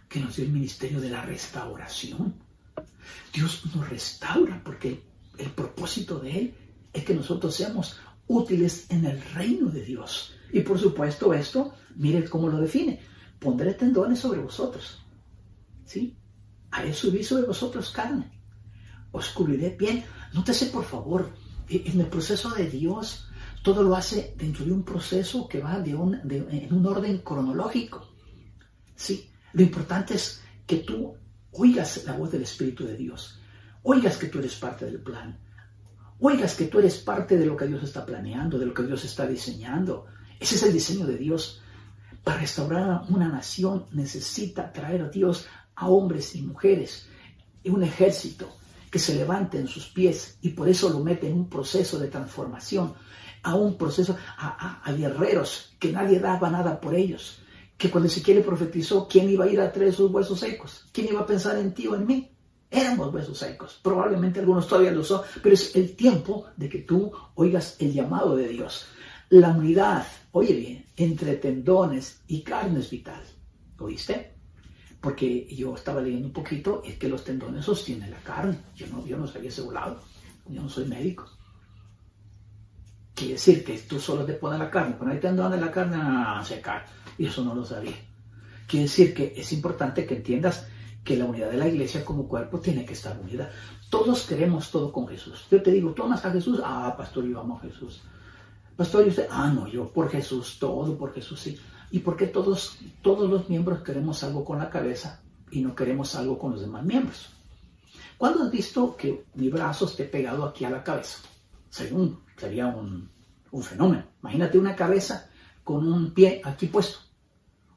que 0.09 0.21
nos 0.21 0.37
dio 0.37 0.45
el 0.45 0.53
ministerio 0.53 1.01
de 1.01 1.11
la 1.11 1.23
restauración. 1.23 2.35
Dios 3.33 3.63
nos 3.75 3.89
restaura 3.89 4.61
porque 4.65 5.05
el 5.39 5.51
propósito 5.51 6.19
de 6.19 6.39
Él 6.39 6.55
es 6.93 7.05
que 7.05 7.15
nosotros 7.15 7.55
seamos 7.55 8.01
útiles 8.27 8.87
en 8.91 9.05
el 9.05 9.23
reino 9.35 9.71
de 9.71 9.85
Dios. 9.85 10.35
Y 10.53 10.61
por 10.61 10.79
supuesto 10.79 11.33
esto, 11.33 11.75
mire 11.95 12.29
cómo 12.29 12.49
lo 12.49 12.59
define. 12.59 13.01
Pondré 13.39 13.75
tendones 13.75 14.19
sobre 14.19 14.41
vosotros. 14.41 15.01
¿Sí? 15.85 16.17
Haré 16.73 16.93
subir 16.93 17.25
sobre 17.25 17.47
vosotros 17.47 17.91
carne. 17.91 18.31
Os 19.13 19.29
cubriré 19.29 19.77
bien. 19.79 20.05
Nótese 20.33 20.67
por 20.67 20.85
favor, 20.85 21.31
en 21.69 22.01
el 22.01 22.07
proceso 22.07 22.51
de 22.51 22.69
Dios, 22.69 23.29
todo 23.63 23.83
lo 23.83 23.95
hace 23.95 24.35
dentro 24.37 24.65
de 24.65 24.73
un 24.73 24.85
proceso 24.85 25.49
que 25.49 25.61
va 25.61 25.79
de 25.79 25.95
un, 25.95 26.15
en 26.15 26.73
un 26.73 26.87
orden 26.87 27.19
cronológico. 27.19 28.07
¿Sí? 28.95 29.31
Lo 29.53 29.63
importante 29.63 30.15
es 30.15 30.43
que 30.67 30.79
tú 30.79 31.17
oigas 31.53 32.05
la 32.05 32.13
voz 32.13 32.31
del 32.33 32.43
Espíritu 32.43 32.85
de 32.85 32.97
Dios, 32.97 33.41
oigas 33.83 34.17
que 34.17 34.29
tú 34.29 34.39
eres 34.39 34.55
parte 34.57 34.87
del 34.87 35.01
plan, 35.01 35.39
oigas 36.21 36.55
que 36.55 36.67
tú 36.67 36.79
eres 36.79 36.99
parte 36.99 37.37
de 37.37 37.47
lo 37.47 37.57
que 37.57 37.67
Dios 37.67 37.83
está 37.83 38.05
planeando, 38.05 38.59
de 38.59 38.67
lo 38.67 38.75
que 38.75 38.83
Dios 38.83 39.05
está 39.05 39.27
diseñando. 39.27 40.07
Ese 40.39 40.57
es 40.57 40.63
el 40.63 40.73
diseño 40.73 41.07
de 41.07 41.17
Dios. 41.17 41.63
Para 42.25 42.41
restaurar 42.41 43.05
una 43.09 43.29
nación 43.29 43.87
necesita 43.93 44.73
traer 44.73 45.03
a 45.03 45.09
Dios 45.09 45.47
a 45.75 45.89
hombres 45.89 46.35
y 46.35 46.43
mujeres, 46.43 47.09
un 47.65 47.83
ejército 47.83 48.51
que 48.91 48.99
se 48.99 49.15
levante 49.15 49.59
en 49.59 49.69
sus 49.69 49.87
pies 49.87 50.39
y 50.43 50.51
por 50.51 50.69
eso 50.69 50.89
lo 50.89 51.01
mete 51.01 51.29
en 51.29 51.35
un 51.35 51.49
proceso 51.49 51.99
de 51.99 52.09
transformación, 52.09 52.95
a 53.43 53.55
un 53.55 53.77
proceso, 53.77 54.17
a, 54.37 54.83
a 54.83 54.93
guerreros 54.93 55.77
que 55.79 55.93
nadie 55.93 56.19
daba 56.19 56.51
nada 56.51 56.81
por 56.81 56.95
ellos, 56.95 57.41
que 57.77 57.91
cuando 57.91 58.09
Ezequiel 58.09 58.43
profetizó, 58.43 59.07
¿quién 59.09 59.31
iba 59.31 59.45
a 59.45 59.49
ir 59.49 59.61
a 59.61 59.73
traer 59.73 59.93
sus 59.93 60.11
huesos 60.11 60.41
secos? 60.41 60.87
¿Quién 60.93 61.09
iba 61.09 61.21
a 61.21 61.27
pensar 61.27 61.57
en 61.59 61.73
ti 61.73 61.87
o 61.87 61.95
en 61.95 62.07
mí? 62.07 62.31
Éramos 62.71 63.15
huesos 63.15 63.39
secos. 63.39 63.81
Probablemente 63.83 64.41
algunos 64.41 64.67
todavía 64.67 64.91
lo 64.91 65.05
son, 65.05 65.23
pero 65.43 65.55
es 65.55 65.75
el 65.77 65.95
tiempo 65.95 66.47
de 66.57 66.69
que 66.69 66.81
tú 66.81 67.13
oigas 67.35 67.77
el 67.79 67.93
llamado 67.93 68.37
de 68.37 68.49
Dios. 68.49 68.87
La 69.31 69.51
unidad, 69.51 70.07
oye 70.33 70.55
bien, 70.55 70.87
entre 70.97 71.37
tendones 71.37 72.23
y 72.27 72.43
carne 72.43 72.81
es 72.81 72.91
vital. 72.91 73.23
¿Oíste? 73.79 74.38
Porque 75.01 75.47
yo 75.55 75.75
estaba 75.75 76.01
leyendo 76.01 76.27
un 76.27 76.33
poquito, 76.33 76.83
es 76.85 76.97
que 76.97 77.09
los 77.09 77.23
tendones 77.23 77.65
sostienen 77.65 78.11
la 78.11 78.19
carne. 78.19 78.59
Yo 78.75 78.87
no, 78.89 79.07
yo 79.07 79.17
no 79.17 79.27
sabía 79.27 79.49
ese 79.49 79.63
lado. 79.71 80.01
Yo 80.49 80.63
no 80.63 80.69
soy 80.69 80.87
médico. 80.87 81.31
Quiere 83.15 83.35
decir 83.35 83.65
que 83.65 83.79
tú 83.79 83.99
solo 83.99 84.25
te 84.25 84.35
pones 84.35 84.59
la 84.59 84.71
carne. 84.71 84.97
Cuando 84.97 85.15
hay 85.15 85.21
tendones, 85.21 85.61
la 85.61 85.71
carne 85.71 85.97
ah, 86.01 86.43
se 86.45 86.63
y 87.19 87.27
eso 87.27 87.45
no 87.45 87.55
lo 87.55 87.65
sabía. 87.65 87.97
Quiere 88.67 88.85
decir 88.85 89.15
que 89.15 89.35
es 89.37 89.53
importante 89.53 90.07
que 90.07 90.17
entiendas 90.17 90.67
que 91.05 91.17
la 91.17 91.25
unidad 91.25 91.51
de 91.51 91.57
la 91.57 91.67
iglesia 91.67 92.05
como 92.05 92.29
cuerpo 92.29 92.61
tiene 92.61 92.85
que 92.85 92.93
estar 92.93 93.19
unida. 93.19 93.51
Todos 93.89 94.27
queremos 94.27 94.71
todo 94.71 94.93
con 94.93 95.09
Jesús. 95.09 95.47
Yo 95.51 95.63
te 95.63 95.73
digo, 95.73 95.93
¿tú 95.93 96.03
amas 96.03 96.25
a 96.25 96.31
Jesús? 96.31 96.61
Ah, 96.63 96.95
pastor, 96.97 97.25
yo 97.25 97.41
amo 97.41 97.57
a 97.57 97.61
Jesús. 97.61 98.03
Pastor, 98.77 99.07
¿y 99.07 99.09
usted? 99.09 99.27
Ah, 99.31 99.51
no, 99.53 99.67
yo 99.67 99.91
por 99.93 100.11
Jesús, 100.11 100.59
todo 100.61 100.97
por 100.97 101.15
Jesús, 101.15 101.41
sí. 101.41 101.59
¿Y 101.91 102.01
por 102.01 102.17
qué 102.17 102.27
todos, 102.27 102.79
todos 103.03 103.29
los 103.29 103.49
miembros 103.49 103.83
queremos 103.83 104.23
algo 104.23 104.45
con 104.45 104.59
la 104.59 104.71
cabeza 104.71 105.23
y 105.51 105.63
no 105.63 105.75
queremos 105.75 106.15
algo 106.15 106.39
con 106.39 106.53
los 106.53 106.61
demás 106.61 106.85
miembros? 106.85 107.31
¿Cuándo 108.19 108.43
has 108.43 108.51
visto 108.51 108.97
que 108.97 109.25
mi 109.35 109.49
brazo 109.49 109.87
esté 109.87 110.05
pegado 110.05 110.45
aquí 110.45 110.65
a 110.65 110.71
la 110.71 110.83
cabeza? 110.83 111.19
Sería 111.71 111.97
un, 111.97 112.21
sería 112.37 112.67
un, 112.67 113.09
un 113.51 113.63
fenómeno. 113.63 114.05
Imagínate 114.21 114.59
una 114.59 114.75
cabeza 114.75 115.31
con 115.65 115.91
un 115.91 116.13
pie 116.13 116.43
aquí 116.45 116.67
puesto 116.67 116.99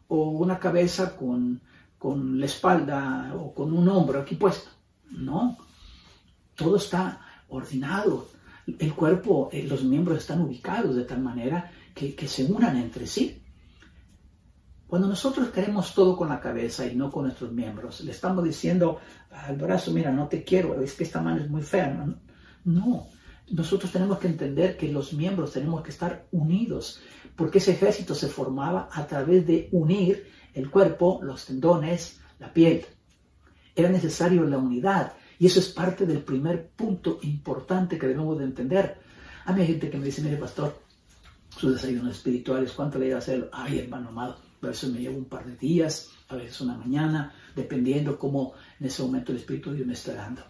o 0.08 0.32
una 0.32 0.60
cabeza 0.60 1.15
con, 1.15 1.62
con 1.97 2.39
la 2.39 2.45
espalda 2.45 3.34
o 3.36 3.54
con 3.54 3.71
un 3.71 3.88
hombro 3.88 4.19
aquí 4.19 4.36
puesto. 4.36 4.69
No, 5.12 5.58
todo 6.56 6.76
está 6.76 7.21
ordenado. 7.47 8.28
El 8.80 8.93
cuerpo, 8.93 9.50
eh, 9.52 9.63
los 9.63 9.84
miembros 9.84 10.17
están 10.17 10.41
ubicados 10.41 10.95
de 10.95 11.04
tal 11.04 11.21
manera 11.21 11.71
que, 11.93 12.13
que 12.15 12.28
se 12.28 12.45
unan 12.45 12.76
entre 12.78 13.08
sí. 13.08 13.40
Cuando 14.91 15.08
nosotros 15.08 15.51
queremos 15.51 15.95
todo 15.95 16.17
con 16.17 16.27
la 16.27 16.41
cabeza 16.41 16.86
y 16.86 16.97
no 16.97 17.10
con 17.10 17.23
nuestros 17.23 17.54
miembros, 17.54 18.01
le 18.01 18.12
estamos 18.12 18.43
diciendo 18.43 18.99
al 19.32 19.56
brazo, 19.56 19.93
mira, 19.93 20.12
no 20.12 20.27
te 20.27 20.43
quiero, 20.43 20.82
es 20.82 20.95
que 20.95 21.06
esta 21.06 21.21
mano 21.21 21.41
es 21.41 21.49
muy 21.49 21.62
fea. 21.62 21.88
No, 21.93 22.17
no, 22.65 23.08
nosotros 23.51 23.89
tenemos 23.89 24.19
que 24.19 24.27
entender 24.27 24.75
que 24.75 24.91
los 24.91 25.13
miembros 25.13 25.54
tenemos 25.54 25.82
que 25.82 25.91
estar 25.91 26.27
unidos 26.32 26.99
porque 27.38 27.60
ese 27.60 27.71
ejército 27.71 28.13
se 28.13 28.27
formaba 28.27 28.89
a 28.91 29.08
través 29.08 29.47
de 29.47 29.69
unir 29.71 30.27
el 30.54 30.69
cuerpo, 30.69 31.21
los 31.23 31.45
tendones, 31.45 32.19
la 32.38 32.51
piel. 32.51 32.86
Era 33.73 33.88
necesario 33.88 34.43
la 34.43 34.58
unidad 34.58 35.13
y 35.39 35.45
eso 35.45 35.62
es 35.62 35.69
parte 35.69 36.06
del 36.06 36.21
primer 36.21 36.67
punto 36.67 37.19
importante 37.21 37.97
que 37.97 38.08
debemos 38.08 38.38
de 38.39 38.43
entender. 38.43 38.97
A 39.45 39.54
mí 39.54 39.62
hay 39.62 39.67
gente 39.67 39.89
que 39.89 39.97
me 39.97 40.04
dice, 40.04 40.21
mire 40.21 40.36
pastor, 40.36 40.82
sus 41.47 41.75
desayunos 41.75 42.17
espirituales, 42.17 42.73
¿cuánto 42.73 42.99
le 42.99 43.08
iba 43.08 43.15
a 43.15 43.19
hacer? 43.19 43.49
Ay, 43.54 43.80
hermano 43.80 44.10
amado, 44.10 44.51
a 44.62 44.67
veces 44.67 44.91
me 44.91 45.00
llevo 45.00 45.17
un 45.17 45.26
par 45.26 45.45
de 45.45 45.56
días, 45.56 46.10
a 46.30 46.36
veces 46.36 46.62
una 46.62 46.78
mañana, 46.78 47.34
dependiendo 47.56 48.17
cómo 48.17 48.54
en 48.80 48.88
ese 48.88 49.04
momento 49.04 49.32
el 49.32 49.39
Espíritu 49.39 49.71
de 49.71 49.78
Dios 49.78 49.88
me 49.88 49.93
está 49.93 50.13
dando. 50.13 50.43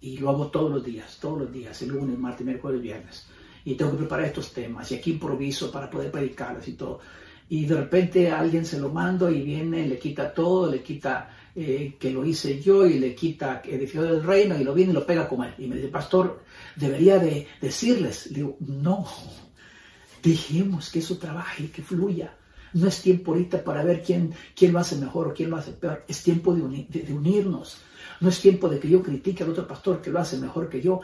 Y 0.00 0.18
lo 0.18 0.30
hago 0.30 0.48
todos 0.48 0.70
los 0.70 0.84
días, 0.84 1.18
todos 1.20 1.40
los 1.42 1.52
días, 1.52 1.80
el 1.82 1.90
lunes, 1.90 2.18
martes, 2.18 2.44
miércoles, 2.44 2.80
viernes 2.80 3.26
y 3.64 3.74
tengo 3.74 3.92
que 3.92 3.98
preparar 3.98 4.26
estos 4.26 4.52
temas 4.52 4.90
y 4.90 4.96
aquí 4.96 5.12
improviso 5.12 5.70
para 5.70 5.88
poder 5.88 6.10
predicarlos 6.10 6.66
y 6.68 6.72
todo. 6.72 7.00
Y 7.48 7.66
de 7.66 7.76
repente 7.76 8.30
alguien 8.30 8.64
se 8.64 8.80
lo 8.80 8.88
mando 8.88 9.30
y 9.30 9.42
viene, 9.42 9.86
le 9.86 9.98
quita 9.98 10.32
todo, 10.32 10.70
le 10.70 10.82
quita 10.82 11.30
eh, 11.54 11.96
que 11.98 12.10
lo 12.10 12.24
hice 12.24 12.60
yo 12.60 12.86
y 12.86 12.98
le 12.98 13.14
quita 13.14 13.60
edificio 13.64 14.02
del 14.02 14.22
reino 14.22 14.58
y 14.58 14.64
lo 14.64 14.72
viene 14.72 14.92
y 14.92 14.94
lo 14.94 15.04
pega 15.04 15.28
como 15.28 15.44
él. 15.44 15.52
Y 15.58 15.66
me 15.66 15.76
dice, 15.76 15.88
pastor, 15.88 16.42
debería 16.76 17.18
de 17.18 17.46
decirles. 17.60 18.28
Le 18.28 18.36
digo, 18.36 18.56
no, 18.60 19.06
dejemos 20.22 20.90
que 20.90 21.00
eso 21.00 21.18
trabaje, 21.18 21.70
que 21.70 21.82
fluya. 21.82 22.34
No 22.74 22.88
es 22.88 23.02
tiempo 23.02 23.32
ahorita 23.32 23.62
para 23.62 23.84
ver 23.84 24.02
quién, 24.02 24.32
quién 24.56 24.72
lo 24.72 24.78
hace 24.78 24.96
mejor 24.96 25.28
o 25.28 25.34
quién 25.34 25.50
lo 25.50 25.56
hace 25.56 25.72
peor. 25.72 26.04
Es 26.08 26.22
tiempo 26.22 26.54
de, 26.54 26.86
de 26.88 27.12
unirnos. 27.12 27.78
No 28.20 28.28
es 28.28 28.40
tiempo 28.40 28.68
de 28.68 28.78
que 28.78 28.88
yo 28.88 29.02
critique 29.02 29.42
al 29.42 29.50
otro 29.50 29.66
pastor 29.66 30.00
que 30.00 30.10
lo 30.10 30.18
hace 30.20 30.38
mejor 30.38 30.68
que 30.68 30.80
yo 30.80 31.00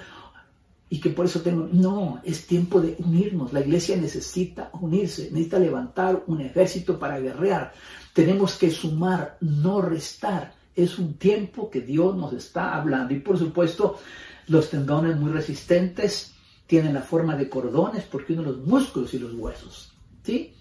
y 0.90 1.00
que 1.00 1.10
por 1.10 1.26
eso 1.26 1.40
tengo, 1.42 1.68
no, 1.70 2.20
es 2.24 2.46
tiempo 2.46 2.80
de 2.80 2.96
unirnos. 2.98 3.52
La 3.52 3.60
iglesia 3.60 3.96
necesita 3.96 4.70
unirse, 4.80 5.30
necesita 5.30 5.58
levantar 5.58 6.24
un 6.26 6.40
ejército 6.40 6.98
para 6.98 7.20
guerrear. 7.20 7.72
Tenemos 8.14 8.56
que 8.56 8.70
sumar, 8.70 9.36
no 9.40 9.82
restar. 9.82 10.54
Es 10.74 10.98
un 10.98 11.14
tiempo 11.14 11.68
que 11.68 11.82
Dios 11.82 12.16
nos 12.16 12.32
está 12.32 12.76
hablando. 12.76 13.12
Y 13.12 13.20
por 13.20 13.38
supuesto, 13.38 13.98
los 14.46 14.70
tendones 14.70 15.16
muy 15.16 15.30
resistentes 15.30 16.32
tienen 16.66 16.94
la 16.94 17.02
forma 17.02 17.36
de 17.36 17.48
cordones 17.48 18.04
porque 18.04 18.32
uno 18.32 18.42
los 18.42 18.58
músculos 18.58 19.12
y 19.12 19.18
los 19.18 19.34
huesos. 19.34 19.92
¿Sí? 20.22 20.54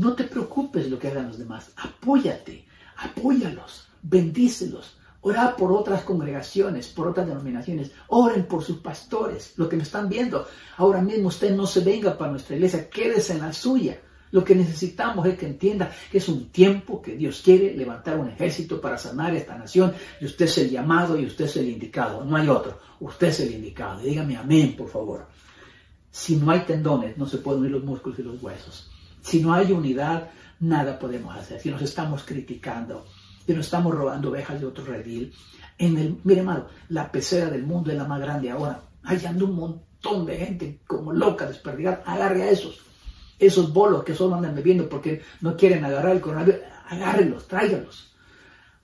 No 0.00 0.14
te 0.14 0.24
preocupes 0.24 0.90
lo 0.90 0.98
que 0.98 1.08
hagan 1.08 1.28
los 1.28 1.38
demás. 1.38 1.72
Apóyate, 1.76 2.64
apóyalos, 2.96 3.86
bendícelos. 4.00 4.96
Ora 5.20 5.54
por 5.54 5.72
otras 5.72 6.04
congregaciones, 6.04 6.88
por 6.88 7.08
otras 7.08 7.26
denominaciones. 7.26 7.90
Oren 8.08 8.46
por 8.46 8.64
sus 8.64 8.78
pastores, 8.78 9.52
lo 9.56 9.68
que 9.68 9.76
me 9.76 9.82
están 9.82 10.08
viendo. 10.08 10.46
Ahora 10.78 11.02
mismo 11.02 11.28
usted 11.28 11.54
no 11.54 11.66
se 11.66 11.80
venga 11.80 12.16
para 12.16 12.30
nuestra 12.30 12.56
iglesia, 12.56 12.88
quédese 12.88 13.34
en 13.34 13.40
la 13.40 13.52
suya. 13.52 14.00
Lo 14.30 14.42
que 14.42 14.54
necesitamos 14.54 15.26
es 15.26 15.36
que 15.36 15.44
entienda 15.44 15.92
que 16.10 16.16
es 16.16 16.28
un 16.30 16.48
tiempo 16.48 17.02
que 17.02 17.16
Dios 17.16 17.42
quiere 17.44 17.76
levantar 17.76 18.18
un 18.18 18.30
ejército 18.30 18.80
para 18.80 18.96
sanar 18.96 19.34
esta 19.34 19.58
nación 19.58 19.92
y 20.18 20.24
usted 20.24 20.46
es 20.46 20.56
el 20.56 20.70
llamado 20.70 21.18
y 21.18 21.26
usted 21.26 21.44
es 21.44 21.56
el 21.58 21.68
indicado, 21.68 22.24
no 22.24 22.36
hay 22.36 22.48
otro, 22.48 22.78
usted 23.00 23.26
es 23.26 23.40
el 23.40 23.52
indicado. 23.52 24.00
Dígame 24.00 24.38
amén, 24.38 24.76
por 24.78 24.88
favor. 24.88 25.26
Si 26.10 26.36
no 26.36 26.50
hay 26.50 26.60
tendones, 26.60 27.18
no 27.18 27.26
se 27.26 27.36
pueden 27.36 27.60
unir 27.60 27.72
los 27.72 27.84
músculos 27.84 28.18
y 28.18 28.22
los 28.22 28.42
huesos. 28.42 28.90
Si 29.22 29.42
no 29.42 29.52
hay 29.52 29.72
unidad, 29.72 30.30
nada 30.60 30.98
podemos 30.98 31.36
hacer. 31.36 31.60
Si 31.60 31.70
nos 31.70 31.82
estamos 31.82 32.22
criticando, 32.24 33.06
si 33.46 33.54
nos 33.54 33.66
estamos 33.66 33.94
robando 33.94 34.30
ovejas 34.30 34.60
de 34.60 34.66
otro 34.66 34.84
redil, 34.84 35.32
en 35.78 35.96
el, 35.96 36.20
mire, 36.24 36.40
hermano, 36.40 36.66
la 36.88 37.10
pecera 37.10 37.48
del 37.50 37.64
mundo 37.64 37.90
es 37.90 37.96
la 37.96 38.04
más 38.04 38.20
grande 38.20 38.50
ahora. 38.50 38.82
Hay 39.02 39.24
ando 39.24 39.46
un 39.46 39.56
montón 39.56 40.26
de 40.26 40.36
gente 40.36 40.80
como 40.86 41.12
loca 41.12 41.46
desperdigar. 41.46 42.02
Agarre 42.06 42.42
a 42.42 42.50
esos 42.50 42.80
esos 43.40 43.72
bolos 43.72 44.04
que 44.04 44.14
solo 44.14 44.36
andan 44.36 44.54
bebiendo 44.54 44.88
porque 44.88 45.22
no 45.40 45.56
quieren 45.56 45.84
agarrar 45.84 46.12
el 46.12 46.20
coronavirus, 46.20 46.60
agárrenlos, 46.88 47.48
tráiganlos. 47.48 48.09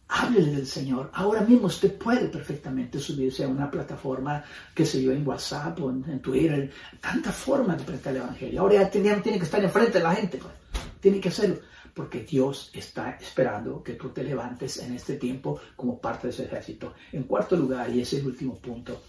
Háblele 0.09 0.53
del 0.53 0.67
Señor. 0.67 1.11
Ahora 1.15 1.41
mismo 1.41 1.67
usted 1.67 1.97
puede 1.99 2.29
perfectamente 2.29 3.01
subirse 3.01 3.43
a 3.43 3.49
una 3.49 3.69
plataforma, 3.71 4.45
que 4.73 4.87
se 4.87 5.03
yo, 5.03 5.11
en 5.11 5.27
WhatsApp 5.27 5.81
o 5.81 5.91
en, 5.91 6.21
Twitter, 6.21 6.71
tanta 7.01 7.33
forma 7.33 7.75
de 7.75 7.83
predicar 7.83 8.15
el 8.15 8.23
Evangelio. 8.23 8.61
Ahora 8.61 8.75
ya 8.75 8.91
tiene, 8.91 9.15
tiene 9.17 9.39
que 9.39 9.45
estar 9.45 9.63
enfrente 9.63 9.99
de 9.99 10.05
la 10.05 10.15
gente, 10.15 10.39
pues. 10.39 10.55
tiene 11.01 11.21
que 11.21 11.29
hacerlo, 11.29 11.59
porque 11.93 12.23
Dios 12.23 12.71
está 12.73 13.19
esperando 13.21 13.83
que 13.83 13.95
tú 13.95 14.11
te 14.11 14.23
levantes 14.23 14.79
en 14.79 14.95
este 14.95 15.17
tiempo 15.17 15.61
como 15.75 16.01
parte 16.01 16.29
de 16.29 16.33
ese 16.33 16.45
ejército. 16.45 16.95
En 17.11 17.25
cuarto 17.25 17.57
lugar, 17.57 17.91
y 17.91 18.01
es 18.01 18.13
el 18.13 18.27
último 18.27 18.57
punto, 18.59 19.03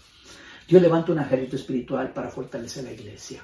Dios 0.66 0.82
levanta 0.82 1.12
un 1.12 1.20
ejército 1.20 1.56
espiritual 1.56 2.12
para 2.12 2.28
fortalecer 2.28 2.84
la 2.84 2.92
iglesia. 2.92 3.40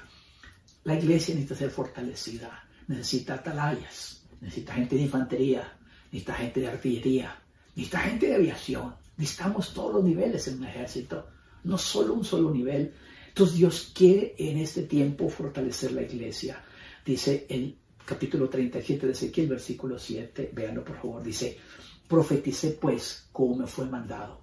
La 0.83 0.95
iglesia 0.95 1.33
necesita 1.33 1.55
ser 1.55 1.69
fortalecida, 1.71 2.67
necesita 2.87 3.35
atalayas, 3.35 4.23
necesita 4.41 4.73
gente 4.73 4.95
de 4.95 5.01
infantería, 5.03 5.73
necesita 6.11 6.33
gente 6.35 6.59
de 6.59 6.67
artillería, 6.67 7.35
necesita 7.75 7.99
gente 7.99 8.27
de 8.27 8.35
aviación. 8.35 8.95
Necesitamos 9.17 9.73
todos 9.73 9.95
los 9.95 10.03
niveles 10.03 10.47
en 10.47 10.59
un 10.59 10.65
ejército, 10.65 11.27
no 11.63 11.77
solo 11.77 12.13
un 12.13 12.25
solo 12.25 12.51
nivel. 12.51 12.93
Entonces 13.27 13.57
Dios 13.57 13.91
quiere 13.93 14.35
en 14.37 14.57
este 14.57 14.83
tiempo 14.83 15.29
fortalecer 15.29 15.91
la 15.91 16.01
iglesia. 16.01 16.63
Dice 17.05 17.45
el 17.49 17.77
capítulo 18.05 18.49
37 18.49 19.05
de 19.05 19.11
Ezequiel, 19.11 19.47
versículo 19.47 19.97
7, 19.97 20.51
véanlo 20.53 20.83
por 20.83 20.97
favor, 20.97 21.23
dice, 21.23 21.57
profeticé 22.07 22.71
pues 22.71 23.27
como 23.31 23.57
me 23.57 23.67
fue 23.67 23.85
mandado. 23.85 24.41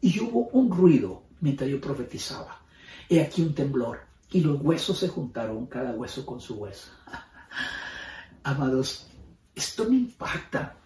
Y 0.00 0.18
hubo 0.20 0.48
un 0.52 0.70
ruido 0.70 1.24
mientras 1.40 1.68
yo 1.68 1.80
profetizaba. 1.80 2.62
He 3.08 3.20
aquí 3.20 3.42
un 3.42 3.54
temblor 3.54 4.00
y 4.30 4.40
los 4.40 4.60
huesos 4.60 4.98
se 4.98 5.08
juntaron, 5.08 5.66
cada 5.66 5.92
hueso 5.92 6.24
con 6.24 6.40
su 6.40 6.54
hueso. 6.54 6.90
Amados, 8.44 9.06
esto 9.54 9.88
me 9.88 9.96
impacta, 9.96 10.76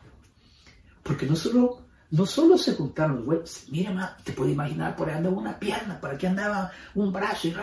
porque 1.03 1.27
no 1.27 1.37
solo, 1.37 1.84
no 2.15 2.27
solo 2.27 2.57
se 2.57 2.75
juntaron 2.75 3.17
los 3.17 3.27
huesos, 3.27 3.65
mira, 3.71 4.17
te 4.23 4.33
puedes 4.33 4.55
imaginar, 4.55 4.95
por 4.95 5.09
ahí 5.09 5.17
andaba 5.17 5.37
una 5.37 5.59
pierna, 5.59 6.01
por 6.01 6.11
aquí 6.11 6.27
andaba 6.27 6.71
un 6.95 7.13
brazo, 7.13 7.49
y 7.49 7.55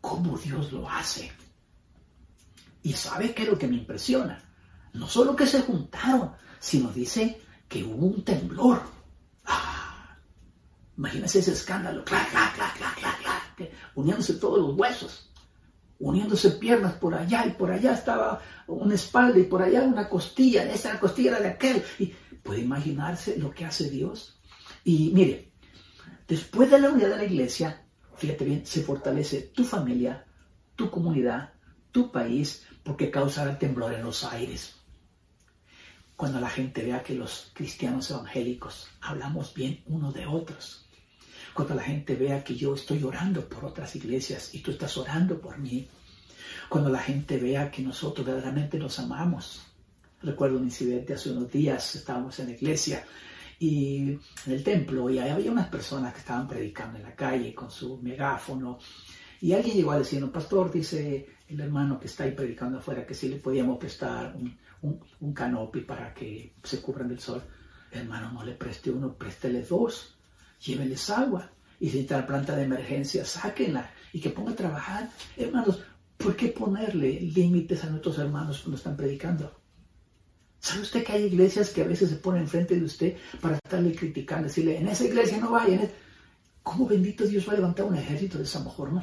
cómo 0.00 0.36
Dios 0.36 0.72
lo 0.72 0.90
hace. 0.90 1.30
Y 2.82 2.92
sabe 2.92 3.32
qué 3.32 3.44
es 3.44 3.48
lo 3.48 3.56
que 3.56 3.68
me 3.68 3.76
impresiona. 3.76 4.42
No 4.94 5.06
solo 5.06 5.36
que 5.36 5.46
se 5.46 5.60
juntaron, 5.62 6.32
sino 6.58 6.90
dice 6.90 7.40
que 7.68 7.84
hubo 7.84 8.06
un 8.06 8.24
temblor. 8.24 8.82
Ah, 9.44 10.16
imagínense 10.96 11.38
ese 11.38 11.52
escándalo, 11.52 12.04
clac, 12.04 12.30
clac, 12.30 12.56
clac, 12.56 12.76
clac, 12.76 12.98
clac, 12.98 13.22
clac 13.22 13.70
uniéndose 13.94 14.34
todos 14.34 14.58
los 14.58 14.76
huesos, 14.76 15.30
uniéndose 16.00 16.50
piernas 16.52 16.94
por 16.94 17.14
allá 17.14 17.46
y 17.46 17.50
por 17.50 17.70
allá 17.70 17.92
estaba 17.92 18.42
una 18.66 18.94
espalda 18.96 19.38
y 19.38 19.44
por 19.44 19.62
allá 19.62 19.82
una 19.82 20.08
costilla, 20.08 20.64
esa 20.64 20.98
costilla 20.98 21.32
era 21.32 21.40
de 21.40 21.48
aquel. 21.50 21.84
Y 22.00 22.12
puede 22.50 22.62
imaginarse 22.62 23.38
lo 23.38 23.52
que 23.52 23.64
hace 23.64 23.88
Dios. 23.88 24.40
Y 24.82 25.12
mire, 25.14 25.52
después 26.26 26.68
de 26.68 26.80
la 26.80 26.90
unidad 26.90 27.10
de 27.10 27.16
la 27.18 27.24
iglesia, 27.24 27.86
fíjate 28.16 28.44
bien, 28.44 28.66
se 28.66 28.82
fortalece 28.82 29.52
tu 29.54 29.62
familia, 29.62 30.26
tu 30.74 30.90
comunidad, 30.90 31.52
tu 31.92 32.10
país, 32.10 32.66
porque 32.82 33.08
causará 33.08 33.56
temblor 33.56 33.94
en 33.94 34.02
los 34.02 34.24
aires. 34.24 34.74
Cuando 36.16 36.40
la 36.40 36.50
gente 36.50 36.82
vea 36.82 37.04
que 37.04 37.14
los 37.14 37.52
cristianos 37.54 38.10
evangélicos 38.10 38.88
hablamos 39.00 39.54
bien 39.54 39.84
unos 39.86 40.12
de 40.12 40.26
otros, 40.26 40.88
cuando 41.54 41.76
la 41.76 41.84
gente 41.84 42.16
vea 42.16 42.42
que 42.42 42.56
yo 42.56 42.74
estoy 42.74 43.04
orando 43.04 43.48
por 43.48 43.64
otras 43.64 43.94
iglesias 43.94 44.52
y 44.56 44.58
tú 44.58 44.72
estás 44.72 44.96
orando 44.96 45.40
por 45.40 45.56
mí, 45.56 45.86
cuando 46.68 46.90
la 46.90 46.98
gente 46.98 47.38
vea 47.38 47.70
que 47.70 47.82
nosotros 47.82 48.26
verdaderamente 48.26 48.76
nos 48.76 48.98
amamos. 48.98 49.69
Recuerdo 50.22 50.58
un 50.58 50.64
incidente 50.64 51.14
hace 51.14 51.30
unos 51.30 51.50
días, 51.50 51.94
estábamos 51.94 52.38
en 52.40 52.46
la 52.46 52.52
iglesia 52.52 53.04
y 53.58 54.10
en 54.10 54.20
el 54.52 54.62
templo 54.62 55.08
y 55.10 55.18
ahí 55.18 55.30
había 55.30 55.50
unas 55.50 55.68
personas 55.68 56.12
que 56.12 56.20
estaban 56.20 56.46
predicando 56.46 56.98
en 56.98 57.04
la 57.04 57.14
calle 57.14 57.54
con 57.54 57.70
su 57.70 57.98
megáfono 57.98 58.78
y 59.40 59.52
alguien 59.54 59.76
llegó 59.76 59.92
a 59.92 60.02
pastor, 60.32 60.70
dice 60.70 61.26
el 61.48 61.60
hermano 61.60 61.98
que 61.98 62.06
está 62.06 62.24
ahí 62.24 62.32
predicando 62.32 62.78
afuera 62.78 63.06
que 63.06 63.14
si 63.14 63.28
le 63.28 63.36
podíamos 63.36 63.78
prestar 63.78 64.36
un, 64.36 65.00
un, 65.20 65.32
canopy 65.32 65.80
para 65.80 66.12
que 66.12 66.54
se 66.62 66.80
cubran 66.80 67.08
del 67.08 67.20
sol. 67.20 67.42
hermano, 67.90 68.30
no 68.32 68.44
le 68.44 68.52
preste 68.52 68.90
uno, 68.90 69.14
préstele 69.14 69.62
dos 69.62 70.16
llévenles 70.60 71.10
agua. 71.10 71.50
Y 71.78 71.88
si 71.88 72.00
está 72.00 72.18
la 72.18 72.26
planta 72.26 72.54
de 72.54 72.64
emergencia, 72.64 73.24
sáquenla 73.24 73.90
y 74.12 74.20
que 74.20 74.30
ponga 74.30 74.52
a 74.52 74.56
trabajar. 74.56 75.10
Hermanos, 75.36 75.82
¿por 76.18 76.36
qué 76.36 76.48
ponerle 76.48 77.20
límites 77.20 77.82
a 77.84 77.90
nuestros 77.90 78.18
hermanos 78.18 78.60
cuando 78.60 78.76
están 78.76 78.96
predicando? 78.96 79.59
¿Sabe 80.60 80.82
usted 80.82 81.02
que 81.04 81.12
hay 81.12 81.24
iglesias 81.24 81.70
que 81.70 81.82
a 81.82 81.86
veces 81.86 82.10
se 82.10 82.16
ponen 82.16 82.42
enfrente 82.42 82.78
de 82.78 82.84
usted 82.84 83.16
para 83.40 83.56
estarle 83.56 83.94
criticando, 83.94 84.48
decirle, 84.48 84.78
en 84.78 84.88
esa 84.88 85.04
iglesia 85.04 85.38
no 85.38 85.50
vaya? 85.50 85.90
¿Cómo 86.62 86.86
bendito 86.86 87.24
Dios 87.24 87.48
va 87.48 87.54
a 87.54 87.56
levantar 87.56 87.86
un 87.86 87.96
ejército 87.96 88.36
de 88.36 88.44
esa 88.44 88.62
forma? 88.64 89.02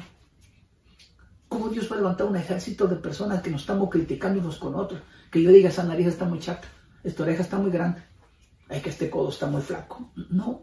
¿Cómo 1.48 1.68
Dios 1.68 1.90
va 1.90 1.96
a 1.96 1.98
levantar 1.98 2.28
un 2.28 2.36
ejército 2.36 2.86
de 2.86 2.96
personas 2.96 3.42
que 3.42 3.50
nos 3.50 3.62
estamos 3.62 3.90
criticando 3.90 4.38
unos 4.38 4.58
con 4.58 4.76
otros? 4.76 5.02
Que 5.32 5.42
yo 5.42 5.50
diga, 5.50 5.68
esa 5.68 5.82
nariz 5.82 6.06
está 6.06 6.26
muy 6.26 6.38
chata, 6.38 6.68
esta 7.02 7.24
oreja 7.24 7.42
está 7.42 7.58
muy 7.58 7.72
grande, 7.72 8.02
ay, 8.68 8.80
que 8.80 8.90
este 8.90 9.10
codo 9.10 9.30
está 9.30 9.46
muy 9.46 9.62
flaco. 9.62 10.12
No, 10.30 10.62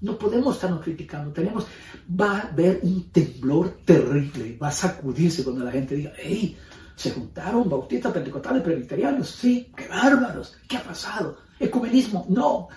no 0.00 0.16
podemos 0.16 0.54
estarnos 0.54 0.82
criticando. 0.82 1.32
Tenemos, 1.32 1.66
va 2.08 2.38
a 2.38 2.40
haber 2.42 2.80
un 2.82 3.10
temblor 3.10 3.80
terrible. 3.84 4.56
Va 4.62 4.68
a 4.68 4.72
sacudirse 4.72 5.42
cuando 5.42 5.64
la 5.64 5.72
gente 5.72 5.96
diga, 5.96 6.12
hey, 6.16 6.56
se 6.98 7.12
juntaron 7.12 7.68
bautistas, 7.68 8.12
pentecostales, 8.12 8.60
presbiterianos. 8.60 9.30
Sí, 9.30 9.70
qué 9.76 9.86
bárbaros. 9.86 10.56
¿Qué 10.68 10.78
ha 10.78 10.82
pasado? 10.82 11.38
Ecumenismo. 11.60 12.26
No. 12.28 12.68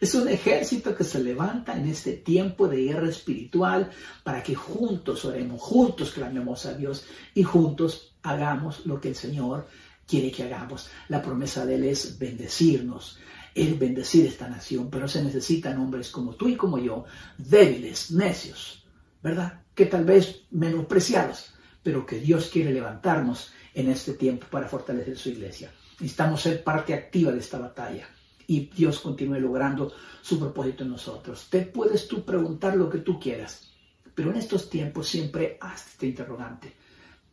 Es 0.00 0.12
un 0.16 0.26
ejército 0.26 0.92
que 0.96 1.04
se 1.04 1.22
levanta 1.22 1.78
en 1.78 1.86
este 1.86 2.14
tiempo 2.14 2.66
de 2.66 2.82
guerra 2.82 3.08
espiritual 3.08 3.92
para 4.24 4.42
que 4.42 4.56
juntos 4.56 5.24
oremos, 5.24 5.60
juntos 5.62 6.10
clamemos 6.10 6.66
a 6.66 6.74
Dios 6.74 7.06
y 7.32 7.44
juntos 7.44 8.16
hagamos 8.24 8.84
lo 8.86 9.00
que 9.00 9.10
el 9.10 9.14
Señor 9.14 9.68
quiere 10.04 10.32
que 10.32 10.42
hagamos. 10.42 10.90
La 11.08 11.22
promesa 11.22 11.64
de 11.64 11.76
Él 11.76 11.84
es 11.84 12.18
bendecirnos, 12.18 13.20
el 13.54 13.74
bendecir 13.74 14.26
esta 14.26 14.48
nación, 14.48 14.90
pero 14.90 15.06
se 15.06 15.22
necesitan 15.22 15.78
hombres 15.78 16.10
como 16.10 16.34
tú 16.34 16.48
y 16.48 16.56
como 16.56 16.76
yo, 16.78 17.04
débiles, 17.38 18.10
necios, 18.10 18.84
¿verdad? 19.22 19.60
Que 19.76 19.86
tal 19.86 20.04
vez 20.04 20.40
menospreciados, 20.50 21.53
pero 21.84 22.04
que 22.04 22.18
Dios 22.18 22.50
quiere 22.52 22.72
levantarnos 22.72 23.52
en 23.74 23.88
este 23.88 24.14
tiempo 24.14 24.48
para 24.50 24.66
fortalecer 24.66 25.16
su 25.16 25.28
iglesia. 25.28 25.70
Necesitamos 26.00 26.42
ser 26.42 26.64
parte 26.64 26.94
activa 26.94 27.30
de 27.30 27.38
esta 27.38 27.60
batalla 27.60 28.08
y 28.48 28.66
Dios 28.66 28.98
continúe 28.98 29.38
logrando 29.38 29.92
su 30.20 30.40
propósito 30.40 30.82
en 30.82 30.90
nosotros. 30.90 31.46
Te 31.48 31.60
puedes 31.60 32.08
tú 32.08 32.24
preguntar 32.24 32.76
lo 32.76 32.90
que 32.90 32.98
tú 32.98 33.20
quieras, 33.20 33.70
pero 34.16 34.32
en 34.32 34.38
estos 34.38 34.68
tiempos 34.68 35.06
siempre 35.06 35.58
haz 35.60 35.86
este 35.86 36.06
interrogante. 36.08 36.72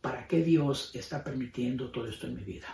¿Para 0.00 0.28
qué 0.28 0.44
Dios 0.44 0.92
está 0.94 1.24
permitiendo 1.24 1.90
todo 1.90 2.06
esto 2.06 2.28
en 2.28 2.36
mi 2.36 2.44
vida? 2.44 2.68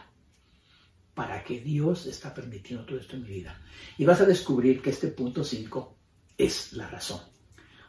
para 1.18 1.42
que 1.42 1.58
Dios 1.58 2.06
está 2.06 2.32
permitiendo 2.32 2.86
todo 2.86 2.96
esto 2.96 3.16
en 3.16 3.24
mi 3.24 3.30
vida. 3.30 3.60
Y 3.96 4.04
vas 4.04 4.20
a 4.20 4.24
descubrir 4.24 4.80
que 4.80 4.90
este 4.90 5.08
punto 5.08 5.42
5 5.42 5.98
es 6.38 6.74
la 6.74 6.86
razón. 6.86 7.20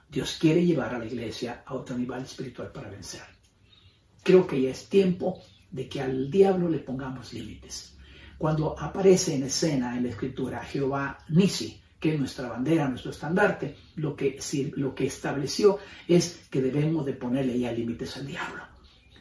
Dios 0.09 0.39
quiere 0.41 0.65
llevar 0.65 0.95
a 0.95 0.97
la 0.97 1.05
iglesia 1.05 1.61
a 1.63 1.75
otro 1.75 1.95
nivel 1.95 2.23
espiritual 2.23 2.71
para 2.71 2.89
vencer. 2.89 3.21
Creo 4.23 4.45
que 4.47 4.61
ya 4.61 4.69
es 4.69 4.89
tiempo 4.89 5.41
de 5.71 5.87
que 5.87 6.01
al 6.01 6.29
diablo 6.29 6.69
le 6.69 6.79
pongamos 6.79 7.33
límites. 7.33 7.95
cuando 8.37 8.73
aparece 8.79 9.35
en 9.35 9.43
escena 9.43 9.97
en 9.97 10.03
la 10.03 10.11
escritura 10.11 10.63
Jehová 10.63 11.17
Nisi, 11.27 11.81
que 11.99 12.13
es 12.13 12.19
nuestra 12.19 12.47
bandera, 12.47 12.87
nuestro 12.87 13.11
estandarte, 13.11 13.75
lo 13.97 14.15
que, 14.15 14.39
lo 14.77 14.95
que 14.95 15.07
estableció 15.07 15.77
es 16.07 16.47
que 16.49 16.61
debemos 16.61 17.05
de 17.05 17.11
ponerle 17.11 17.59
ya 17.59 17.73
límites 17.73 18.15
al 18.15 18.27
diablo. 18.27 18.63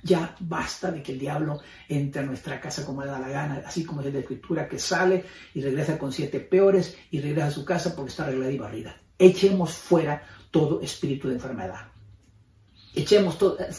Ya 0.04 0.36
basta 0.38 0.92
de 0.92 1.02
que 1.02 1.10
el 1.10 1.18
diablo 1.18 1.60
entre 1.88 2.22
a 2.22 2.26
nuestra 2.26 2.60
casa 2.60 2.86
como 2.86 3.02
le 3.02 3.10
da 3.10 3.18
la 3.18 3.28
gana, 3.28 3.62
así 3.66 3.84
como 3.84 4.02
es 4.02 4.14
la 4.14 4.20
escritura, 4.20 4.68
que 4.68 4.78
sale 4.78 5.24
y 5.52 5.60
regresa 5.60 5.98
con 5.98 6.12
siete 6.12 6.38
peores 6.38 6.96
y 7.10 7.20
regresa 7.20 7.48
a 7.48 7.50
su 7.50 7.64
casa 7.64 7.96
porque 7.96 8.10
está 8.10 8.22
arreglada 8.22 8.52
y 8.52 8.58
barrida. 8.58 8.96
Echemos 9.18 9.72
fuera 9.72 10.22
todo 10.52 10.80
espíritu 10.80 11.26
de 11.26 11.34
enfermedad. 11.34 11.88
Echemos 13.00 13.36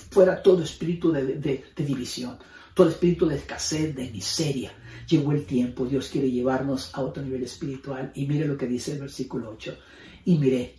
fuera 0.09 0.41
todo 0.41 0.63
espíritu 0.63 1.11
de 1.11 1.63
división, 1.75 2.37
todo 2.73 2.87
espíritu 2.87 3.27
de 3.27 3.35
escasez, 3.35 3.93
de 3.93 4.09
miseria, 4.09 4.71
llegó 5.09 5.33
el 5.33 5.45
tiempo, 5.45 5.85
Dios 5.85 6.07
quiere 6.07 6.31
llevarnos 6.31 6.91
a 6.93 7.01
otro 7.01 7.21
nivel 7.21 7.43
espiritual. 7.43 8.11
Y 8.15 8.25
mire 8.25 8.45
lo 8.45 8.57
que 8.57 8.67
dice 8.67 8.93
el 8.93 8.99
versículo 8.99 9.49
8. 9.51 9.77
Y 10.23 10.37
mire, 10.37 10.75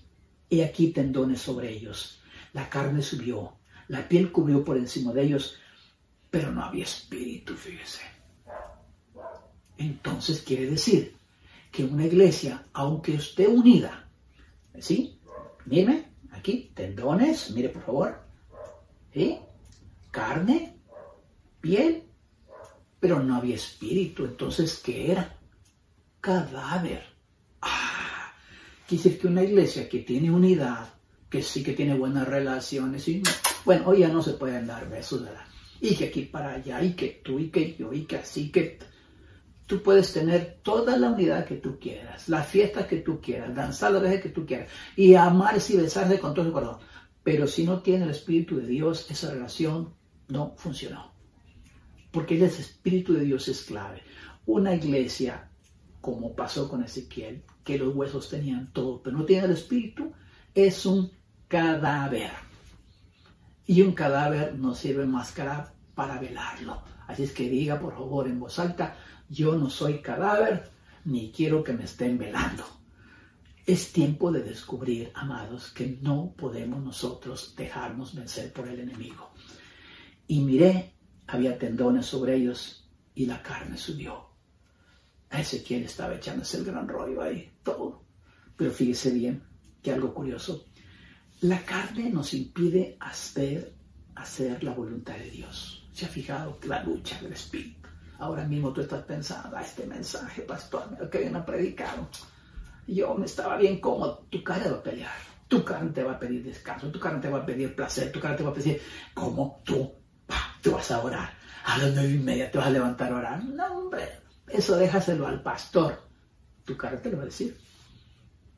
he 0.49 0.65
aquí 0.65 0.89
tendones 0.89 1.43
sobre 1.43 1.71
ellos. 1.71 2.21
La 2.55 2.71
carne 2.71 3.03
subió, 3.03 3.57
la 3.89 4.09
piel 4.09 4.33
cubrió 4.33 4.65
por 4.65 4.79
encima 4.79 5.13
de 5.13 5.23
ellos, 5.25 5.57
pero 6.31 6.51
no 6.51 6.65
había 6.65 6.85
espíritu, 6.85 7.55
fíjese. 7.55 8.01
Entonces 9.77 10.41
quiere 10.41 10.71
decir 10.71 11.15
que 11.71 11.85
una 11.85 12.07
iglesia, 12.07 12.67
aunque 12.73 13.17
esté 13.17 13.47
unida, 13.49 14.09
¿sí? 14.79 15.21
Mire, 15.67 16.07
aquí, 16.31 16.73
tendones, 16.75 17.51
mire 17.51 17.69
por 17.69 17.85
favor, 17.85 18.20
¿sí? 19.13 19.39
Carne, 20.11 20.77
piel, 21.61 22.05
pero 22.99 23.21
no 23.21 23.37
había 23.37 23.55
espíritu. 23.55 24.25
Entonces, 24.25 24.81
¿qué 24.85 25.13
era? 25.13 25.37
Cadáver. 26.21 27.03
Ah, 27.63 28.33
quiere 28.87 29.19
que 29.19 29.27
una 29.27 29.43
iglesia 29.43 29.89
que 29.89 30.01
tiene 30.01 30.31
unidad, 30.31 30.95
que 31.29 31.43
sí 31.43 31.63
que 31.63 31.73
tiene 31.73 31.95
buenas 31.95 32.27
relaciones, 32.27 33.07
y 33.09 33.23
bueno, 33.65 33.85
hoy 33.87 34.01
ya 34.01 34.09
no 34.09 34.23
se 34.23 34.33
pueden 34.33 34.67
dar 34.67 34.89
besos, 34.89 35.23
¿verdad? 35.23 35.45
Y 35.81 35.95
que 35.95 36.07
aquí 36.07 36.23
para 36.23 36.55
allá, 36.55 36.83
y 36.83 36.95
que 36.95 37.21
tú, 37.25 37.39
y 37.39 37.51
que 37.51 37.75
yo, 37.77 37.93
y 37.93 38.05
que 38.05 38.17
así, 38.17 38.51
que 38.51 38.79
tú 39.67 39.83
puedes 39.83 40.13
tener 40.13 40.59
toda 40.63 40.97
la 40.97 41.11
unidad 41.11 41.47
que 41.47 41.57
tú 41.57 41.79
quieras, 41.79 42.29
la 42.29 42.43
fiesta 42.43 42.87
que 42.87 42.97
tú 42.97 43.21
quieras, 43.21 43.55
danzar 43.55 43.93
la 43.93 44.01
vez 44.01 44.21
que 44.21 44.31
tú 44.31 44.45
quieras, 44.45 44.69
y 44.97 45.15
amarse 45.15 45.75
y 45.75 45.77
besarse 45.77 46.19
con 46.19 46.35
todo 46.35 46.47
su 46.47 46.53
corazón. 46.53 46.81
Pero 47.23 47.47
si 47.47 47.65
no 47.65 47.81
tiene 47.81 48.05
el 48.05 48.11
Espíritu 48.11 48.57
de 48.57 48.67
Dios, 48.67 49.11
esa 49.11 49.31
relación 49.31 49.95
no 50.29 50.55
funcionó 50.57 51.11
porque 52.11 52.37
el 52.37 52.43
Espíritu 52.43 53.15
de 53.15 53.25
Dios 53.25 53.49
es 53.49 53.63
clave. 53.63 54.03
Una 54.47 54.75
iglesia, 54.75 55.51
como 56.01 56.35
pasó 56.35 56.69
con 56.69 56.83
Ezequiel, 56.83 57.45
que 57.65 57.79
los 57.79 57.95
huesos 57.95 58.29
tenían 58.29 58.73
todo, 58.73 59.03
pero 59.03 59.19
no 59.19 59.25
tiene 59.25 59.47
el 59.47 59.53
Espíritu, 59.53 60.13
es 60.55 60.87
un 60.87 61.11
cadáver. 61.49 62.31
Y 63.67 63.83
un 63.83 63.93
cadáver 63.93 64.59
no 64.59 64.75
sirve 64.75 65.07
más 65.07 65.33
para 65.95 66.19
velarlo. 66.19 66.83
Así 67.07 67.25
es 67.25 67.33
que 67.33 67.49
diga, 67.49 67.79
por 67.79 67.93
favor, 67.93 68.27
en 68.27 68.41
voz 68.41 68.59
alta, 68.59 68.97
yo 69.29 69.57
no 69.57 69.71
soy 69.71 70.01
cadáver, 70.01 70.71
ni 71.05 71.31
quiero 71.31 71.63
que 71.63 71.73
me 71.73 71.85
estén 71.85 72.19
velando. 72.19 72.65
Es 73.67 73.93
tiempo 73.93 74.33
de 74.33 74.43
descubrir, 74.43 75.13
amados, 75.15 75.71
que 75.71 75.99
no 76.01 76.35
podemos 76.37 76.83
nosotros 76.83 77.55
dejarnos 77.57 78.15
vencer 78.15 78.53
por 78.53 78.69
el 78.69 78.81
enemigo. 78.81 79.31
Y 80.27 80.41
miré 80.41 80.95
había 81.27 81.59
tendones 81.59 82.07
sobre 82.07 82.37
ellos 82.37 82.89
y 83.15 83.27
la 83.27 83.43
carne 83.43 83.77
subió. 83.77 84.31
A 85.31 85.41
Ezequiel 85.41 85.85
estaba 85.85 86.15
echándose 86.15 86.59
el 86.59 86.65
gran 86.65 86.89
rollo 86.89 87.23
ahí, 87.23 87.51
todo. 87.63 88.05
Pero 88.57 88.73
fíjese 88.73 89.13
bien 89.13 89.43
que 89.83 89.93
algo 89.93 90.13
curioso. 90.13 90.67
La 91.43 91.65
carne 91.65 92.11
nos 92.11 92.35
impide 92.35 92.97
hacer, 92.99 93.75
hacer 94.17 94.65
la 94.65 94.73
voluntad 94.73 95.17
de 95.17 95.31
Dios. 95.31 95.89
¿Se 95.93 96.07
ha 96.07 96.09
fijado 96.09 96.59
la 96.65 96.83
lucha 96.83 97.21
del 97.21 97.33
Espíritu? 97.33 97.89
Ahora 98.19 98.47
mismo 98.47 98.73
tú 98.73 98.83
estás 98.83 99.05
pensando, 99.05 99.57
a 99.57 99.63
este 99.63 99.87
mensaje, 99.87 100.43
pastor, 100.43 101.09
que 101.09 101.31
me 101.31 101.41
predicaron. 101.41 102.09
Yo 102.95 103.15
me 103.15 103.27
estaba 103.27 103.57
bien 103.57 103.81
cómodo. 103.81 104.27
Tu 104.31 104.43
carne 104.43 104.71
va 104.71 104.79
a 104.79 104.83
pelear. 104.83 105.13
Tu 105.49 105.65
carne 105.65 105.91
te 105.91 106.03
va 106.03 106.13
a 106.13 106.19
pedir 106.19 106.43
descanso. 106.45 106.91
Tu 106.91 107.01
carne 107.01 107.21
te 107.21 107.29
va 107.29 107.39
a 107.39 107.47
pedir 107.47 107.75
placer. 107.75 108.13
Tu 108.13 108.21
carne 108.21 108.37
te 108.37 108.43
va 108.43 108.51
a 108.51 108.55
pedir, 108.55 108.81
¿cómo 109.15 109.61
tú 109.65 110.01
tú 110.61 110.73
vas 110.73 110.91
a 110.91 111.01
orar. 111.01 111.31
A 111.65 111.79
las 111.79 111.95
nueve 111.95 112.13
y 112.13 112.19
media 112.19 112.51
te 112.51 112.59
vas 112.59 112.69
a 112.69 112.71
levantar 112.71 113.13
a 113.13 113.17
orar. 113.17 113.45
No, 113.45 113.67
hombre, 113.79 114.09
eso 114.49 114.77
déjaselo 114.77 115.27
al 115.27 115.43
pastor. 115.43 116.01
Tu 116.65 116.77
cara 116.77 117.01
te 117.01 117.11
lo 117.11 117.19
va 117.19 117.25
a 117.25 117.27
decir. 117.27 117.57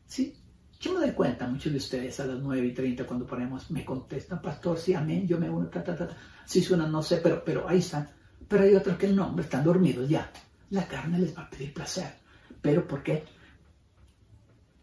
¿Sí? 0.07 0.37
Yo 0.81 0.93
me 0.93 1.01
doy 1.01 1.13
cuenta, 1.13 1.47
muchos 1.47 1.73
de 1.73 1.79
ustedes 1.79 2.19
a 2.21 2.27
las 2.27 2.39
nueve 2.41 2.67
y 2.67 2.75
treinta 2.75 3.07
cuando 3.07 3.25
ponemos, 3.25 3.71
me 3.71 3.85
contestan, 3.85 4.43
pastor, 4.43 4.77
sí, 4.79 4.95
amén, 4.95 5.29
yo 5.29 5.39
me 5.39 5.49
uno, 5.49 5.69
ta, 5.69 5.83
ta, 5.85 5.97
ta, 5.97 6.09
Si 6.45 6.61
suena, 6.61 6.89
no 6.89 7.03
sé, 7.03 7.19
pero, 7.19 7.45
pero 7.45 7.69
ahí 7.69 7.79
están. 7.79 8.09
Pero 8.49 8.65
hay 8.65 8.75
otros 8.75 8.97
que 8.97 9.09
no, 9.09 9.29
hombre, 9.29 9.45
están 9.45 9.65
dormidos 9.65 10.09
ya. 10.09 10.31
La 10.71 10.87
carne 10.89 11.19
les 11.19 11.37
va 11.37 11.43
a 11.43 11.51
pedir 11.51 11.73
placer. 11.73 12.13
¿Pero 12.61 12.87
por 12.87 13.03
qué? 13.03 13.25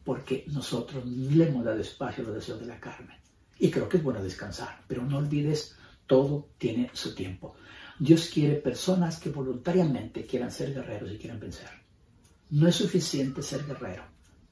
Porque 0.04 0.45
nosotros 0.47 1.06
le 1.06 1.47
hemos 1.47 1.66
dado 1.66 1.80
espacio 1.80 2.24
a 2.24 2.28
los 2.28 2.36
deseos 2.36 2.60
de 2.60 2.66
la 2.66 2.80
carne. 2.80 3.20
Y 3.60 3.70
creo 3.70 3.89
que 3.89 3.97
es 3.97 4.04
bueno 4.04 4.24
descansar, 4.24 4.84
pero 4.88 5.04
no 5.04 5.18
olvides 5.18 5.76
todo 6.08 6.50
tiene 6.58 6.89
su 6.93 7.14
tiempo. 7.14 7.56
Dios 8.00 8.32
quiere 8.34 8.56
personas 8.56 9.20
que 9.20 9.30
voluntariamente 9.30 10.26
quieran 10.26 10.52
ser 10.52 10.74
guerreros 10.74 11.12
y 11.12 11.18
quieran 11.18 11.39
vencer. 11.39 11.70
No 12.50 12.68
es 12.68 12.76
suficiente 12.76 13.43
ser 13.43 13.66
guerrero. 13.66 14.04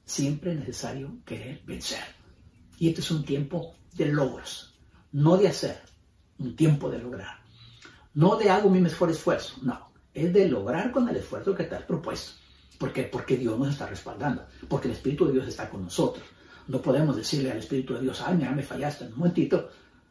Siempre 0.04 0.52
es 0.52 0.58
necesario 0.60 1.18
querer 1.24 1.62
vencer. 1.64 2.04
Y 2.78 2.88
este 2.88 3.00
es 3.00 3.10
un 3.10 3.24
tiempo 3.24 3.74
de 3.94 4.06
logros, 4.06 4.78
no 5.10 5.36
de 5.36 5.48
hacer, 5.48 5.80
un 6.38 6.54
tiempo 6.54 6.88
de 6.88 6.98
lograr. 6.98 7.38
No 8.14 8.36
de 8.36 8.50
hago 8.50 8.70
mi 8.70 8.80
mejor 8.80 9.10
esfuerzo, 9.10 9.56
no. 9.62 9.90
Es 10.14 10.32
de 10.32 10.48
lograr 10.48 10.92
con 10.92 11.08
el 11.08 11.16
esfuerzo 11.16 11.54
que 11.54 11.64
te 11.64 11.74
has 11.74 11.82
propuesto. 11.82 12.32
¿Por 12.78 12.92
qué? 12.92 13.02
Porque 13.04 13.36
Dios 13.36 13.58
nos 13.58 13.70
está 13.70 13.86
respaldando, 13.86 14.46
porque 14.68 14.88
el 14.88 14.94
Espíritu 14.94 15.26
de 15.26 15.32
Dios 15.32 15.48
está 15.48 15.68
con 15.68 15.82
nosotros. 15.82 16.24
No 16.68 16.80
podemos 16.80 17.16
decirle 17.16 17.50
al 17.50 17.58
Espíritu 17.58 17.94
de 17.94 18.02
Dios, 18.02 18.22
ay, 18.24 18.36
mira, 18.36 18.52
me 18.52 18.62
fallaste, 18.62 19.06
un 19.06 19.18
momentito, 19.18 19.68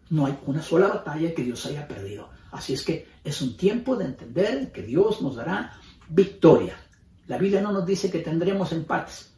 no 0.09 0.25
hay 0.25 0.37
una 0.45 0.61
sola 0.61 0.87
batalla 0.87 1.33
que 1.33 1.43
Dios 1.43 1.65
haya 1.65 1.87
perdido. 1.87 2.29
Así 2.51 2.73
es 2.73 2.83
que 2.83 3.07
es 3.23 3.41
un 3.41 3.55
tiempo 3.55 3.95
de 3.95 4.05
entender 4.05 4.71
que 4.71 4.81
Dios 4.81 5.21
nos 5.21 5.35
dará 5.35 5.79
victoria. 6.09 6.77
La 7.27 7.37
Biblia 7.37 7.61
no 7.61 7.71
nos 7.71 7.85
dice 7.85 8.09
que 8.09 8.19
tendremos 8.19 8.71
empates, 8.71 9.33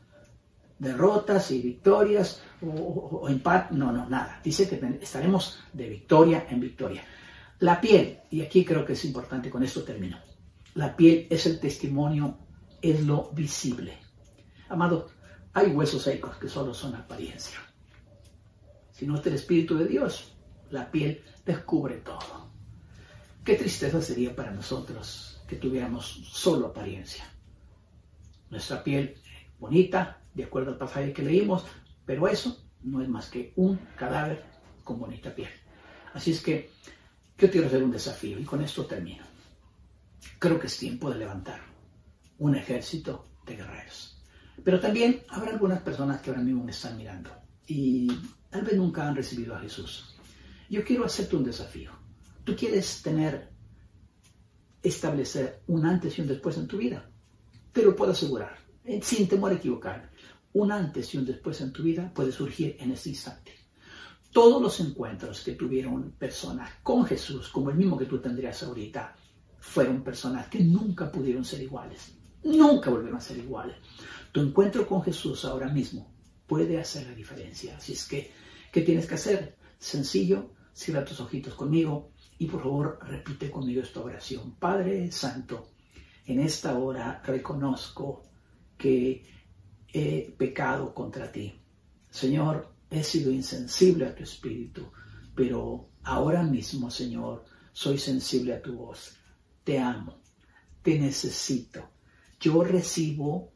derrotas 0.78 1.52
y 1.52 1.62
victorias 1.62 2.42
o, 2.62 3.28
empate. 3.28 3.76
No, 3.76 3.92
no, 3.92 4.08
nada. 4.08 4.40
Dice 4.44 4.70
que 4.70 5.00
estaremos 5.02 5.60
de 5.74 5.90
victoria 5.90 6.48
en 6.50 6.60
victoria. 6.60 7.04
La 7.60 7.82
piel, 7.82 8.20
y 8.30 8.42
aquí 8.42 8.64
creo 8.64 8.86
que 8.86 8.94
es 8.94 9.06
importante, 9.06 9.50
con 9.50 9.64
esto 9.64 9.84
termino. 9.84 10.18
La 10.76 10.96
piel 10.96 11.28
es 11.30 11.46
el 11.46 11.60
testimonio, 11.60 12.38
es 12.82 13.06
lo 13.06 13.30
visible. 13.32 13.98
Amado, 14.70 15.10
hay 15.54 15.68
huesos 15.72 16.04
secos 16.04 16.38
que 16.38 16.48
solo 16.48 16.74
son 16.74 16.96
apariencia. 16.96 17.60
Si 18.92 19.08
no 19.08 19.20
es 19.20 19.26
el 19.26 19.34
Espíritu 19.34 19.78
de 19.78 19.88
Dios, 19.88 20.34
la 20.70 20.90
piel 20.92 21.24
descubre 21.46 21.98
todo. 21.98 22.50
Qué 23.44 23.56
tristeza 23.56 24.02
sería 24.02 24.36
para 24.36 24.52
nosotros 24.52 25.42
que 25.48 25.56
tuviéramos 25.56 26.06
solo 26.32 26.68
apariencia. 26.68 27.26
Nuestra 28.50 28.84
piel 28.84 29.16
bonita, 29.58 30.22
de 30.34 30.44
acuerdo 30.44 30.72
al 30.72 30.78
pasaje 30.78 31.14
que 31.14 31.24
leímos, 31.24 31.66
pero 32.06 32.28
eso 32.28 32.66
no 32.84 33.02
es 33.02 33.10
más 33.10 33.30
que 33.30 33.54
un 33.56 33.78
cadáver 33.96 34.44
con 34.84 35.00
bonita 35.00 35.34
piel. 35.34 35.50
Así 36.14 36.32
es 36.32 36.42
que 36.42 36.72
yo 37.38 37.50
quiero 37.50 37.68
hacer 37.68 37.84
un 37.84 37.92
desafío 37.92 38.40
y 38.40 38.44
con 38.44 38.62
esto 38.62 38.86
termino. 38.86 39.24
Creo 40.38 40.60
que 40.60 40.68
es 40.68 40.78
tiempo 40.78 41.10
de 41.10 41.18
levantar 41.18 41.69
un 42.40 42.56
ejército 42.56 43.26
de 43.46 43.56
guerreros. 43.56 44.22
Pero 44.64 44.80
también 44.80 45.24
habrá 45.30 45.52
algunas 45.52 45.82
personas 45.82 46.22
que 46.22 46.30
ahora 46.30 46.42
mismo 46.42 46.64
me 46.64 46.72
están 46.72 46.98
mirando 46.98 47.32
y 47.68 48.08
tal 48.50 48.64
vez 48.64 48.76
nunca 48.76 49.08
han 49.08 49.16
recibido 49.16 49.56
a 49.56 49.60
Jesús. 49.60 50.16
Yo 50.70 50.84
quiero 50.84 51.06
hacerte 51.06 51.36
un 51.36 51.44
desafío. 51.44 51.92
Tú 52.44 52.56
quieres 52.56 53.02
tener, 53.02 53.50
establecer 54.82 55.62
un 55.68 55.86
antes 55.86 56.18
y 56.18 56.22
un 56.22 56.28
después 56.28 56.58
en 56.58 56.68
tu 56.68 56.78
vida. 56.78 57.10
Te 57.72 57.84
lo 57.84 57.96
puedo 57.96 58.12
asegurar, 58.12 58.58
eh, 58.84 59.00
sin 59.02 59.28
temor 59.28 59.52
a 59.52 59.56
equivocarme. 59.56 60.10
Un 60.54 60.72
antes 60.72 61.14
y 61.14 61.18
un 61.18 61.26
después 61.26 61.62
en 61.62 61.72
tu 61.72 61.84
vida 61.84 62.12
puede 62.14 62.32
surgir 62.32 62.76
en 62.80 62.92
este 62.92 63.10
instante. 63.10 63.54
Todos 64.32 64.62
los 64.62 64.80
encuentros 64.80 65.42
que 65.42 65.54
tuvieron 65.54 66.12
personas 66.12 66.72
con 66.84 67.06
Jesús, 67.06 67.50
como 67.50 67.70
el 67.72 67.78
mismo 67.78 67.98
que 67.98 68.06
tú 68.06 68.20
tendrías 68.20 68.62
ahorita, 68.64 69.16
fueron 69.60 70.04
personas 70.04 70.48
que 70.48 70.60
nunca 70.60 71.12
pudieron 71.12 71.44
ser 71.44 71.62
iguales. 71.62 72.19
Nunca 72.44 72.90
volvieron 72.90 73.18
a 73.18 73.22
ser 73.22 73.38
iguales. 73.38 73.76
Tu 74.32 74.42
encuentro 74.42 74.88
con 74.88 75.02
Jesús 75.04 75.46
ahora 75.46 75.68
mismo 75.68 76.12
puede 76.48 76.80
hacer 76.80 77.08
la 77.08 77.14
diferencia. 77.14 77.78
Así 77.78 77.94
es 77.94 78.08
que, 78.08 78.32
¿qué 78.72 78.82
tienes 78.82 79.08
que 79.08 79.16
hacer? 79.16 79.58
Sencillo, 79.78 80.52
Cierra 80.80 81.04
tus 81.04 81.20
ojitos 81.20 81.56
conmigo 81.56 82.12
y 82.38 82.46
por 82.46 82.64
favor 82.64 83.00
repite 83.02 83.52
conmigo 83.52 83.82
esta 83.82 84.00
oración. 84.00 84.56
Padre 84.56 85.12
Santo, 85.12 85.72
en 86.26 86.40
esta 86.40 86.78
hora 86.78 87.22
reconozco 87.26 88.24
que 88.78 89.26
he 89.92 90.34
pecado 90.38 90.94
contra 90.94 91.30
ti. 91.30 91.54
Señor, 92.10 92.74
he 92.90 93.04
sido 93.04 93.30
insensible 93.30 94.06
a 94.06 94.16
tu 94.16 94.24
espíritu, 94.24 94.90
pero 95.36 95.90
ahora 96.04 96.44
mismo, 96.44 96.90
Señor, 96.90 97.44
soy 97.74 97.98
sensible 97.98 98.54
a 98.54 98.62
tu 98.62 98.74
voz. 98.74 99.18
Te 99.66 99.80
amo, 99.80 100.22
te 100.82 100.98
necesito. 100.98 101.90
Yo 102.40 102.64
recibo, 102.64 103.52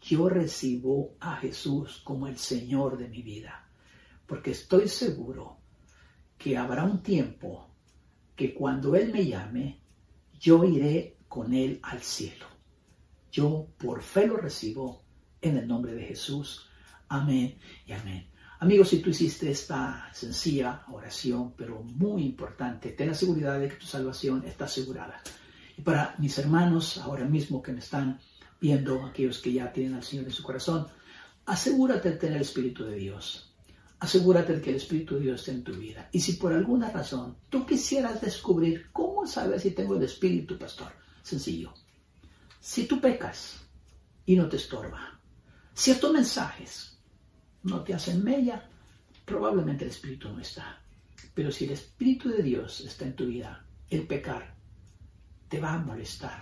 yo 0.00 0.28
recibo 0.28 1.16
a 1.20 1.36
Jesús 1.36 2.00
como 2.02 2.26
el 2.26 2.36
Señor 2.36 2.98
de 2.98 3.08
mi 3.08 3.22
vida, 3.22 3.70
porque 4.26 4.50
estoy 4.50 4.88
seguro 4.88 5.58
que 6.36 6.56
habrá 6.56 6.82
un 6.82 7.02
tiempo 7.02 7.70
que 8.34 8.52
cuando 8.52 8.96
Él 8.96 9.12
me 9.12 9.24
llame, 9.24 9.80
yo 10.40 10.64
iré 10.64 11.18
con 11.28 11.54
Él 11.54 11.78
al 11.82 12.02
cielo. 12.02 12.46
Yo 13.30 13.68
por 13.78 14.02
fe 14.02 14.26
lo 14.26 14.36
recibo 14.36 15.04
en 15.40 15.58
el 15.58 15.68
nombre 15.68 15.94
de 15.94 16.02
Jesús. 16.02 16.68
Amén 17.08 17.56
y 17.86 17.92
amén. 17.92 18.32
Amigos, 18.58 18.88
si 18.88 19.00
tú 19.00 19.10
hiciste 19.10 19.50
esta 19.50 20.08
sencilla 20.12 20.84
oración, 20.90 21.54
pero 21.56 21.82
muy 21.82 22.24
importante, 22.24 22.90
ten 22.90 23.08
la 23.08 23.14
seguridad 23.14 23.60
de 23.60 23.68
que 23.68 23.76
tu 23.76 23.86
salvación 23.86 24.44
está 24.44 24.64
asegurada. 24.64 25.22
Y 25.76 25.82
para 25.82 26.14
mis 26.18 26.36
hermanos 26.38 26.98
ahora 26.98 27.24
mismo 27.24 27.62
que 27.62 27.72
me 27.72 27.80
están 27.80 28.18
viendo, 28.60 29.04
aquellos 29.04 29.38
que 29.38 29.52
ya 29.52 29.72
tienen 29.72 29.94
al 29.94 30.02
Señor 30.02 30.26
en 30.26 30.32
su 30.32 30.42
corazón, 30.42 30.86
asegúrate 31.46 32.10
de 32.10 32.16
tener 32.16 32.36
el 32.36 32.42
Espíritu 32.42 32.84
de 32.84 32.96
Dios. 32.96 33.52
Asegúrate 33.98 34.54
de 34.54 34.60
que 34.60 34.70
el 34.70 34.76
Espíritu 34.76 35.14
de 35.14 35.22
Dios 35.22 35.40
esté 35.40 35.52
en 35.52 35.64
tu 35.64 35.72
vida. 35.72 36.08
Y 36.12 36.20
si 36.20 36.34
por 36.34 36.52
alguna 36.52 36.90
razón 36.90 37.36
tú 37.48 37.66
quisieras 37.66 38.20
descubrir 38.20 38.90
cómo 38.92 39.26
saber 39.26 39.60
si 39.60 39.70
tengo 39.72 39.96
el 39.96 40.02
Espíritu, 40.02 40.58
pastor, 40.58 40.92
sencillo. 41.22 41.72
Si 42.60 42.86
tú 42.86 43.00
pecas 43.00 43.60
y 44.26 44.36
no 44.36 44.48
te 44.48 44.56
estorba, 44.56 45.20
ciertos 45.74 46.12
mensajes 46.12 46.98
no 47.62 47.82
te 47.82 47.94
hacen 47.94 48.22
mella, 48.22 48.68
probablemente 49.24 49.84
el 49.84 49.90
Espíritu 49.90 50.28
no 50.28 50.40
está. 50.40 50.80
Pero 51.34 51.50
si 51.50 51.64
el 51.64 51.72
Espíritu 51.72 52.28
de 52.28 52.42
Dios 52.42 52.80
está 52.80 53.06
en 53.06 53.16
tu 53.16 53.26
vida, 53.26 53.64
el 53.88 54.06
pecar 54.06 54.54
te 55.52 55.60
va 55.60 55.74
a 55.74 55.78
molestar. 55.78 56.40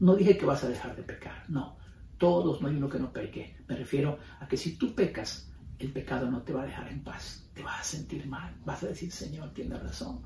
No 0.00 0.14
dije 0.14 0.36
que 0.36 0.44
vas 0.44 0.62
a 0.62 0.68
dejar 0.68 0.94
de 0.94 1.02
pecar, 1.02 1.42
no. 1.48 1.78
Todos, 2.18 2.60
no 2.60 2.68
hay 2.68 2.76
uno 2.76 2.86
que 2.86 2.98
no 2.98 3.10
peque. 3.10 3.56
Me 3.66 3.74
refiero 3.74 4.18
a 4.40 4.46
que 4.46 4.58
si 4.58 4.76
tú 4.76 4.94
pecas, 4.94 5.50
el 5.78 5.90
pecado 5.90 6.30
no 6.30 6.42
te 6.42 6.52
va 6.52 6.60
a 6.60 6.66
dejar 6.66 6.86
en 6.88 7.02
paz. 7.02 7.48
Te 7.54 7.62
vas 7.62 7.80
a 7.80 7.82
sentir 7.82 8.26
mal. 8.26 8.54
Vas 8.66 8.82
a 8.82 8.88
decir, 8.88 9.10
Señor, 9.10 9.54
tiene 9.54 9.78
razón. 9.78 10.20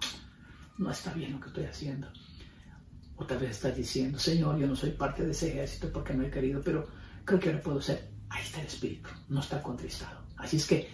No 0.76 0.90
está 0.90 1.12
bien 1.14 1.34
lo 1.34 1.40
que 1.40 1.46
estoy 1.46 1.66
haciendo. 1.66 2.08
O 3.14 3.24
tal 3.24 3.38
vez 3.38 3.52
estás 3.52 3.76
diciendo, 3.76 4.18
Señor, 4.18 4.58
yo 4.58 4.66
no 4.66 4.74
soy 4.74 4.90
parte 4.90 5.24
de 5.24 5.30
ese 5.30 5.50
ejército 5.50 5.92
porque 5.92 6.12
no 6.12 6.24
he 6.24 6.30
querido, 6.30 6.60
pero 6.64 6.88
creo 7.24 7.38
que 7.38 7.50
ahora 7.50 7.62
puedo 7.62 7.80
ser. 7.80 8.10
Ahí 8.28 8.42
está 8.42 8.60
el 8.60 8.66
Espíritu, 8.66 9.08
no 9.28 9.38
está 9.38 9.62
contristado. 9.62 10.20
Así 10.36 10.56
es 10.56 10.66
que, 10.66 10.90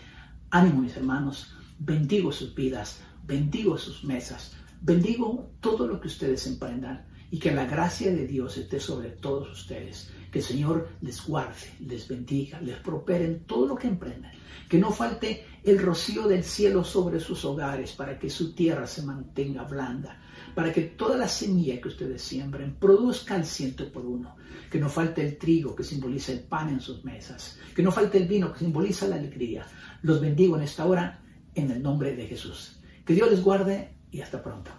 ánimo 0.51 0.83
mis 0.83 0.99
hermanos, 0.99 1.57
bendigo 1.79 2.31
sus 2.31 2.55
vidas, 2.55 3.01
bendigo 3.25 3.79
sus 3.79 4.05
mesas, 4.05 4.55
bendigo 4.83 5.51
todo 5.61 5.87
lo 5.87 5.99
que 5.99 6.09
ustedes 6.09 6.47
emprendan 6.47 7.11
y 7.33 7.39
que 7.39 7.51
la 7.51 7.65
gracia 7.65 8.13
de 8.13 8.27
Dios 8.27 8.59
esté 8.59 8.79
sobre 8.79 9.09
todos 9.09 9.51
ustedes. 9.51 10.11
Que 10.31 10.41
el 10.41 10.45
Señor 10.45 10.91
les 11.01 11.27
guarde, 11.27 11.73
les 11.81 12.07
bendiga, 12.07 12.61
les 12.61 12.77
prospere 12.77 13.25
en 13.25 13.45
todo 13.45 13.69
lo 13.69 13.75
que 13.75 13.89
emprendan. 13.89 14.33
Que 14.69 14.77
no 14.77 14.93
falte 14.93 15.47
el 15.65 15.79
rocío 15.79 16.29
del 16.29 16.45
cielo 16.45 16.85
sobre 16.85 17.21
sus 17.21 17.43
hogares 17.47 17.93
para 17.93 18.19
que 18.19 18.29
su 18.29 18.53
tierra 18.53 18.87
se 18.87 19.01
mantenga 19.01 19.65
blanda. 19.65 20.21
Para 20.55 20.75
que 20.75 20.83
toda 20.83 21.17
la 21.17 21.27
semilla 21.27 21.81
que 21.81 21.89
ustedes 21.89 22.21
siembren 22.21 22.75
produzca 22.75 23.35
el 23.35 23.47
ciento 23.47 23.91
por 23.91 24.05
uno. 24.05 24.37
Que 24.71 24.79
no 24.79 24.91
falte 24.91 25.23
el 25.27 25.39
trigo 25.39 25.75
que 25.75 25.85
simboliza 25.85 26.33
el 26.33 26.41
pan 26.41 26.69
en 26.69 26.81
sus 26.83 27.03
mesas. 27.03 27.59
Que 27.75 27.83
no 27.83 27.91
falte 27.91 28.19
el 28.19 28.29
vino 28.29 28.53
que 28.53 28.59
simboliza 28.59 29.09
la 29.09 29.17
alegría. 29.17 29.67
Los 30.03 30.21
bendigo 30.21 30.59
en 30.59 30.65
esta 30.65 30.85
hora 30.85 31.23
en 31.55 31.71
el 31.71 31.83
nombre 31.83 32.15
de 32.15 32.27
Jesús. 32.27 32.79
Que 33.07 33.15
Dios 33.15 33.31
les 33.31 33.43
guarde 33.43 33.97
y 34.11 34.21
hasta 34.21 34.43
pronto. 34.43 34.71